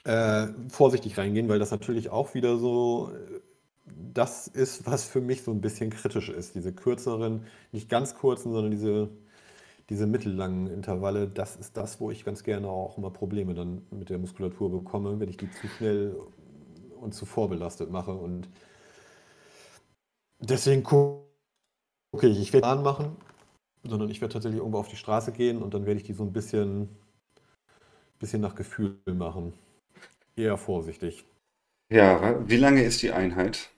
äh, 0.03 0.47
vorsichtig 0.69 1.17
reingehen, 1.17 1.47
weil 1.47 1.59
das 1.59 1.71
natürlich 1.71 2.09
auch 2.09 2.33
wieder 2.33 2.57
so 2.57 3.11
äh, 3.13 3.39
das 3.85 4.47
ist, 4.47 4.85
was 4.85 5.05
für 5.05 5.21
mich 5.21 5.43
so 5.43 5.51
ein 5.51 5.61
bisschen 5.61 5.89
kritisch 5.89 6.29
ist. 6.29 6.55
Diese 6.55 6.73
kürzeren, 6.73 7.45
nicht 7.71 7.89
ganz 7.89 8.15
kurzen, 8.15 8.51
sondern 8.53 8.71
diese, 8.71 9.09
diese 9.89 10.07
mittellangen 10.07 10.67
Intervalle, 10.67 11.27
das 11.27 11.55
ist 11.57 11.77
das, 11.77 11.99
wo 11.99 12.11
ich 12.11 12.25
ganz 12.25 12.43
gerne 12.43 12.69
auch 12.69 12.97
immer 12.97 13.11
Probleme 13.11 13.53
dann 13.53 13.83
mit 13.91 14.09
der 14.09 14.19
Muskulatur 14.19 14.71
bekomme, 14.71 15.19
wenn 15.19 15.29
ich 15.29 15.37
die 15.37 15.51
zu 15.51 15.67
schnell 15.67 16.15
und 17.01 17.13
zu 17.13 17.25
vorbelastet 17.25 17.91
mache. 17.91 18.13
Und 18.13 18.49
deswegen 20.39 20.83
gucke 20.83 21.25
ich, 22.23 22.39
ich 22.39 22.53
werde 22.53 22.67
anmachen, 22.67 23.17
sondern 23.83 24.09
ich 24.09 24.21
werde 24.21 24.33
tatsächlich 24.33 24.59
irgendwo 24.59 24.79
auf 24.79 24.89
die 24.89 24.95
Straße 24.97 25.31
gehen 25.33 25.61
und 25.61 25.73
dann 25.73 25.85
werde 25.85 25.99
ich 25.99 26.05
die 26.05 26.13
so 26.13 26.23
ein 26.23 26.33
bisschen, 26.33 26.89
bisschen 28.19 28.41
nach 28.41 28.55
Gefühl 28.55 28.99
machen. 29.05 29.53
Eher 30.35 30.57
vorsichtig. 30.57 31.25
Ja, 31.93 32.49
wie 32.49 32.57
lange 32.57 32.81
ist 32.81 33.03
die 33.03 33.11
Einheit? 33.11 33.69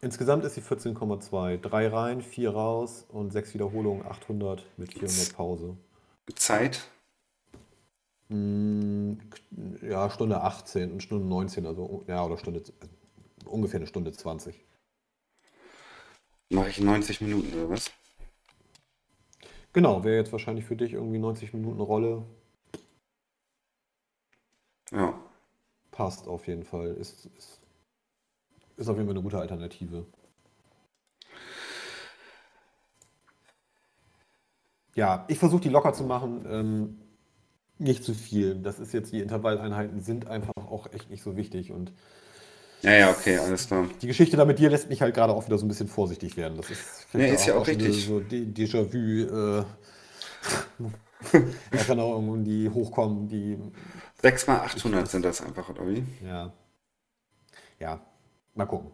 Insgesamt 0.00 0.44
ist 0.44 0.56
sie 0.56 0.62
14,2. 0.62 1.58
Drei 1.58 1.86
rein, 1.86 2.22
vier 2.22 2.50
raus 2.50 3.06
und 3.08 3.30
sechs 3.30 3.54
Wiederholungen, 3.54 4.04
800 4.04 4.66
mit 4.76 4.92
400 4.94 5.36
Pause. 5.36 5.76
Zeit? 6.34 6.90
Mm, 8.30 9.12
ja, 9.80 10.10
Stunde 10.10 10.40
18 10.40 10.90
und 10.90 11.04
Stunde 11.04 11.24
19, 11.24 11.66
also 11.66 12.02
ja, 12.08 12.24
oder 12.24 12.36
Stunde, 12.36 12.64
ungefähr 13.44 13.78
eine 13.78 13.86
Stunde 13.86 14.10
20. 14.10 14.56
Mache 16.48 16.70
ich 16.70 16.80
90 16.80 17.20
Minuten 17.20 17.54
oder 17.56 17.70
was? 17.70 17.92
Genau, 19.72 20.02
wäre 20.02 20.16
jetzt 20.16 20.32
wahrscheinlich 20.32 20.64
für 20.64 20.74
dich 20.74 20.94
irgendwie 20.94 21.20
90 21.20 21.54
Minuten 21.54 21.80
Rolle. 21.80 22.24
Ja. 24.90 25.29
Passt 25.90 26.28
auf 26.28 26.46
jeden 26.46 26.64
Fall. 26.64 26.94
Ist, 26.94 27.26
ist, 27.36 27.60
ist 28.76 28.88
auf 28.88 28.96
jeden 28.96 29.06
Fall 29.08 29.14
eine 29.16 29.22
gute 29.22 29.38
Alternative. 29.38 30.06
Ja, 34.94 35.24
ich 35.28 35.38
versuche 35.38 35.60
die 35.62 35.68
locker 35.68 35.92
zu 35.92 36.04
machen. 36.04 36.44
Ähm, 36.48 36.98
nicht 37.78 38.04
zu 38.04 38.14
viel. 38.14 38.56
Das 38.56 38.78
ist 38.78 38.92
jetzt, 38.92 39.12
die 39.12 39.20
Intervalleinheiten 39.20 40.00
sind 40.00 40.26
einfach 40.26 40.52
auch 40.56 40.92
echt 40.92 41.10
nicht 41.10 41.22
so 41.22 41.36
wichtig. 41.36 41.72
Und 41.72 41.92
Ja, 42.82 42.92
ja, 42.92 43.10
okay, 43.10 43.38
alles 43.38 43.66
klar. 43.66 43.88
die 44.02 44.06
Geschichte 44.06 44.36
da 44.36 44.44
mit 44.44 44.58
dir 44.58 44.70
lässt 44.70 44.88
mich 44.88 45.00
halt 45.02 45.14
gerade 45.14 45.32
auch 45.32 45.46
wieder 45.46 45.58
so 45.58 45.64
ein 45.64 45.68
bisschen 45.68 45.88
vorsichtig 45.88 46.36
werden. 46.36 46.56
Das 46.56 46.70
ist 46.70 47.06
vielleicht 47.10 47.34
ist 47.34 47.46
ja 47.46 47.54
auch 47.56 47.66
richtig. 47.66 48.06
so 48.06 48.18
Dé- 48.18 48.52
Déjà-vu. 48.52 49.60
Äh, 49.60 49.64
Erinnerungen, 51.70 52.44
die 52.44 52.68
hochkommen, 52.68 53.28
die 53.28 53.58
6 54.22 54.46
mal 54.46 54.60
800 54.60 55.08
sind 55.08 55.24
das 55.24 55.42
einfach, 55.42 55.68
oder 55.68 55.86
wie? 55.86 56.04
Ja. 56.24 56.52
Ja, 57.78 58.00
mal 58.54 58.66
gucken. 58.66 58.92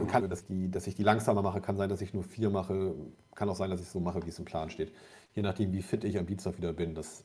Und 0.00 0.10
kann, 0.10 0.28
dass, 0.28 0.46
die, 0.46 0.70
dass 0.70 0.86
ich 0.86 0.94
die 0.94 1.02
langsamer 1.02 1.42
mache, 1.42 1.60
kann 1.60 1.76
sein, 1.76 1.88
dass 1.88 2.00
ich 2.00 2.14
nur 2.14 2.24
vier 2.24 2.50
mache. 2.50 2.94
Kann 3.34 3.48
auch 3.48 3.56
sein, 3.56 3.70
dass 3.70 3.80
ich 3.80 3.88
so 3.88 4.00
mache, 4.00 4.24
wie 4.24 4.30
es 4.30 4.38
im 4.38 4.44
Plan 4.44 4.70
steht. 4.70 4.92
Je 5.34 5.42
nachdem, 5.42 5.72
wie 5.72 5.82
fit 5.82 6.04
ich 6.04 6.18
am 6.18 6.26
Dienstag 6.26 6.56
wieder 6.56 6.72
bin, 6.72 6.94
das 6.94 7.24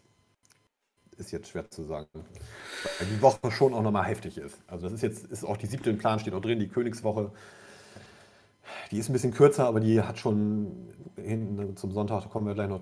ist 1.18 1.32
jetzt 1.32 1.50
schwer 1.50 1.70
zu 1.70 1.84
sagen. 1.84 2.08
Weil 2.14 3.08
die 3.08 3.22
Woche 3.22 3.52
schon 3.52 3.74
auch 3.74 3.82
nochmal 3.82 4.06
heftig 4.06 4.38
ist. 4.38 4.58
Also 4.68 4.86
das 4.86 4.94
ist 4.94 5.02
jetzt, 5.02 5.26
ist 5.26 5.44
auch 5.46 5.58
die 5.58 5.68
siebte 5.68 5.90
im 5.90 5.98
Plan, 5.98 6.20
steht 6.20 6.34
auch 6.34 6.42
drin, 6.42 6.60
die 6.60 6.68
Königswoche. 6.68 7.32
Die 8.92 8.98
ist 8.98 9.10
ein 9.10 9.14
bisschen 9.14 9.34
kürzer, 9.34 9.66
aber 9.66 9.80
die 9.80 10.02
hat 10.02 10.20
schon 10.20 10.94
hinten 11.16 11.76
zum 11.78 11.92
Sonntag, 11.92 12.24
da 12.24 12.30
kommen 12.30 12.48
wir 12.48 12.54
gleich 12.54 12.70
noch 12.70 12.82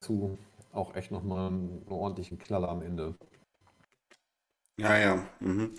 zu, 0.00 0.38
auch 0.72 0.94
echt 0.94 1.10
nochmal 1.10 1.48
einen 1.48 1.86
ordentlichen 1.88 2.38
Knaller 2.38 2.68
am 2.68 2.82
Ende. 2.82 3.14
Ja, 4.78 4.96
ja. 4.98 5.26
Mhm. 5.40 5.74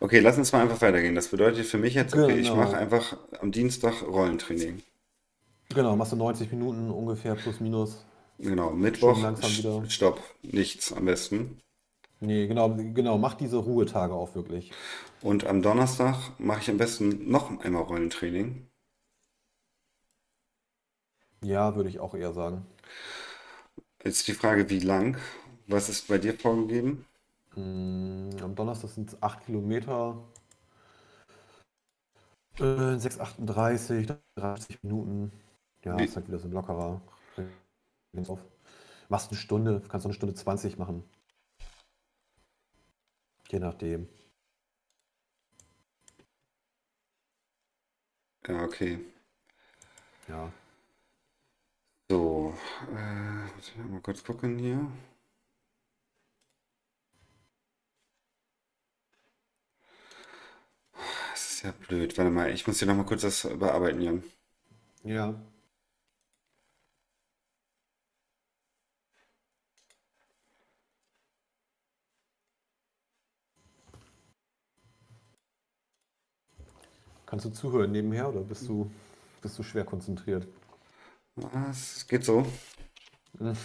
Okay, 0.00 0.20
lass 0.20 0.38
uns 0.38 0.52
mal 0.52 0.62
einfach 0.62 0.80
weitergehen. 0.82 1.14
Das 1.14 1.28
bedeutet 1.28 1.66
für 1.66 1.78
mich 1.78 1.94
jetzt, 1.94 2.14
okay, 2.14 2.38
ich 2.38 2.48
Genau. 2.48 2.56
mache 2.56 2.76
einfach 2.76 3.16
am 3.40 3.50
Dienstag 3.52 4.02
Rollentraining. 4.02 4.82
Genau, 5.74 5.96
machst 5.96 6.12
du 6.12 6.16
90 6.16 6.52
Minuten 6.52 6.90
ungefähr 6.90 7.34
plus 7.34 7.58
minus. 7.60 8.04
Genau, 8.38 8.70
Mittwoch, 8.72 9.22
langsam 9.22 9.50
wieder. 9.56 9.90
Stopp, 9.90 10.20
nichts 10.42 10.92
am 10.92 11.06
besten. 11.06 11.58
Nee, 12.20 12.46
genau, 12.46 12.74
genau, 12.74 13.18
mach 13.18 13.34
diese 13.34 13.58
Ruhetage 13.58 14.14
auch 14.14 14.34
wirklich. 14.34 14.72
Und 15.22 15.46
am 15.46 15.62
Donnerstag 15.62 16.38
mache 16.38 16.60
ich 16.60 16.68
am 16.70 16.76
besten 16.76 17.30
noch 17.30 17.60
einmal 17.60 17.82
Rollentraining. 17.84 18.66
Ja, 21.42 21.76
würde 21.76 21.88
ich 21.90 22.00
auch 22.00 22.14
eher 22.14 22.32
sagen. 22.32 22.66
Jetzt 24.04 24.28
die 24.28 24.32
Frage, 24.34 24.68
wie 24.70 24.80
lang? 24.80 25.16
Was 25.66 25.88
ist 25.88 26.06
bei 26.06 26.18
dir 26.18 26.34
vorgegeben? 26.34 27.06
Mm, 27.56 28.30
am 28.42 28.54
Donnerstag 28.54 28.90
sind 28.90 29.08
es 29.10 29.22
8 29.22 29.44
Kilometer. 29.46 30.16
Äh, 32.58 32.98
6,38, 32.98 34.06
30 34.36 34.82
Minuten. 34.82 35.32
Ja, 35.84 35.98
Wie- 35.98 36.04
ist 36.04 36.16
halt 36.16 36.28
wieder 36.28 36.38
so 36.38 36.48
ein 36.48 36.52
lockerer. 36.52 37.00
Machst 39.08 39.30
eine 39.30 39.38
Stunde, 39.38 39.80
kannst 39.88 40.04
auch 40.06 40.08
eine 40.10 40.14
Stunde 40.14 40.34
20 40.34 40.76
machen. 40.76 41.04
Je 43.50 43.60
nachdem. 43.60 44.08
Ja, 48.48 48.62
okay. 48.64 48.98
Ja. 50.28 50.52
So, 52.12 52.52
äh, 52.94 53.82
mal 53.90 54.00
kurz 54.02 54.22
gucken 54.22 54.58
hier. 54.58 54.86
Das 61.30 61.52
ist 61.52 61.62
ja 61.62 61.72
blöd. 61.72 62.18
Warte 62.18 62.30
mal, 62.30 62.50
ich 62.50 62.66
muss 62.66 62.78
hier 62.78 62.88
nochmal 62.88 63.06
kurz 63.06 63.22
das 63.22 63.48
bearbeiten, 63.58 64.02
Jan. 64.02 64.22
Ja. 65.04 65.34
Kannst 77.24 77.46
du 77.46 77.50
zuhören 77.50 77.92
nebenher 77.92 78.28
oder 78.28 78.40
bist 78.42 78.68
du, 78.68 78.90
bist 79.40 79.58
du 79.58 79.62
schwer 79.62 79.84
konzentriert? 79.84 80.46
Es 81.36 82.06
geht 82.06 82.24
so. 82.24 82.46
Hm. 83.38 83.56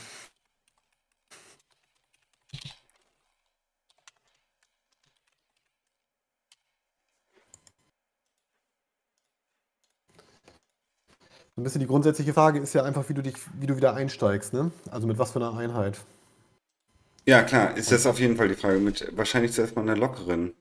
Ein 11.57 11.63
bisschen 11.63 11.81
die 11.81 11.87
grundsätzliche 11.87 12.33
Frage 12.33 12.59
ist 12.59 12.73
ja 12.73 12.83
einfach, 12.83 13.09
wie 13.09 13.15
du 13.15 13.23
dich, 13.23 13.35
wie 13.59 13.65
du 13.65 13.75
wieder 13.75 13.95
einsteigst, 13.95 14.53
ne? 14.53 14.71
Also 14.91 15.07
mit 15.07 15.17
was 15.17 15.31
für 15.31 15.39
einer 15.39 15.57
Einheit. 15.57 15.99
Ja, 17.25 17.41
klar, 17.43 17.75
ist 17.75 17.91
das 17.91 18.05
auf 18.05 18.19
jeden 18.19 18.37
Fall 18.37 18.47
die 18.47 18.55
Frage. 18.55 18.79
Mit 18.79 19.11
wahrscheinlich 19.17 19.51
zuerst 19.53 19.75
mal 19.75 19.81
einer 19.81 19.97
lockeren. 19.97 20.53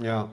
Ja. 0.00 0.32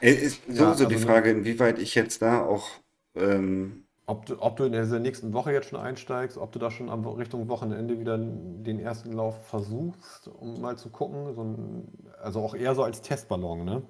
Äh, 0.00 0.12
Ist 0.12 0.42
Ja, 0.48 0.74
sowieso 0.74 0.86
die 0.86 0.96
also 0.96 1.06
Frage, 1.06 1.30
inwieweit 1.30 1.78
ich 1.78 1.94
jetzt 1.94 2.20
da 2.22 2.42
auch 2.44 2.68
ähm, 3.16 3.87
Ob 4.08 4.24
du, 4.24 4.40
ob 4.40 4.56
du 4.56 4.64
in 4.64 4.72
dieser 4.72 5.00
nächsten 5.00 5.34
Woche 5.34 5.52
jetzt 5.52 5.68
schon 5.68 5.78
einsteigst, 5.78 6.38
ob 6.38 6.50
du 6.52 6.58
da 6.58 6.70
schon 6.70 6.88
am 6.88 7.06
Richtung 7.06 7.46
Wochenende 7.50 8.00
wieder 8.00 8.16
den 8.16 8.80
ersten 8.80 9.12
Lauf 9.12 9.46
versuchst, 9.46 10.28
um 10.28 10.62
mal 10.62 10.78
zu 10.78 10.88
gucken. 10.88 11.34
So 11.34 11.42
ein, 11.44 11.92
also 12.22 12.40
auch 12.40 12.54
eher 12.54 12.74
so 12.74 12.82
als 12.82 13.02
Testballon, 13.02 13.66
ne? 13.66 13.82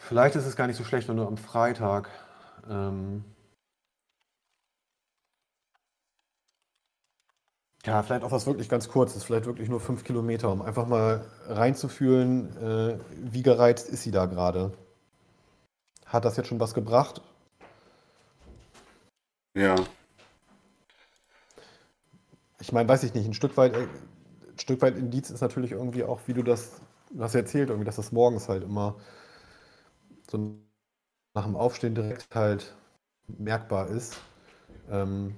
Vielleicht 0.00 0.34
ist 0.34 0.44
es 0.44 0.56
gar 0.56 0.66
nicht 0.66 0.76
so 0.76 0.82
schlecht, 0.82 1.08
wenn 1.08 1.16
du 1.16 1.24
am 1.24 1.36
Freitag 1.36 2.10
ähm, 2.68 3.24
ja, 7.84 8.02
vielleicht 8.02 8.24
auch 8.24 8.32
was 8.32 8.46
wirklich 8.46 8.68
ganz 8.68 8.88
kurzes, 8.88 9.22
vielleicht 9.22 9.46
wirklich 9.46 9.68
nur 9.68 9.78
fünf 9.78 10.02
Kilometer, 10.02 10.50
um 10.50 10.62
einfach 10.62 10.88
mal 10.88 11.24
reinzufühlen, 11.46 12.56
äh, 12.56 12.98
wie 13.18 13.44
gereizt 13.44 13.88
ist 13.88 14.02
sie 14.02 14.10
da 14.10 14.26
gerade. 14.26 14.72
Hat 16.06 16.24
das 16.24 16.36
jetzt 16.36 16.48
schon 16.48 16.58
was 16.58 16.74
gebracht? 16.74 17.22
Ja, 19.54 19.76
Ich 22.60 22.72
meine, 22.72 22.88
weiß 22.88 23.02
ich 23.04 23.14
nicht, 23.14 23.26
ein 23.26 23.34
Stück 23.34 23.56
weit, 23.56 23.74
äh, 23.74 23.82
ein 23.82 24.58
Stück 24.58 24.82
weit 24.82 24.96
Indiz 24.96 25.30
ist 25.30 25.40
natürlich 25.40 25.72
irgendwie 25.72 26.04
auch, 26.04 26.20
wie 26.26 26.34
du 26.34 26.42
das, 26.42 26.80
du 27.10 27.22
hast 27.22 27.34
erzählt, 27.34 27.70
irgendwie, 27.70 27.86
dass 27.86 27.96
das 27.96 28.12
morgens 28.12 28.48
halt 28.48 28.62
immer 28.62 28.96
so 30.30 30.56
nach 31.34 31.44
dem 31.44 31.56
Aufstehen 31.56 31.94
direkt 31.94 32.34
halt 32.34 32.74
merkbar 33.28 33.88
ist. 33.88 34.18
Ähm, 34.90 35.36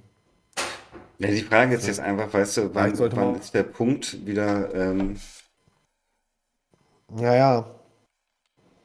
Ja, 1.17 1.29
die 1.29 1.41
Frage 1.41 1.75
ist 1.75 1.87
jetzt 1.87 1.99
einfach, 2.01 2.33
weißt 2.33 2.57
du, 2.57 2.75
wann, 2.75 2.97
wann 2.99 3.35
ist 3.35 3.53
der 3.53 3.63
Punkt, 3.63 4.25
wieder 4.25 4.73
ähm, 4.75 5.17
ja, 7.17 7.33
ja, 7.35 7.65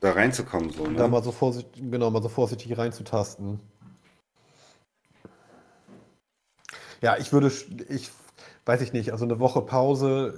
da 0.00 0.12
reinzukommen, 0.12 0.70
so, 0.70 0.86
da 0.96 1.04
ne? 1.04 1.08
mal 1.08 1.22
so 1.22 1.32
vorsichtig, 1.32 1.82
genau, 1.90 2.10
mal 2.10 2.22
so 2.22 2.28
vorsichtig 2.28 2.76
reinzutasten. 2.78 3.60
Ja, 7.00 7.16
ich 7.18 7.32
würde, 7.32 7.50
ich 7.88 8.10
weiß 8.66 8.80
ich 8.82 8.92
nicht, 8.92 9.12
also 9.12 9.24
eine 9.24 9.38
Woche 9.40 9.62
Pause 9.62 10.34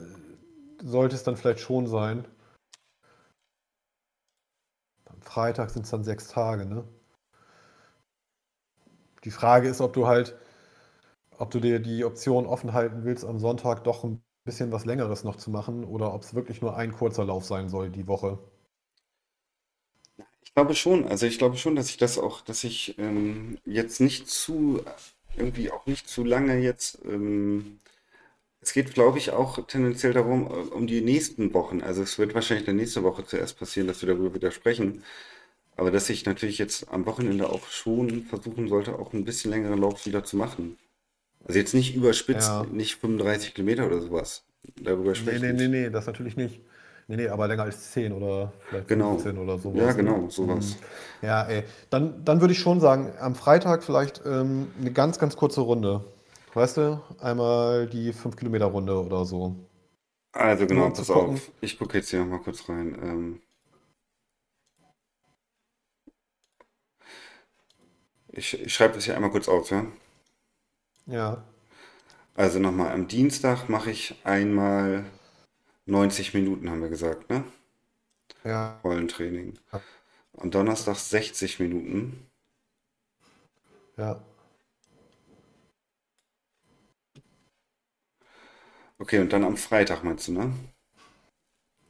sollte 0.82 1.16
es 1.16 1.24
dann 1.24 1.36
vielleicht 1.36 1.60
schon 1.60 1.86
sein. 1.86 2.24
Am 5.06 5.22
Freitag 5.22 5.70
sind 5.70 5.84
es 5.84 5.90
dann 5.92 6.02
sechs 6.02 6.26
Tage, 6.26 6.66
ne? 6.66 6.82
Die 9.24 9.30
Frage 9.30 9.68
ist, 9.68 9.80
ob 9.80 9.92
du 9.94 10.06
halt, 10.06 10.36
ob 11.38 11.50
du 11.50 11.60
dir 11.60 11.78
die 11.80 12.04
Option 12.06 12.46
offen 12.46 12.72
halten 12.72 13.04
willst, 13.04 13.24
am 13.24 13.38
Sonntag 13.38 13.84
doch 13.84 14.02
ein 14.04 14.22
bisschen 14.44 14.72
was 14.72 14.84
Längeres 14.86 15.24
noch 15.24 15.36
zu 15.36 15.50
machen 15.50 15.84
oder 15.84 16.14
ob 16.14 16.22
es 16.22 16.34
wirklich 16.34 16.60
nur 16.62 16.76
ein 16.76 16.92
kurzer 16.92 17.24
Lauf 17.24 17.44
sein 17.44 17.68
soll 17.68 17.90
die 17.90 18.06
Woche. 18.06 18.38
Ich 20.44 20.54
glaube 20.54 20.74
schon, 20.74 21.06
also 21.08 21.26
ich 21.26 21.38
glaube 21.38 21.56
schon, 21.56 21.76
dass 21.76 21.88
ich 21.88 21.96
das 21.96 22.18
auch, 22.18 22.40
dass 22.42 22.64
ich 22.64 22.98
ähm, 22.98 23.58
jetzt 23.64 24.00
nicht 24.00 24.28
zu, 24.28 24.82
irgendwie 25.36 25.70
auch 25.70 25.86
nicht 25.86 26.08
zu 26.08 26.24
lange 26.24 26.58
jetzt, 26.58 26.98
ähm, 27.04 27.78
es 28.60 28.72
geht, 28.74 28.94
glaube 28.94 29.18
ich, 29.18 29.30
auch 29.32 29.66
tendenziell 29.66 30.12
darum, 30.14 30.46
äh, 30.46 30.50
um 30.74 30.86
die 30.86 31.00
nächsten 31.02 31.54
Wochen. 31.54 31.82
Also 31.82 32.02
es 32.02 32.18
wird 32.18 32.34
wahrscheinlich 32.34 32.66
dann 32.66 32.76
nächste 32.76 33.02
Woche 33.04 33.24
zuerst 33.26 33.58
passieren, 33.58 33.88
dass 33.88 34.02
wir 34.02 34.08
darüber 34.14 34.34
wieder 34.34 34.50
sprechen. 34.52 35.04
Aber 35.76 35.90
dass 35.90 36.10
ich 36.10 36.26
natürlich 36.26 36.58
jetzt 36.58 36.88
am 36.90 37.06
Wochenende 37.06 37.50
auch 37.50 37.68
schon 37.68 38.24
versuchen 38.24 38.68
sollte, 38.68 38.98
auch 38.98 39.12
ein 39.14 39.24
bisschen 39.24 39.50
längeren 39.52 39.80
Lauf 39.80 40.06
wieder 40.06 40.24
zu 40.24 40.36
machen. 40.36 40.78
Also 41.44 41.58
jetzt 41.60 41.74
nicht 41.74 41.94
überspitzt, 41.96 42.60
Ja. 42.60 42.64
nicht 42.72 42.96
35 42.96 43.54
Kilometer 43.54 43.86
oder 43.86 44.00
sowas. 44.00 44.44
Darüber 44.76 45.14
Nee, 45.14 45.16
spreche 45.16 45.38
nee, 45.38 45.52
nee, 45.52 45.68
nicht. 45.68 45.68
nee, 45.68 45.90
das 45.90 46.06
natürlich 46.06 46.36
nicht. 46.36 46.60
Nee, 47.12 47.24
nee, 47.24 47.28
aber 47.28 47.46
länger 47.46 47.64
als 47.64 47.90
10 47.90 48.10
oder 48.10 48.50
vielleicht 48.70 48.88
Genau. 48.88 49.16
15 49.16 49.36
oder 49.36 49.58
sowas. 49.58 49.78
Ja, 49.78 49.86
ne? 49.88 49.94
genau, 49.96 50.30
sowas. 50.30 50.76
Ja, 51.20 51.42
ey. 51.42 51.64
Dann, 51.90 52.24
dann 52.24 52.40
würde 52.40 52.54
ich 52.54 52.58
schon 52.58 52.80
sagen, 52.80 53.12
am 53.20 53.34
Freitag 53.34 53.82
vielleicht 53.84 54.22
ähm, 54.24 54.68
eine 54.80 54.92
ganz, 54.92 55.18
ganz 55.18 55.36
kurze 55.36 55.60
Runde. 55.60 56.02
Weißt 56.54 56.78
du, 56.78 57.02
einmal 57.20 57.86
die 57.86 58.14
5-Kilometer-Runde 58.14 58.98
oder 58.98 59.26
so. 59.26 59.56
Also 60.32 60.66
genau, 60.66 60.88
pass 60.88 61.08
gucken. 61.08 61.34
auf. 61.34 61.50
Ich 61.60 61.78
gucke 61.78 61.98
jetzt 61.98 62.08
hier 62.08 62.20
nochmal 62.20 62.40
kurz 62.40 62.66
rein. 62.70 62.96
Ähm, 63.02 63.40
Ich, 68.28 68.60
ich 68.60 68.74
schreibe 68.74 68.94
das 68.94 69.04
hier 69.04 69.14
einmal 69.14 69.30
kurz 69.30 69.48
auf, 69.48 69.70
ja? 69.70 69.86
Ja, 71.06 71.44
Also 72.34 72.58
nochmal, 72.58 72.92
am 72.92 73.08
Dienstag 73.08 73.68
mache 73.70 73.90
ich 73.90 74.14
einmal 74.24 75.04
90 75.86 76.34
Minuten, 76.34 76.70
haben 76.70 76.82
wir 76.82 76.88
gesagt, 76.88 77.30
ne? 77.30 77.44
ja, 78.44 78.80
Rollentraining. 78.84 79.58
Am 80.36 80.50
Donnerstag 80.50 80.96
60 80.96 81.58
Minuten. 81.60 82.30
ja. 83.96 84.20
Okay, 88.98 89.18
und 89.20 89.32
dann 89.34 89.44
am 89.44 89.56
Freitag 89.58 90.02
meinst 90.02 90.28
du, 90.28 90.32
ne? 90.32 90.52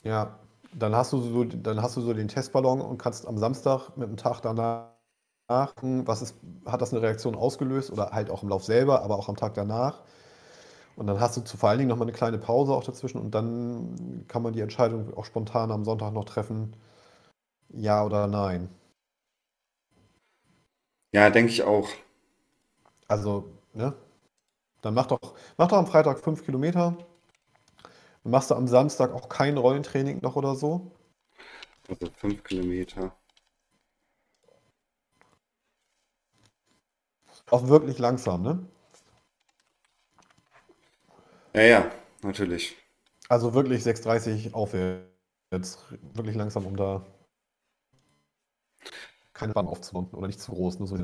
Ja, 0.05 0.39
dann 0.73 0.95
hast 0.97 1.13
du 1.13 1.21
so, 1.21 1.45
dann 1.45 1.83
hast 1.83 1.97
du 1.97 2.01
so 2.01 2.13
den 2.15 2.29
Testballon 2.29 2.81
und 2.81 2.99
kannst 2.99 3.27
am 3.27 3.39
Samstag 3.39 3.97
mit 3.97 4.09
dem 4.09 4.17
Tag 4.17 4.41
danach, 4.41 4.91
was 5.49 6.23
ist, 6.23 6.37
hat 6.67 6.81
das 6.83 6.93
eine 6.93 7.03
Reaktion 7.03 7.35
ausgelöst 7.37 7.91
oder 7.91 8.11
halt 8.13 8.31
auch 8.31 8.43
im 8.43 8.49
Lauf 8.49 8.65
selber, 8.65 9.03
aber 9.03 9.17
auch 9.19 9.29
am 9.29 9.37
Tag 9.37 9.55
danach. 9.55 10.03
Und 10.97 11.07
dann 11.07 11.21
hast 11.21 11.37
du 11.37 11.41
zu, 11.43 11.57
vor 11.57 11.69
allen 11.71 11.79
Dingen 11.79 11.89
nochmal 11.89 12.07
eine 12.09 12.17
kleine 12.17 12.39
Pause 12.39 12.73
auch 12.73 12.85
dazwischen 12.85 13.19
und 13.21 13.35
dann 13.35 14.25
kann 14.29 14.43
man 14.43 14.53
die 14.53 14.61
Entscheidung 14.61 15.15
auch 15.17 15.25
spontan 15.25 15.71
am 15.71 15.85
Sonntag 15.85 16.13
noch 16.13 16.25
treffen, 16.25 16.77
ja 17.71 18.05
oder 18.05 18.27
nein. 18.29 18.69
Ja, 21.13 21.31
denke 21.31 21.53
ich 21.53 21.63
auch. 21.63 21.89
Also, 23.09 23.45
ne? 23.75 23.95
Dann 24.83 24.95
mach 24.95 25.07
doch, 25.09 25.35
mach 25.59 25.69
doch 25.69 25.79
am 25.79 25.87
Freitag 25.89 26.21
fünf 26.21 26.45
Kilometer. 26.45 26.97
Dann 28.25 28.33
machst 28.33 28.51
du 28.51 28.55
am 28.57 28.67
Samstag 28.67 29.13
auch 29.13 29.29
kein 29.29 29.57
Rollentraining 29.57 30.21
noch 30.23 30.35
oder 30.37 30.55
so. 30.57 30.91
Also 31.89 32.11
5 32.17 32.43
Kilometer. 32.43 33.17
Auch 37.51 37.69
wirklich 37.69 37.99
langsam, 38.01 38.43
ne? 38.43 38.67
Ja, 41.55 41.63
ja, 41.63 41.91
natürlich. 42.23 42.77
Also 43.29 43.55
wirklich 43.55 43.83
6,30 43.83 44.53
aufwärts. 44.55 45.79
Wirklich 46.15 46.37
langsam, 46.37 46.67
um 46.67 46.77
da 46.77 47.05
keine 49.33 49.53
Bahn 49.53 49.67
aufzubauen 49.67 50.09
oder 50.13 50.27
nicht 50.27 50.41
zu 50.41 50.53
groß, 50.53 50.79
nur 50.79 50.89
so 50.89 50.97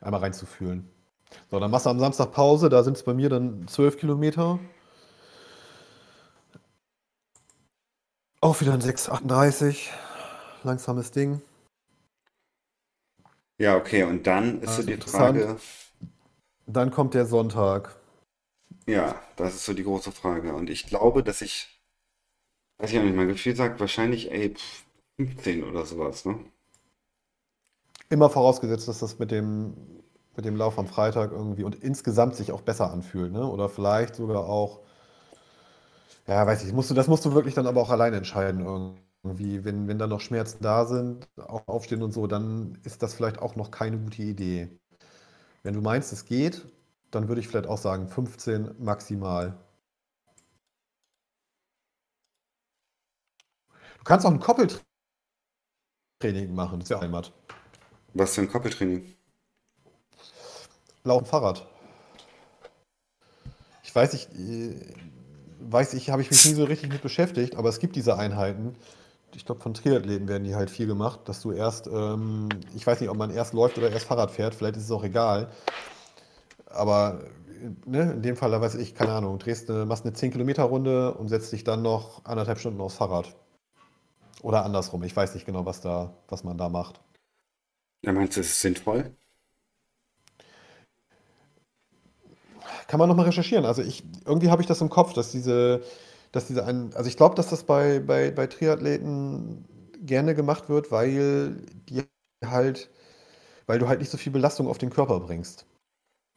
einmal 0.00 0.20
reinzufühlen. 0.20 0.88
So, 1.50 1.58
dann 1.60 1.70
machst 1.70 1.86
du 1.86 1.90
am 1.90 1.98
Samstag 1.98 2.32
Pause, 2.32 2.68
da 2.68 2.82
sind 2.82 2.96
es 2.96 3.02
bei 3.02 3.14
mir 3.14 3.28
dann 3.28 3.66
12 3.68 3.98
Kilometer. 3.98 4.58
Auch 8.40 8.60
wieder 8.60 8.74
ein 8.74 8.82
6,38. 8.82 9.88
Langsames 10.62 11.10
Ding. 11.10 11.42
Ja, 13.58 13.76
okay, 13.76 14.02
und 14.04 14.26
dann 14.26 14.60
ist 14.60 14.76
so 14.76 14.82
Also 14.82 14.82
die. 14.82 14.96
Frage, 14.96 15.56
Dann 16.66 16.90
kommt 16.90 17.14
der 17.14 17.26
Sonntag. 17.26 17.96
Ja, 18.86 19.20
das 19.36 19.54
ist 19.54 19.64
so 19.66 19.74
die 19.74 19.84
große 19.84 20.10
Frage. 20.12 20.54
Und 20.54 20.70
ich 20.70 20.86
glaube, 20.86 21.22
dass 21.22 21.42
ich, 21.42 21.68
weiß 22.78 22.92
ich 22.92 22.98
auch 22.98 23.02
nicht, 23.02 23.16
mein 23.16 23.26
Gefühl 23.28 23.56
sagt 23.56 23.80
wahrscheinlich, 23.80 24.30
ey, 24.30 24.50
pff, 24.54 24.84
15 25.16 25.64
oder 25.64 25.84
sowas, 25.86 26.24
ne? 26.24 26.38
Immer 28.08 28.30
vorausgesetzt, 28.30 28.88
dass 28.88 29.00
das 29.00 29.18
mit 29.18 29.30
dem, 29.30 29.74
mit 30.36 30.44
dem 30.46 30.56
Lauf 30.56 30.78
am 30.78 30.86
Freitag 30.86 31.32
irgendwie 31.32 31.64
und 31.64 31.74
insgesamt 31.76 32.34
sich 32.36 32.52
auch 32.52 32.62
besser 32.62 32.90
anfühlt, 32.90 33.32
ne? 33.32 33.46
Oder 33.46 33.68
vielleicht 33.68 34.14
sogar 34.16 34.46
auch, 34.48 34.80
ja, 36.26 36.46
weiß 36.46 36.64
ich, 36.64 36.72
musst 36.72 36.90
du, 36.90 36.94
das 36.94 37.08
musst 37.08 37.24
du 37.24 37.34
wirklich 37.34 37.54
dann 37.54 37.66
aber 37.66 37.80
auch 37.80 37.90
alleine 37.90 38.16
entscheiden 38.16 38.64
irgendwie. 39.24 39.64
Wenn, 39.64 39.88
wenn 39.88 39.98
da 39.98 40.06
noch 40.06 40.20
Schmerzen 40.20 40.58
da 40.62 40.86
sind, 40.86 41.26
auch 41.38 41.66
aufstehen 41.68 42.02
und 42.02 42.12
so, 42.12 42.26
dann 42.26 42.78
ist 42.84 43.02
das 43.02 43.14
vielleicht 43.14 43.38
auch 43.40 43.56
noch 43.56 43.70
keine 43.70 43.98
gute 43.98 44.22
Idee. 44.22 44.70
Wenn 45.64 45.74
du 45.74 45.82
meinst, 45.82 46.12
es 46.12 46.26
geht, 46.26 46.66
dann 47.14 47.28
würde 47.28 47.40
ich 47.40 47.48
vielleicht 47.48 47.66
auch 47.66 47.78
sagen 47.78 48.08
15 48.08 48.74
maximal. 48.78 49.56
Du 53.98 54.04
kannst 54.04 54.26
auch 54.26 54.30
ein 54.30 54.40
Koppeltraining 54.40 54.82
machen, 56.54 56.80
das 56.80 56.86
ist 56.86 56.90
ja 56.90 57.00
Heimat. 57.00 57.32
Was 58.12 58.34
für 58.34 58.42
ein 58.42 58.50
Koppeltraining? 58.50 59.14
Laufen 61.04 61.26
Fahrrad. 61.26 61.66
Ich 63.82 63.94
weiß, 63.94 64.14
ich 64.14 64.28
äh, 64.38 64.74
weiß, 65.60 65.94
ich 65.94 66.10
habe 66.10 66.22
ich 66.22 66.30
mich 66.30 66.44
nie 66.44 66.54
so 66.54 66.64
richtig 66.64 66.90
mit 66.90 67.02
beschäftigt, 67.02 67.56
aber 67.56 67.68
es 67.68 67.78
gibt 67.78 67.96
diese 67.96 68.16
Einheiten. 68.18 68.74
Ich 69.34 69.44
glaube, 69.44 69.60
von 69.60 69.74
Triathleten 69.74 70.28
werden 70.28 70.44
die 70.44 70.54
halt 70.54 70.70
viel 70.70 70.86
gemacht, 70.86 71.20
dass 71.24 71.40
du 71.40 71.52
erst, 71.52 71.86
ähm, 71.86 72.48
ich 72.74 72.86
weiß 72.86 73.00
nicht, 73.00 73.10
ob 73.10 73.16
man 73.16 73.30
erst 73.30 73.52
läuft 73.52 73.78
oder 73.78 73.90
erst 73.90 74.06
Fahrrad 74.06 74.30
fährt, 74.30 74.54
vielleicht 74.54 74.76
ist 74.76 74.84
es 74.84 74.90
auch 74.90 75.04
egal. 75.04 75.50
Aber 76.74 77.20
ne, 77.86 78.12
in 78.12 78.22
dem 78.22 78.36
Fall, 78.36 78.50
da 78.50 78.60
weiß 78.60 78.74
ich, 78.76 78.94
keine 78.94 79.12
Ahnung, 79.12 79.38
drehst 79.38 79.70
eine, 79.70 79.86
machst 79.86 80.04
eine 80.04 80.14
10-Kilometer-Runde 80.14 81.14
und 81.14 81.28
setzt 81.28 81.52
dich 81.52 81.64
dann 81.64 81.82
noch 81.82 82.24
anderthalb 82.24 82.58
Stunden 82.58 82.80
aufs 82.80 82.96
Fahrrad. 82.96 83.34
Oder 84.42 84.64
andersrum, 84.64 85.02
ich 85.04 85.16
weiß 85.16 85.34
nicht 85.34 85.46
genau, 85.46 85.64
was 85.64 85.80
da, 85.80 86.14
was 86.28 86.44
man 86.44 86.58
da 86.58 86.68
macht. 86.68 87.00
Ja, 88.02 88.12
meinst 88.12 88.36
du, 88.36 88.40
es 88.40 88.48
ist 88.48 88.60
sinnvoll? 88.60 89.10
Kann 92.86 92.98
man 92.98 93.08
nochmal 93.08 93.26
recherchieren. 93.26 93.64
Also 93.64 93.82
ich, 93.82 94.04
irgendwie 94.26 94.50
habe 94.50 94.60
ich 94.62 94.68
das 94.68 94.80
im 94.80 94.90
Kopf, 94.90 95.14
dass 95.14 95.32
diese, 95.32 95.82
dass 96.32 96.46
diese 96.46 96.64
ein, 96.66 96.92
also 96.94 97.08
ich 97.08 97.16
glaube, 97.16 97.34
dass 97.34 97.48
das 97.48 97.64
bei, 97.64 98.00
bei, 98.00 98.30
bei 98.30 98.46
Triathleten 98.46 99.64
gerne 100.02 100.34
gemacht 100.34 100.68
wird, 100.68 100.90
weil 100.90 101.56
die 101.88 102.04
halt, 102.44 102.90
weil 103.66 103.78
du 103.78 103.88
halt 103.88 104.00
nicht 104.00 104.10
so 104.10 104.18
viel 104.18 104.32
Belastung 104.32 104.68
auf 104.68 104.78
den 104.78 104.90
Körper 104.90 105.20
bringst. 105.20 105.64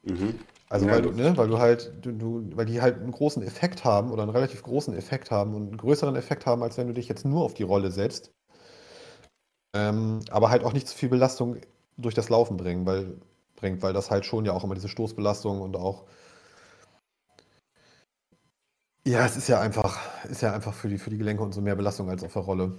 Mhm. 0.07 0.39
Also 0.69 0.85
Ja, 0.87 0.93
weil 0.93 1.01
du, 1.01 1.11
ne, 1.11 1.37
weil 1.37 1.47
du 1.47 1.59
halt, 1.59 1.93
du, 2.01 2.11
du, 2.11 2.49
weil 2.55 2.65
die 2.65 2.81
halt 2.81 2.97
einen 2.97 3.11
großen 3.11 3.41
Effekt 3.43 3.85
haben 3.85 4.11
oder 4.11 4.23
einen 4.23 4.31
relativ 4.31 4.63
großen 4.63 4.93
Effekt 4.95 5.31
haben 5.31 5.55
und 5.55 5.67
einen 5.67 5.77
größeren 5.77 6.15
Effekt 6.15 6.45
haben, 6.45 6.61
als 6.63 6.77
wenn 6.77 6.87
du 6.87 6.93
dich 6.93 7.07
jetzt 7.07 7.25
nur 7.25 7.43
auf 7.43 7.53
die 7.53 7.63
Rolle 7.63 7.91
setzt. 7.91 8.31
Ähm, 9.75 10.19
aber 10.29 10.49
halt 10.49 10.63
auch 10.63 10.73
nicht 10.73 10.87
so 10.87 10.95
viel 10.95 11.09
Belastung 11.09 11.57
durch 11.97 12.15
das 12.15 12.29
Laufen 12.29 12.57
bringen, 12.57 12.85
weil, 12.85 13.17
bringt, 13.55 13.81
weil 13.81 13.93
das 13.93 14.11
halt 14.11 14.25
schon 14.25 14.45
ja 14.45 14.53
auch 14.53 14.63
immer 14.63 14.75
diese 14.75 14.89
Stoßbelastung 14.89 15.61
und 15.61 15.75
auch 15.77 16.05
Ja, 19.07 19.25
es 19.25 19.37
ist 19.37 19.47
ja 19.47 19.61
einfach, 19.61 19.97
ist 20.29 20.41
ja 20.41 20.51
einfach 20.53 20.73
für 20.73 20.89
die, 20.89 20.97
für 20.97 21.09
die 21.09 21.17
Gelenke 21.17 21.41
und 21.41 21.53
so 21.53 21.61
mehr 21.61 21.75
Belastung 21.77 22.09
als 22.09 22.25
auf 22.25 22.33
der 22.33 22.41
Rolle. 22.41 22.77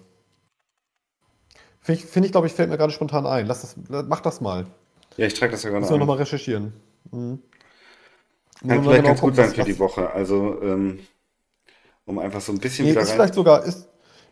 Finde 1.80 2.02
ich, 2.02 2.06
find 2.06 2.26
ich 2.26 2.32
glaube 2.32 2.46
ich, 2.46 2.52
fällt 2.52 2.68
mir 2.68 2.76
gerade 2.76 2.92
spontan 2.92 3.26
ein. 3.26 3.46
Lass 3.46 3.62
das, 3.62 3.76
mach 4.06 4.20
das 4.20 4.42
mal. 4.42 4.66
Ja, 5.16 5.24
ich 5.24 5.32
trage 5.32 5.52
das 5.52 5.62
ja 5.62 5.70
gerade 5.70 5.80
Müssen 5.80 5.92
wir 5.92 5.96
ein. 5.96 6.00
nochmal 6.00 6.18
recherchieren. 6.18 6.74
Mhm. 7.12 7.42
Kann 8.68 8.82
vielleicht 8.84 9.04
genau 9.04 9.06
ganz 9.06 9.20
gut 9.20 9.34
sein 9.34 9.52
für 9.52 9.64
die. 9.64 9.78
Woche. 9.80 10.10
Also, 10.10 10.62
ähm, 10.62 11.00
um 12.06 12.18
einfach 12.18 12.40
so 12.40 12.52
ein 12.52 12.58
bisschen 12.58 12.86
Nee, 12.86 12.90
wieder 12.90 13.02
ist 13.02 13.08
rein. 13.08 13.12
vielleicht 13.12 13.34
sogar, 13.34 13.62
ist, 13.64 13.88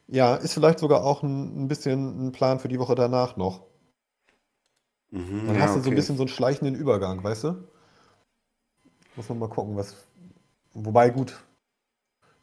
ja, 0.09 0.35
ist 0.37 0.55
vielleicht 0.55 0.79
sogar 0.79 1.05
auch 1.05 1.23
ein, 1.23 1.65
ein 1.65 1.69
bisschen 1.69 2.27
ein 2.29 2.33
Plan 2.33 2.59
für 2.61 2.69
die 2.69 2.79
Woche 2.79 2.95
danach 2.95 3.37
noch. 3.37 3.63
Mhm, 5.11 5.47
Dann 5.47 5.59
ja, 5.59 5.61
hast 5.61 5.75
du 5.75 5.81
so 5.81 5.91
ein 5.91 5.95
okay. 5.95 5.97
bisschen 5.97 6.17
so 6.19 6.25
einen 6.25 6.29
schleichenden 6.29 6.75
Übergang, 6.75 7.25
weißt 7.25 7.45
du? 7.45 7.69
Muss 9.17 9.29
man 9.29 9.39
mal 9.41 9.49
gucken, 9.49 9.77
was. 9.77 9.97
Wobei, 10.75 11.11
gut, 11.11 11.45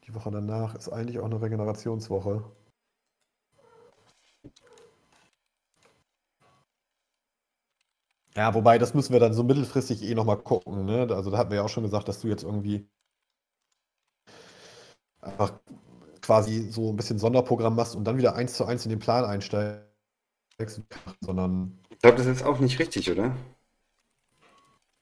die 0.06 0.14
Woche 0.14 0.30
danach 0.30 0.76
ist 0.76 0.88
eigentlich 0.90 1.18
auch 1.18 1.26
eine 1.26 1.42
Regenerationswoche. 1.42 2.44
Ja, 8.36 8.54
wobei, 8.54 8.78
das 8.80 8.94
müssen 8.94 9.14
wir 9.14 9.20
dann 9.20 9.34
so 9.34 9.44
mittelfristig 9.44 10.04
eh 10.04 10.14
nochmal 10.16 10.38
gucken, 10.38 10.86
ne? 10.86 11.08
Also 11.12 11.30
da 11.32 11.38
hatten 11.38 11.50
wir 11.52 11.58
ja 11.58 11.64
auch 11.64 11.70
schon 11.70 11.84
gesagt, 11.84 12.08
dass 12.08 12.22
du 12.22 12.28
jetzt 12.28 12.44
irgendwie 12.44 12.88
einfach 15.22 15.54
quasi 16.22 16.70
so 16.72 16.90
ein 16.92 16.96
bisschen 16.96 17.20
Sonderprogramm 17.20 17.76
machst 17.76 17.96
und 17.96 18.06
dann 18.06 18.18
wieder 18.18 18.36
eins 18.36 18.54
zu 18.56 18.66
eins 18.66 18.86
in 18.86 18.90
den 18.92 19.00
Plan 19.00 19.26
einsteigst, 19.26 19.84
sondern 21.22 21.80
Ich 21.90 22.00
glaube, 22.00 22.18
das 22.18 22.26
ist 22.28 22.44
auch 22.44 22.60
nicht 22.60 22.78
richtig, 22.80 23.10
oder? 23.10 23.36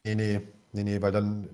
nee, 0.05 0.15
nee, 0.15 0.41
nee, 0.73 0.83
nee, 0.83 1.01
weil 1.01 1.11
dann, 1.11 1.49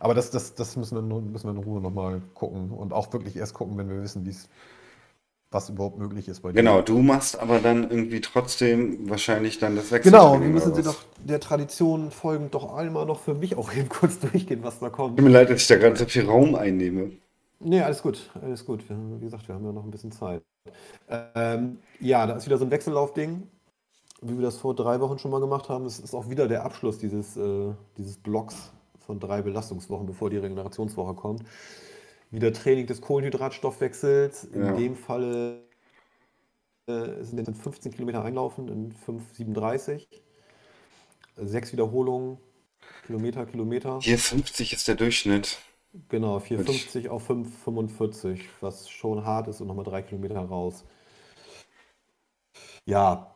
aber 0.00 0.14
das, 0.14 0.30
das, 0.30 0.54
das 0.54 0.76
müssen 0.76 0.96
wir, 0.96 1.02
müssen 1.20 1.44
wir 1.46 1.50
in 1.52 1.56
Ruhe 1.64 1.80
nochmal 1.80 2.20
gucken 2.34 2.70
und 2.70 2.92
auch 2.92 3.12
wirklich 3.12 3.36
erst 3.36 3.54
gucken, 3.54 3.76
wenn 3.78 3.88
wir 3.88 4.02
wissen, 4.02 4.24
wie 4.24 4.30
es, 4.30 4.48
was 5.52 5.68
überhaupt 5.68 5.98
möglich 5.98 6.28
ist 6.28 6.40
bei 6.40 6.50
dir. 6.50 6.56
Genau, 6.56 6.80
du 6.82 6.98
machst 6.98 7.38
aber 7.38 7.58
dann 7.58 7.90
irgendwie 7.90 8.20
trotzdem 8.20 9.08
wahrscheinlich 9.08 9.58
dann 9.58 9.76
das 9.76 9.90
Genau, 10.02 10.40
wir 10.40 10.48
müssen 10.48 10.74
sie 10.74 10.82
doch 10.82 10.96
der 11.24 11.40
Tradition 11.40 12.10
folgend 12.10 12.54
doch 12.54 12.74
einmal 12.74 13.06
noch 13.06 13.20
für 13.20 13.34
mich 13.34 13.56
auch 13.56 13.72
eben 13.76 13.88
kurz 13.88 14.18
durchgehen, 14.18 14.60
was 14.62 14.78
da 14.80 14.90
kommt. 14.90 15.18
Tut 15.18 15.24
mir 15.24 15.32
leid, 15.32 15.50
dass 15.50 15.62
ich 15.62 15.66
da 15.68 15.76
gerade 15.76 15.96
so 15.96 16.06
viel 16.06 16.24
Raum 16.24 16.54
einnehme. 16.54 17.12
Nee, 17.60 17.80
alles 17.80 18.02
gut, 18.02 18.30
alles 18.42 18.64
gut. 18.64 18.88
Wir, 18.88 18.96
wie 19.20 19.24
gesagt, 19.24 19.46
wir 19.46 19.54
haben 19.54 19.64
ja 19.64 19.72
noch 19.72 19.84
ein 19.84 19.90
bisschen 19.90 20.10
Zeit. 20.10 20.42
Ähm, 21.08 21.78
ja, 22.00 22.26
da 22.26 22.34
ist 22.34 22.46
wieder 22.46 22.58
so 22.58 22.64
ein 22.64 22.70
Wechsellaufding, 22.70 23.42
wie 24.22 24.36
wir 24.36 24.42
das 24.42 24.56
vor 24.56 24.74
drei 24.74 25.00
Wochen 25.00 25.18
schon 25.18 25.30
mal 25.30 25.40
gemacht 25.40 25.68
haben. 25.68 25.86
Es 25.86 26.00
ist 26.00 26.14
auch 26.14 26.28
wieder 26.28 26.48
der 26.48 26.64
Abschluss 26.64 26.98
dieses, 26.98 27.36
äh, 27.36 27.72
dieses 27.96 28.16
Blocks 28.16 28.72
von 29.06 29.20
drei 29.20 29.42
Belastungswochen, 29.42 30.06
bevor 30.06 30.30
die 30.30 30.38
Regenerationswoche 30.38 31.14
kommt. 31.14 31.42
Wieder 32.32 32.52
Training 32.52 32.86
des 32.86 33.00
Kohlenhydratstoffwechsels. 33.00 34.44
In 34.44 34.64
Ja. 34.64 34.72
dem 34.72 34.96
Falle 34.96 35.62
äh, 36.86 37.22
sind 37.22 37.38
jetzt 37.38 37.62
15 37.62 37.92
Kilometer 37.92 38.24
einlaufen 38.24 38.68
in 38.68 38.92
5,37. 38.92 40.06
sechs 41.36 41.72
Wiederholungen, 41.72 42.38
Kilometer, 43.06 43.46
Kilometer. 43.46 43.98
4,50 43.98 44.72
ist 44.74 44.88
der 44.88 44.94
Durchschnitt. 44.96 45.58
Genau, 46.08 46.38
Würde 46.48 46.72
ich, 46.72 46.86
4,50 46.86 47.08
auf 47.10 47.28
5,45, 47.28 48.40
was 48.60 48.88
schon 48.88 49.24
hart 49.24 49.48
ist 49.48 49.60
und 49.60 49.66
nochmal 49.66 49.84
drei 49.84 50.02
Kilometer 50.02 50.40
raus. 50.40 50.84
Ja, 52.86 53.32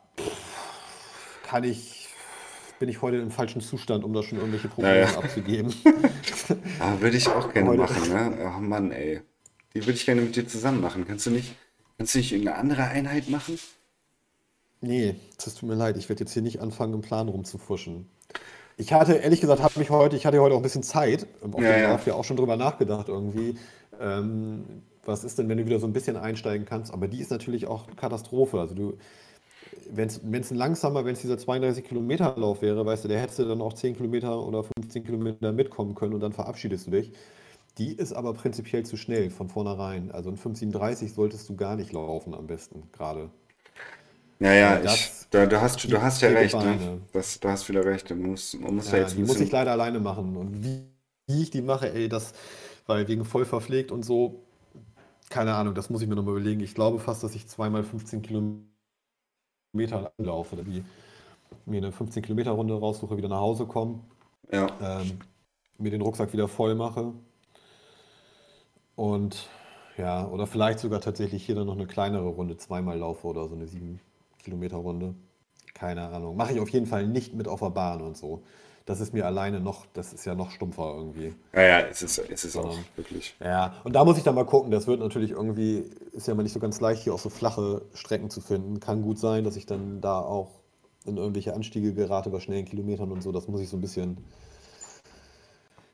kann 1.43 1.63
ich, 1.63 1.96
bin 2.79 2.89
ich 2.89 3.01
heute 3.01 3.17
im 3.17 3.31
falschen 3.31 3.61
Zustand, 3.61 4.03
um 4.03 4.13
da 4.13 4.23
schon 4.23 4.37
irgendwelche 4.37 4.69
naja, 4.77 5.05
Prognosen 5.05 5.23
abzugeben. 5.23 5.73
ah, 6.79 6.93
würde 6.99 7.17
ich 7.17 7.27
auch 7.27 7.51
gerne 7.53 7.69
Heute, 7.69 7.81
machen, 7.81 8.09
ne? 8.09 8.53
Oh 8.55 8.59
Mann, 8.59 8.91
ey. 8.91 9.21
Die 9.73 9.81
würde 9.81 9.93
ich 9.93 10.05
gerne 10.05 10.21
mit 10.21 10.35
dir 10.35 10.47
zusammen 10.47 10.81
machen. 10.81 11.05
Kannst 11.07 11.25
du 11.25 11.31
nicht, 11.31 11.55
kannst 11.97 12.13
du 12.15 12.19
nicht 12.19 12.31
irgendeine 12.31 12.57
andere 12.59 12.83
Einheit 12.83 13.29
machen? 13.29 13.59
nee, 14.81 15.15
das 15.43 15.55
tut 15.55 15.67
mir 15.67 15.75
leid, 15.75 15.97
ich 15.97 16.07
werde 16.07 16.23
jetzt 16.23 16.33
hier 16.33 16.43
nicht 16.43 16.61
anfangen, 16.61 16.93
im 16.93 17.01
Plan 17.01 17.27
rumzufuschen. 17.29 18.07
Ich 18.77 18.93
hatte, 18.93 19.13
ehrlich 19.13 19.41
gesagt, 19.41 19.61
habe 19.61 19.79
mich 19.79 19.89
heute, 19.89 20.15
ich 20.15 20.25
hatte 20.27 20.39
heute 20.39 20.53
auch 20.53 20.59
ein 20.59 20.63
bisschen 20.63 20.83
Zeit, 20.83 21.25
auf 21.41 21.61
Ja, 21.61 21.77
ja. 21.77 21.99
Ja 22.05 22.13
auch 22.13 22.23
schon 22.23 22.37
drüber 22.37 22.57
nachgedacht 22.57 23.09
irgendwie. 23.09 23.55
Ähm, 23.99 24.83
was 25.03 25.23
ist 25.23 25.39
denn, 25.39 25.49
wenn 25.49 25.57
du 25.57 25.65
wieder 25.65 25.79
so 25.79 25.87
ein 25.87 25.93
bisschen 25.93 26.15
einsteigen 26.15 26.65
kannst? 26.65 26.93
Aber 26.93 27.07
die 27.07 27.19
ist 27.19 27.31
natürlich 27.31 27.65
auch 27.65 27.87
Katastrophe. 27.95 28.59
Also 28.59 28.75
du, 28.75 28.97
wenn 29.91 30.07
es 30.09 30.51
ein 30.51 30.57
langsamer, 30.57 31.05
wenn 31.05 31.13
es 31.13 31.21
dieser 31.21 31.37
32 31.37 31.85
Kilometer 31.85 32.35
Lauf 32.37 32.61
wäre, 32.61 32.85
weißt 32.85 33.05
du, 33.05 33.07
der 33.09 33.19
hättest 33.21 33.39
du 33.39 33.45
dann 33.45 33.61
auch 33.61 33.73
10 33.73 33.95
Kilometer 33.95 34.45
oder 34.45 34.63
15 34.63 35.03
Kilometer 35.03 35.51
mitkommen 35.51 35.95
können 35.95 36.13
und 36.13 36.21
dann 36.21 36.33
verabschiedest 36.33 36.87
du 36.87 36.91
dich. 36.91 37.13
Die 37.77 37.93
ist 37.93 38.13
aber 38.13 38.33
prinzipiell 38.33 38.85
zu 38.85 38.97
schnell 38.97 39.29
von 39.29 39.49
vornherein. 39.49 40.11
Also 40.11 40.29
in 40.29 40.37
5,37 40.37 41.13
solltest 41.13 41.49
du 41.49 41.55
gar 41.55 41.75
nicht 41.75 41.93
laufen 41.93 42.33
am 42.33 42.47
besten 42.47 42.83
gerade. 42.91 43.31
Ja, 44.39 44.53
Weil 44.59 44.77
ja, 44.77 44.83
ich, 44.83 45.11
das 45.11 45.27
da, 45.31 45.45
du 45.47 45.59
hast, 45.59 45.83
du 45.91 46.01
gibt 46.01 46.01
hast 46.01 46.21
ja 46.21 46.29
recht, 46.29 46.59
ne? 46.59 47.01
Das, 47.11 47.39
du 47.39 47.49
hast 47.49 47.67
wieder 47.69 47.83
recht. 47.85 48.09
Man 48.11 48.21
muss, 48.21 48.53
man 48.53 48.75
muss 48.75 48.89
da 48.89 48.97
Ja, 48.97 48.99
jetzt 48.99 49.15
ein 49.15 49.17
die 49.17 49.23
muss 49.23 49.39
ich 49.39 49.51
leider 49.51 49.71
alleine 49.71 49.99
machen. 49.99 50.35
Und 50.37 50.63
wie, 50.63 50.85
wie 51.27 51.43
ich 51.43 51.49
die 51.51 51.61
mache, 51.61 51.91
ey, 51.93 52.09
das, 52.09 52.33
weil 52.85 53.07
wegen 53.07 53.25
voll 53.25 53.45
verpflegt 53.45 53.91
und 53.91 54.03
so, 54.03 54.43
keine 55.29 55.55
Ahnung, 55.55 55.75
das 55.75 55.89
muss 55.91 56.01
ich 56.03 56.09
mir 56.09 56.15
nochmal 56.15 56.35
überlegen. 56.37 56.61
Ich 56.61 56.75
glaube 56.75 56.99
fast, 56.99 57.23
dass 57.23 57.35
ich 57.35 57.47
zweimal 57.47 57.83
15 57.83 58.21
Kilometer 58.23 58.65
laufe, 60.17 60.55
die 60.63 60.83
mir 61.65 61.77
eine 61.77 61.91
15 61.91 62.23
Kilometer 62.23 62.51
Runde 62.51 62.75
raussuche, 62.79 63.17
wieder 63.17 63.29
nach 63.29 63.39
Hause 63.39 63.65
komme, 63.65 64.01
Ja. 64.51 64.67
ähm, 64.81 65.19
mir 65.77 65.91
den 65.91 66.01
Rucksack 66.01 66.33
wieder 66.33 66.47
voll 66.47 66.75
mache 66.75 67.13
und 68.95 69.47
ja, 69.97 70.27
oder 70.27 70.47
vielleicht 70.47 70.79
sogar 70.79 71.01
tatsächlich 71.01 71.45
hier 71.45 71.55
dann 71.55 71.67
noch 71.67 71.75
eine 71.75 71.87
kleinere 71.87 72.27
Runde 72.27 72.57
zweimal 72.57 72.97
laufe 72.99 73.27
oder 73.27 73.47
so 73.47 73.55
eine 73.55 73.67
7 73.67 73.99
Kilometer 74.39 74.77
Runde. 74.77 75.15
Keine 75.73 76.07
Ahnung. 76.09 76.35
Mache 76.37 76.53
ich 76.53 76.59
auf 76.59 76.69
jeden 76.69 76.85
Fall 76.87 77.07
nicht 77.07 77.33
mit 77.33 77.47
auf 77.47 77.59
der 77.61 77.69
Bahn 77.71 78.01
und 78.01 78.17
so. 78.17 78.43
Das 78.87 79.01
ist 79.01 79.13
mir 79.13 79.25
alleine 79.25 79.59
noch, 79.59 79.85
das 79.91 80.13
ist 80.13 80.23
ja 80.23 80.33
noch 80.33 80.49
stumpfer 80.49 80.93
irgendwie. 80.95 81.35
Ja, 81.53 81.61
ja, 81.61 81.79
es 81.81 82.01
ist, 82.01 82.19
es 82.19 82.45
ist 82.45 82.55
auch 82.55 82.77
wirklich. 82.95 83.35
ja, 83.43 83.75
und 83.83 83.91
da 83.91 84.05
muss 84.05 84.17
ich 84.17 84.23
dann 84.23 84.33
mal 84.33 84.45
gucken. 84.45 84.71
Das 84.71 84.87
wird 84.87 85.01
natürlich 85.01 85.31
irgendwie, 85.31 85.83
ist 86.13 86.25
ja 86.25 86.33
mal 86.33 86.43
nicht 86.43 86.53
so 86.53 86.61
ganz 86.61 86.79
leicht, 86.79 87.03
hier 87.03 87.13
auch 87.13 87.19
so 87.19 87.29
flache 87.29 87.81
Strecken 87.93 88.29
zu 88.29 88.39
finden. 88.39 88.79
Kann 88.79 89.01
gut 89.01 89.19
sein, 89.19 89.43
dass 89.43 89.57
ich 89.57 89.65
dann 89.65 89.99
da 89.99 90.21
auch 90.21 90.61
in 91.03 91.17
irgendwelche 91.17 91.53
Anstiege 91.53 91.93
gerate 91.93 92.29
bei 92.29 92.39
schnellen 92.39 92.63
Kilometern 92.63 93.11
und 93.11 93.21
so. 93.21 93.33
Das 93.33 93.49
muss 93.49 93.59
ich 93.59 93.67
so 93.67 93.75
ein 93.75 93.81
bisschen, 93.81 94.23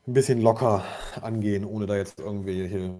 ein 0.06 0.12
bisschen 0.12 0.40
locker 0.40 0.84
angehen, 1.20 1.64
ohne 1.64 1.86
da 1.86 1.96
jetzt 1.96 2.20
irgendwie 2.20 2.68
hier 2.68 2.94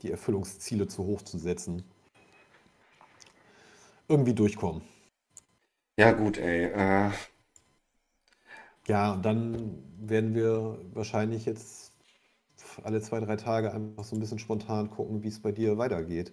die 0.00 0.10
Erfüllungsziele 0.10 0.88
zu 0.88 1.04
hoch 1.04 1.20
zu 1.20 1.36
setzen. 1.36 1.84
Irgendwie 4.08 4.32
durchkommen. 4.32 4.80
Ja, 5.98 6.12
gut, 6.12 6.38
ey. 6.38 6.64
Äh, 6.64 7.10
Ja, 8.88 9.12
und 9.12 9.22
dann 9.24 9.82
werden 9.98 10.34
wir 10.34 10.78
wahrscheinlich 10.92 11.44
jetzt 11.46 11.92
alle 12.84 13.00
zwei, 13.02 13.20
drei 13.20 13.36
Tage 13.36 13.72
einfach 13.72 14.04
so 14.04 14.16
ein 14.16 14.20
bisschen 14.20 14.38
spontan 14.38 14.90
gucken, 14.90 15.22
wie 15.22 15.28
es 15.28 15.40
bei 15.42 15.52
dir 15.52 15.78
weitergeht. 15.78 16.32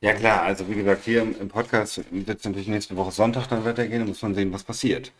ja, 0.00 0.12
klar, 0.14 0.42
also 0.42 0.68
wie 0.68 0.74
gesagt, 0.76 1.04
hier 1.04 1.22
im, 1.22 1.36
im 1.40 1.48
Podcast 1.48 2.04
wird 2.10 2.38
es 2.38 2.44
natürlich 2.44 2.68
nächste 2.68 2.96
Woche 2.96 3.10
Sonntag 3.12 3.46
dann 3.48 3.64
weitergehen. 3.64 4.00
Da 4.00 4.06
muss 4.06 4.22
man 4.22 4.34
sehen, 4.34 4.52
was 4.52 4.62
passiert. 4.64 5.12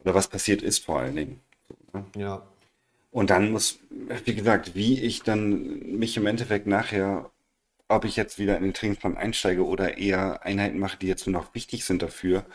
Oder 0.00 0.14
was 0.14 0.28
passiert 0.28 0.62
ist 0.62 0.84
vor 0.84 1.00
allen 1.00 1.16
Dingen. 1.16 1.42
Ne? 1.92 2.04
Ja, 2.16 2.42
Und 3.10 3.30
dann 3.30 3.50
muss, 3.52 3.80
wie 4.24 4.34
gesagt, 4.34 4.74
wie 4.74 5.00
ich 5.00 5.22
dann 5.22 5.98
mich 5.98 6.16
im 6.16 6.26
Endeffekt 6.26 6.66
nachher, 6.66 7.30
ob 7.88 8.04
ich 8.04 8.16
jetzt 8.16 8.38
wieder 8.38 8.56
in 8.56 8.62
den 8.64 8.74
Trainingsplan 8.74 9.16
einsteige 9.16 9.66
oder 9.66 9.98
eher 9.98 10.44
Einheiten 10.44 10.78
mache, 10.78 10.98
die 10.98 11.08
jetzt 11.08 11.26
nur 11.26 11.40
noch 11.40 11.54
wichtig 11.54 11.84
sind 11.84 12.02
dafür, 12.02 12.46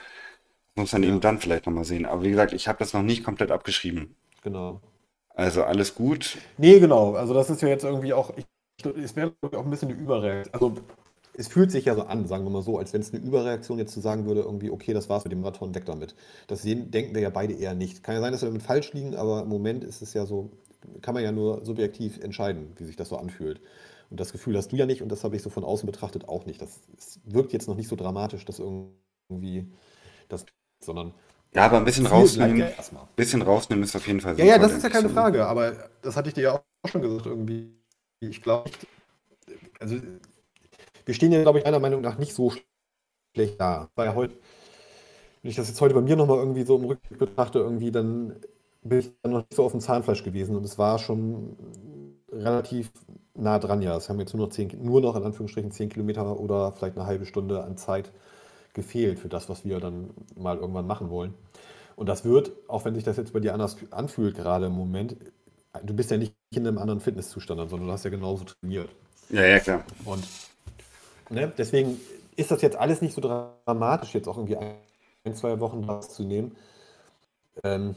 muss 0.76 0.92
man 0.94 1.04
eben 1.04 1.14
ja, 1.14 1.20
dann 1.20 1.40
vielleicht 1.40 1.66
nochmal 1.66 1.86
sehen. 1.86 2.06
Aber 2.06 2.24
wie 2.24 2.30
gesagt, 2.30 2.54
ich 2.54 2.68
habe 2.68 2.80
das 2.80 2.94
noch 2.94 3.04
nicht 3.04 3.24
komplett 3.24 3.52
abgeschrieben. 3.52 4.16
genau. 4.42 4.82
Also 5.38 5.64
alles 5.64 5.96
gut. 5.96 6.38
Nee, 6.58 6.80
genau. 6.80 7.14
Also 7.14 7.34
das 7.34 7.50
ist 7.50 7.62
ja 7.62 7.68
jetzt 7.68 7.84
irgendwie 7.84 8.14
auch, 8.14 8.32
ich, 8.38 8.46
es 8.98 9.16
wäre 9.16 9.34
auch 9.42 9.66
ein 9.66 9.70
bisschen 9.70 9.90
eine 9.90 10.00
Überreaktion. 10.00 10.54
Also 10.54 10.82
es 11.38 11.48
fühlt 11.50 11.72
sich 11.72 11.86
ja 11.86 11.96
so 11.96 12.04
an, 12.04 12.26
sagen 12.28 12.46
wir 12.46 12.50
mal 12.50 12.62
so, 12.62 12.78
als 12.78 12.94
wenn 12.94 13.02
es 13.02 13.14
eine 13.14 13.24
Überreaktion 13.24 13.78
jetzt 13.78 13.94
zu 13.94 14.00
sagen 14.00 14.26
würde, 14.26 14.42
irgendwie, 14.42 14.70
okay, 14.70 14.94
das 14.94 15.10
war's 15.10 15.26
mit 15.26 15.34
dem 15.34 15.42
Marathon, 15.42 15.76
weg 15.76 15.86
damit. 15.86 16.16
Das 16.48 16.62
denken 16.62 17.14
wir 17.14 17.22
ja 17.22 17.30
beide 17.30 17.54
eher 17.54 17.74
nicht. 17.76 18.04
Kann 18.04 18.16
ja 18.16 18.22
sein, 18.22 18.32
dass 18.32 18.42
wir 18.42 18.48
damit 18.48 18.64
falsch 18.64 18.94
liegen, 18.94 19.16
aber 19.16 19.42
im 19.44 19.50
Moment 19.50 19.84
ist 19.84 20.02
es 20.02 20.14
ja 20.14 20.26
so, 20.26 20.52
kann 21.02 21.14
man 21.14 21.24
ja 21.24 21.32
nur 21.32 21.66
subjektiv 21.66 22.20
entscheiden, 22.20 22.72
wie 22.78 22.86
sich 22.86 22.96
das 22.96 23.10
so 23.10 23.18
anfühlt. 23.18 23.60
Und 24.10 24.20
das 24.20 24.32
Gefühl 24.32 24.56
hast 24.56 24.72
du 24.72 24.78
ja 24.78 24.86
nicht 24.86 25.02
und 25.02 25.10
das 25.12 25.24
habe 25.24 25.36
ich 25.36 25.42
so 25.42 25.50
von 25.50 25.64
außen 25.64 25.86
betrachtet 25.86 26.30
auch 26.30 26.46
nicht. 26.46 26.62
Das 26.62 26.80
wirkt 27.26 27.54
jetzt 27.54 27.68
noch 27.68 27.76
nicht 27.76 27.90
so 27.90 27.96
dramatisch, 27.96 28.46
dass 28.46 28.60
irgendwie 28.60 29.68
das, 30.30 30.46
sondern 30.86 31.14
Ja, 31.54 31.66
aber 31.66 31.78
ein 31.78 31.86
bisschen 31.86 32.06
rausnehmen, 32.06 32.60
erstmal. 32.60 33.08
bisschen 33.16 33.42
rausnehmen 33.42 33.84
ist 33.84 33.96
auf 33.96 34.08
jeden 34.08 34.22
Fall 34.22 34.38
Ja, 34.38 34.46
ja, 34.46 34.58
das 34.58 34.74
ist 34.74 34.84
ja 34.84 34.90
keine. 34.90 35.10
Frage, 35.10 35.46
aber 35.46 35.74
das 36.02 36.16
hatte 36.16 36.30
ich 36.30 36.34
dir 36.36 36.42
ja 36.42 36.52
auch 36.54 36.90
schon 36.90 37.02
gesagt 37.02 37.26
irgendwie. 37.26 37.72
Ich 38.20 38.42
glaube, 38.42 38.70
also 39.80 39.98
wir 41.06 41.14
stehen 41.14 41.32
ja, 41.32 41.42
glaube 41.42 41.60
ich, 41.60 41.66
meiner 41.66 41.80
Meinung 41.80 42.02
nach 42.02 42.18
nicht 42.18 42.34
so 42.34 42.52
schlecht 43.36 43.60
da. 43.60 43.90
Ja 43.98 44.16
heute, 44.16 44.36
wenn 45.42 45.50
ich 45.52 45.56
das 45.58 45.68
jetzt 45.68 45.82
heute 45.82 45.94
bei 45.94 46.02
mir 46.02 46.16
nochmal 46.16 46.38
irgendwie 46.40 46.64
so 46.64 46.78
im 46.78 46.86
Rückblick 46.86 47.20
betrachte, 47.20 47.60
irgendwie, 47.60 47.92
dann 47.92 48.36
bin 48.84 49.00
ich 49.00 49.12
dann 49.22 49.32
noch 49.34 49.40
nicht 49.40 49.54
so 49.54 49.64
auf 49.64 49.72
dem 49.72 49.82
Zahnfleisch 49.82 50.24
gewesen 50.24 50.56
und 50.56 50.64
es 50.66 50.78
war 50.78 51.00
schon 51.00 51.56
relativ 52.32 52.92
nah 53.36 53.60
dran, 53.60 53.82
ja. 53.82 53.96
Es 53.96 54.10
haben 54.10 54.20
jetzt 54.20 54.34
nur 54.34 54.48
noch 54.48 54.54
zehn, 54.54 54.72
nur 54.82 55.02
noch 55.02 55.16
in 55.16 55.24
Anführungsstrichen 55.24 55.72
zehn 55.72 55.90
Kilometer 55.90 56.40
oder 56.40 56.72
vielleicht 56.74 56.98
eine 56.98 57.06
halbe 57.06 57.26
Stunde 57.26 57.64
an 57.64 57.78
Zeit 57.78 58.12
gefehlt 58.76 59.20
für 59.20 59.30
das, 59.30 59.50
was 59.50 59.66
wir 59.66 59.80
dann 59.80 60.12
mal 60.36 60.58
irgendwann 60.58 60.86
machen 60.86 61.10
wollen. 61.10 61.34
Und 61.96 62.08
das 62.08 62.26
wird, 62.26 62.52
auch 62.68 62.86
wenn 62.86 62.94
sich 62.94 63.04
das 63.04 63.18
jetzt 63.18 63.34
bei 63.34 63.40
dir 63.40 63.54
anders 63.54 63.78
anfühlt, 63.90 64.36
gerade 64.36 64.68
im 64.68 64.74
Moment, 64.74 65.16
du 65.84 65.94
bist 65.96 66.12
ja 66.12 66.18
nicht 66.18 66.36
in 66.52 66.68
einem 66.68 66.78
anderen 66.78 67.00
Fitnesszustand, 67.00 67.70
sondern 67.70 67.88
du 67.88 67.94
hast 67.94 68.04
ja 68.04 68.12
genauso 68.12 68.44
trainiert. 68.44 68.90
Ja, 69.30 69.46
ja, 69.46 69.60
klar. 69.60 69.84
Und 70.04 70.24
ne, 71.30 71.52
deswegen 71.58 72.00
ist 72.36 72.52
das 72.52 72.62
jetzt 72.62 72.76
alles 72.76 73.02
nicht 73.02 73.14
so 73.14 73.22
dramatisch, 73.22 74.14
jetzt 74.14 74.28
auch 74.28 74.38
irgendwie 74.38 74.58
ein, 74.58 75.36
zwei 75.36 75.60
Wochen 75.60 75.84
rauszunehmen. 75.84 76.56
Ähm, 77.64 77.96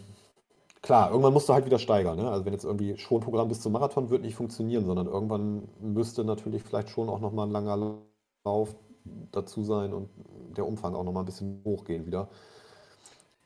klar, 0.81 1.11
irgendwann 1.11 1.33
musst 1.33 1.49
du 1.49 1.55
halt 1.55 1.66
wieder 1.66 1.79
steigern. 1.81 2.16
Ne? 2.16 2.31
Also 2.31 2.45
wenn 2.45 2.53
jetzt 2.53 2.64
irgendwie 2.64 2.97
Schonprogramm 2.97 3.49
bis 3.49 3.61
zum 3.61 3.72
Marathon 3.72 4.11
wird 4.11 4.22
nicht 4.22 4.37
funktionieren, 4.37 4.87
sondern 4.87 5.07
irgendwann 5.07 5.68
müsste 5.81 6.24
natürlich 6.24 6.62
vielleicht 6.62 6.91
schon 6.91 7.09
auch 7.09 7.20
nochmal 7.20 7.47
ein 7.47 7.53
langer 7.53 7.99
Lauf 8.45 8.76
dazu 9.32 9.64
sein 9.64 9.92
und 9.92 10.11
der 10.56 10.66
Umfang 10.66 10.94
auch 10.94 11.04
nochmal 11.04 11.22
ein 11.22 11.26
bisschen 11.26 11.62
hochgehen 11.64 12.06
wieder. 12.06 12.28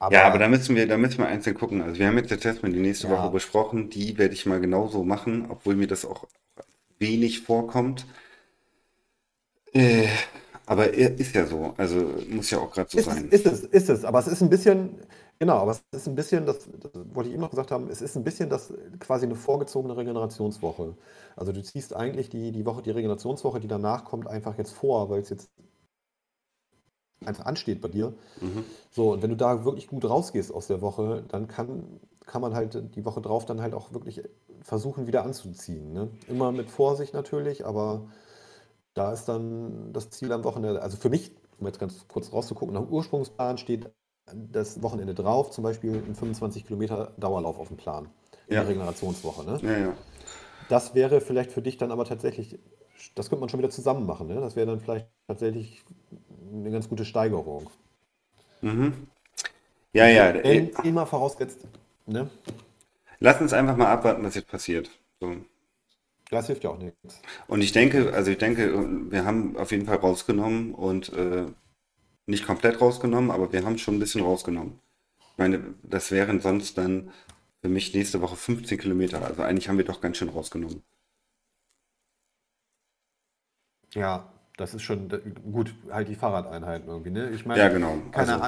Ja, 0.09 0.27
aber 0.27 0.39
da 0.39 0.47
Aber 0.47 0.49
müssen 0.49 0.77
wir, 0.77 0.87
da 0.87 0.97
müssen 0.99 1.19
wir 1.19 1.27
einzeln 1.29 1.57
gucken. 1.57 1.81
Also 1.83 1.99
wir 1.99 2.07
haben 2.07 2.17
jetzt 2.19 2.31
jetzt 2.31 2.45
erstmal 2.45 2.71
die 2.73 2.79
nächste 2.81 3.09
Woche 3.09 3.29
ja, 3.29 3.31
besprochen. 3.31 3.89
Die 3.91 4.17
werde 4.19 4.35
ich 4.35 4.47
mal 4.47 4.61
genauso 4.61 5.03
machen, 5.05 5.47
obwohl 5.51 5.75
mir 5.77 5.87
das 5.87 6.05
auch 6.05 6.29
wenig 6.99 7.41
vorkommt. 7.43 8.07
Äh, 9.75 10.09
aber 10.67 10.95
er- 10.95 11.19
ist 11.19 11.35
ja 11.35 11.47
so. 11.47 11.75
Also 11.77 12.15
muss 12.29 12.51
ja 12.51 12.59
auch 12.59 12.73
gerade 12.73 12.91
so 12.91 12.99
Ist 12.99 13.13
es, 13.13 13.23
sein. 13.23 13.31
ist 13.31 13.47
es, 13.47 13.61
ist 13.65 13.89
es, 13.89 14.05
aber 14.05 14.19
es 14.19 14.27
ist 14.27 14.43
ein 14.43 14.51
bisschen, 14.51 14.99
genau, 15.43 15.57
aber 15.57 15.73
es 15.73 15.83
ist 15.91 16.07
ein 16.07 16.15
bisschen, 16.15 16.47
das, 16.47 16.69
das 16.79 16.93
wollte 17.15 17.29
ich 17.29 17.35
eben 17.35 17.43
noch 17.43 17.51
gesagt 17.51 17.73
haben, 17.73 17.91
es 17.91 18.01
ist 18.01 18.17
ein 18.17 18.23
bisschen 18.23 18.49
das 18.49 18.73
quasi 19.01 19.27
eine 19.27 19.35
vorgezogene 19.35 19.97
Regenerationswoche. 19.97 20.95
Also 21.35 21.51
du 21.51 21.61
ziehst 21.65 21.97
eigentlich 21.97 22.29
die, 22.29 22.53
die 22.53 22.65
Woche, 22.65 22.81
die 22.81 22.93
Regenerationswoche, 22.93 23.59
die 23.59 23.67
danach 23.67 24.05
kommt, 24.05 24.29
einfach 24.29 24.57
jetzt 24.57 24.71
vor, 24.71 25.11
weil 25.11 25.21
es 25.21 25.31
jetzt 25.31 25.51
einfach 27.25 27.45
ansteht 27.45 27.81
bei 27.81 27.89
dir. 27.89 28.15
Mhm. 28.41 28.65
So, 28.93 29.15
und 29.15 29.23
wenn 29.23 29.31
du 29.31 29.37
da 29.37 29.65
wirklich 29.65 29.89
gut 29.89 30.05
rausgehst 30.05 30.55
aus 30.55 30.69
der 30.69 30.81
Woche, 30.81 31.25
dann 31.27 31.49
kann, 31.49 31.99
kann 32.25 32.41
man 32.41 32.55
halt 32.55 32.95
die 32.95 33.05
Woche 33.05 33.21
drauf 33.21 33.45
dann 33.45 33.61
halt 33.61 33.75
auch 33.75 33.93
wirklich 33.93 34.23
versuchen, 34.61 35.09
wieder 35.09 35.25
anzuziehen. 35.25 35.93
Ne? 35.93 36.09
Immer 36.29 36.53
mit 36.53 36.71
Vorsicht 36.71 37.15
natürlich, 37.15 37.67
aber 37.67 38.07
da 38.95 39.13
ist 39.13 39.25
dann 39.25 39.93
das 39.93 40.11
Ziel 40.11 40.31
am 40.31 40.45
Wochenende, 40.45 40.83
also 40.83 40.97
für 40.97 41.11
mich, 41.11 41.33
um 41.59 41.67
jetzt 41.67 41.81
ganz 41.81 42.07
kurz 42.07 42.33
rauszugucken, 42.33 42.75
nach 42.75 42.83
dem 42.83 42.93
Ursprungsplan 42.93 43.59
steht 43.59 43.91
das 44.27 44.83
Wochenende 44.83 45.15
drauf, 45.15 45.51
zum 45.51 45.65
Beispiel 45.65 45.95
ein 45.95 46.15
25 46.15 46.67
Kilometer 46.67 47.13
Dauerlauf 47.19 47.59
auf 47.59 47.69
dem 47.69 47.77
Plan 47.77 48.09
in 48.49 48.55
Ja, 48.55 48.61
der 48.61 48.69
Regenerationswoche. 48.69 49.45
Ne? 49.45 49.61
ja, 49.63 49.79
ja. 49.79 49.97
Das 50.69 50.95
wäre 50.95 51.21
vielleicht 51.21 51.53
für 51.53 51.63
dich 51.63 51.77
dann 51.77 51.91
aber 51.91 52.05
tatsächlich, 52.05 52.59
das 53.15 53.29
könnte 53.29 53.41
man 53.41 53.49
schon 53.49 53.59
wieder 53.59 53.71
zusammen 53.71 54.07
machen. 54.07 54.29
Ne? 54.29 54.37
Das 54.41 54.57
wäre 54.57 54.67
dann 54.67 54.81
vielleicht 54.81 55.09
tatsächlich 55.27 55.85
eine 56.53 56.71
ganz 56.71 56.89
gute 56.89 57.05
Steigerung. 57.05 57.71
Mhm. 58.63 59.07
Ja, 59.93 60.07
ja. 60.07 60.35
Wenn 60.35 60.71
immer 60.85 61.07
vorausgesetzt, 61.07 61.67
ne? 62.07 62.31
Lass 63.21 63.41
uns 63.41 63.53
einfach 63.53 63.77
mal 63.77 63.87
abwarten, 63.87 64.25
was 64.25 64.35
jetzt 64.35 64.49
passiert. 64.49 64.91
So. 65.21 65.37
Das 66.31 66.47
hilft 66.47 66.65
ja 66.65 66.71
auch 66.71 66.79
nichts. 66.79 67.21
Und 67.47 67.63
ich 67.63 67.73
denke, 67.73 68.13
also 68.15 68.31
ich 68.31 68.39
denke, 68.39 68.73
wir 69.11 69.25
haben 69.25 69.57
auf 69.57 69.71
jeden 69.71 69.87
Fall 69.87 69.97
rausgenommen 69.97 70.75
und 70.75 71.13
äh, 71.13 71.47
nicht 72.27 72.47
komplett 72.47 72.81
rausgenommen, 72.81 73.31
aber 73.31 73.53
wir 73.53 73.65
haben 73.65 73.79
schon 73.79 73.97
ein 73.97 74.01
bisschen 74.01 74.23
rausgenommen. 74.23 74.81
Ich 75.33 75.39
meine, 75.39 75.75
das 75.83 76.11
wären 76.13 76.41
sonst 76.41 76.79
dann 76.79 77.11
für 77.63 77.69
mich 77.71 77.95
nächste 77.95 78.21
Woche 78.23 78.37
15 78.37 78.79
Kilometer. 78.79 79.23
Also 79.25 79.43
eigentlich 79.43 79.69
haben 79.69 79.79
wir 79.79 79.85
doch 79.87 80.01
ganz 80.03 80.19
schön 80.19 80.31
rausgenommen. 80.31 80.83
Ja, 83.95 84.33
das 84.57 84.75
ist 84.75 84.83
schon 84.83 85.09
gut, 85.53 85.75
halt 85.91 86.09
die 86.09 86.15
Fahrradeinheiten 86.15 86.89
irgendwie, 86.89 87.11
ne? 87.11 87.31
Ich 87.31 87.45
meine, 87.47 87.63
Ja, 87.63 87.69
genau. 87.69 87.97
keine, 88.11 88.33
Also, 88.33 88.43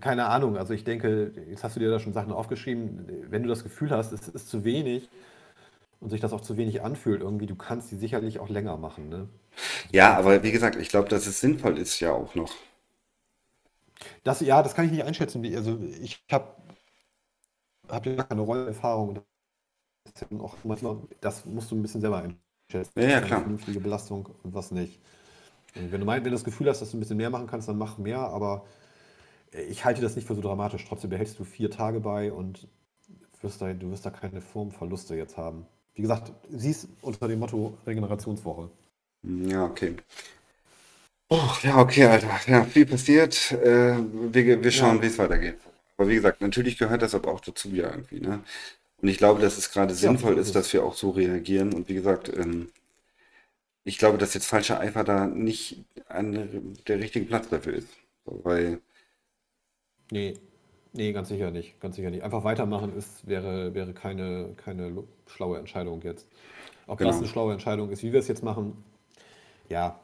keine 0.00 0.26
Ahnung. 0.26 0.56
Also 0.56 0.74
ich 0.74 0.84
denke, 0.84 1.32
jetzt 1.48 1.64
hast 1.64 1.76
du 1.76 1.80
dir 1.80 1.90
da 1.90 1.98
schon 2.00 2.12
Sachen 2.12 2.32
aufgeschrieben. 2.32 3.06
Wenn 3.30 3.42
du 3.42 3.48
das 3.48 3.62
Gefühl 3.62 3.90
hast, 3.90 4.12
es 4.12 4.28
ist 4.28 4.48
zu 4.48 4.64
wenig 4.64 5.08
und 6.00 6.10
sich 6.10 6.20
das 6.20 6.32
auch 6.32 6.42
zu 6.42 6.56
wenig 6.56 6.82
anfühlt, 6.82 7.22
irgendwie, 7.22 7.46
du 7.46 7.56
kannst 7.56 7.90
die 7.92 7.96
sicherlich 7.96 8.40
auch 8.40 8.48
länger 8.50 8.76
machen, 8.78 9.08
ne? 9.10 9.28
ja, 9.92 10.16
aber 10.16 10.42
wie 10.42 10.52
gesagt, 10.52 10.76
ich 10.76 10.88
glaube, 10.88 11.08
dass 11.08 11.26
es 11.26 11.40
sinnvoll 11.40 11.78
ist 11.78 12.00
ja 12.00 12.12
auch 12.12 12.34
noch. 12.34 12.52
Das, 14.24 14.40
ja, 14.40 14.62
das 14.62 14.74
kann 14.74 14.84
ich 14.84 14.92
nicht 14.92 15.04
einschätzen. 15.04 15.44
Also 15.54 15.78
ich 16.00 16.24
habe 16.30 16.54
hab 17.88 18.06
ja 18.06 18.22
keine 18.22 18.42
Rollerfahrung. 18.42 19.20
Das, 21.20 21.44
musst 21.44 21.70
du 21.70 21.76
ein 21.76 21.82
bisschen 21.82 22.00
selber 22.00 22.18
einschätzen. 22.18 23.00
Ja, 23.00 23.08
ja, 23.08 23.20
klar. 23.20 23.40
vernünftige 23.40 23.80
Belastung 23.80 24.28
und 24.42 24.54
was 24.54 24.70
nicht. 24.70 25.00
Und 25.74 25.92
wenn 25.92 26.00
du 26.00 26.06
meinst, 26.06 26.24
wenn 26.24 26.30
du 26.30 26.36
das 26.36 26.44
Gefühl 26.44 26.68
hast, 26.68 26.80
dass 26.80 26.90
du 26.90 26.96
ein 26.96 27.00
bisschen 27.00 27.16
mehr 27.16 27.30
machen 27.30 27.46
kannst, 27.46 27.68
dann 27.68 27.78
mach 27.78 27.98
mehr, 27.98 28.20
aber 28.20 28.64
ich 29.68 29.84
halte 29.84 30.00
das 30.00 30.16
nicht 30.16 30.26
für 30.26 30.34
so 30.34 30.40
dramatisch. 30.40 30.84
Trotzdem 30.86 31.10
behältst 31.10 31.38
du 31.38 31.44
vier 31.44 31.70
Tage 31.70 32.00
bei 32.00 32.32
und 32.32 32.68
wirst 33.40 33.60
da, 33.60 33.72
du 33.72 33.90
wirst 33.90 34.06
da 34.06 34.10
keine 34.10 34.40
Formverluste 34.40 35.14
jetzt 35.14 35.36
haben. 35.36 35.66
Wie 35.94 36.02
gesagt, 36.02 36.32
siehst 36.50 36.88
unter 37.02 37.28
dem 37.28 37.38
Motto 37.38 37.76
Regenerationswoche. 37.86 38.70
Ja, 39.22 39.64
okay. 39.64 39.96
Oh, 41.30 41.50
ja, 41.62 41.78
okay, 41.78 42.04
Alter. 42.06 42.28
Ja, 42.46 42.64
viel 42.64 42.86
passiert. 42.86 43.52
Äh, 43.52 43.96
wir, 44.32 44.62
wir 44.62 44.70
schauen, 44.70 45.00
Ja, 45.00 45.02
wie 45.02 45.06
es 45.06 45.18
weitergeht. 45.18 45.58
Aber 45.96 46.08
wie 46.08 46.14
gesagt, 46.14 46.40
natürlich 46.40 46.78
gehört 46.78 47.02
das 47.02 47.14
aber 47.14 47.32
auch 47.32 47.40
dazu 47.40 47.68
ja 47.70 47.90
irgendwie, 47.90 48.20
ne? 48.20 48.42
Und 49.02 49.08
ich 49.08 49.18
glaube, 49.18 49.40
dass 49.40 49.58
es 49.58 49.70
gerade 49.72 49.94
ja, 50.00 50.14
sinnvoll 50.14 50.38
ist 50.38 50.54
dass 50.56 50.72
wir 50.72 50.84
auch 50.84 50.94
so 50.94 51.10
reagieren. 51.10 51.74
Und 51.74 51.88
wie 51.88 51.94
gesagt, 51.94 52.30
ähm, 52.36 52.70
ich 53.84 53.96
glaube, 53.98 54.18
dass 54.18 54.34
jetzt 54.34 54.46
falscher 54.46 54.80
Eifer 54.80 55.02
da 55.04 55.26
nicht 55.26 55.84
an 56.08 56.76
der 56.86 56.98
richtige 56.98 57.24
Platz 57.26 57.48
dafür 57.48 57.74
ist. 57.74 57.88
Weil, 58.24 58.80
Nee, 60.10 60.38
nee, 60.92 61.12
ganz 61.12 61.28
sicher 61.28 61.50
nicht. 61.50 61.80
Ganz 61.80 61.96
sicher 61.96 62.10
nicht. 62.10 62.22
Einfach 62.22 62.44
weitermachen 62.44 62.96
ist, 62.96 63.26
wäre, 63.26 63.74
wäre 63.74 63.92
keine, 63.94 64.54
keine 64.56 65.04
schlaue 65.26 65.58
Entscheidung 65.58 66.02
jetzt. 66.02 66.28
Ob 66.86 67.02
das 67.02 67.18
eine 67.20 67.26
genau. 67.26 67.32
schlaue 67.32 67.52
Entscheidung 67.52 67.90
ist, 67.90 68.02
wie 68.02 68.12
wir 68.12 68.20
es 68.20 68.28
jetzt 68.28 68.42
machen, 68.44 68.84
ja, 69.68 70.00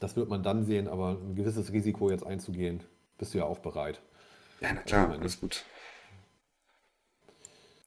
das 0.00 0.16
wird 0.16 0.28
man 0.28 0.42
dann 0.42 0.64
sehen, 0.64 0.88
aber 0.88 1.10
ein 1.20 1.34
gewisses 1.36 1.72
Risiko 1.72 2.10
jetzt 2.10 2.26
einzugehen, 2.26 2.82
bist 3.18 3.34
du 3.34 3.38
ja 3.38 3.44
auch 3.44 3.58
bereit. 3.58 4.00
Ja, 4.60 4.72
na 4.74 4.82
Also 4.84 4.84
klar, 4.84 5.06
meine, 5.06 5.20
alles 5.20 5.40
gut. 5.40 5.64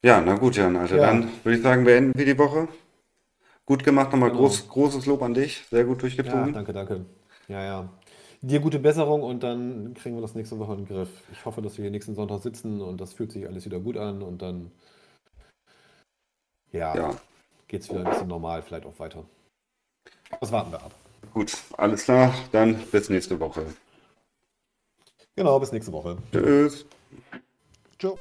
Ja, 0.02 0.20
na 0.20 0.34
gut, 0.36 0.56
Jan, 0.56 0.76
Alter. 0.76 0.98
ja, 0.98 1.00
Dann 1.00 1.30
würde 1.42 1.56
ich 1.56 1.62
sagen, 1.62 1.84
beenden 1.84 2.18
wir 2.18 2.24
die 2.26 2.38
Woche. 2.38 2.68
Gut 3.66 3.84
gemacht, 3.84 4.12
nochmal 4.12 4.30
genau. 4.30 4.38
groß, 4.38 4.68
großes 4.68 5.06
Lob 5.06 5.22
an 5.22 5.34
dich. 5.34 5.64
Sehr 5.70 5.84
gut 5.84 6.02
Ja, 6.22 6.48
durchgezogen. 6.48 6.52
danke, 6.52 6.72
danke. 6.72 7.06
Ja, 7.48 7.64
ja. 7.64 7.88
Dir 8.42 8.60
gute 8.60 8.78
Besserung 8.78 9.22
und 9.22 9.42
dann 9.42 9.94
kriegen 9.94 10.16
wir 10.16 10.22
das 10.22 10.34
nächste 10.34 10.58
Woche 10.58 10.72
in 10.74 10.78
den 10.80 10.86
Griff. 10.88 11.10
Ich 11.32 11.44
hoffe, 11.44 11.62
dass 11.62 11.76
wir 11.76 11.82
hier 11.84 11.90
nächsten 11.90 12.14
Sonntag 12.14 12.42
sitzen 12.42 12.80
und 12.80 13.00
das 13.00 13.12
fühlt 13.14 13.32
sich 13.32 13.46
alles 13.46 13.64
wieder 13.66 13.80
gut 13.80 13.96
an 13.98 14.22
und 14.22 14.42
dann, 14.42 14.72
ja, 16.72 16.94
Ja, 16.94 17.20
geht 17.68 17.82
es 17.82 17.90
wieder 17.90 18.00
ein 18.00 18.08
bisschen 18.08 18.28
normal, 18.28 18.62
vielleicht 18.62 18.86
auch 18.86 18.98
weiter. 18.98 19.24
Das 20.40 20.52
warten 20.52 20.72
wir 20.72 20.82
ab. 20.82 20.92
Gut, 21.32 21.52
alles 21.76 22.04
klar. 22.04 22.34
Dann 22.52 22.76
bis 22.92 23.08
nächste 23.08 23.38
Woche. 23.40 23.66
Genau, 25.36 25.58
bis 25.58 25.72
nächste 25.72 25.92
Woche. 25.92 26.18
Tschüss. 26.32 26.86
Ciao. 27.98 28.18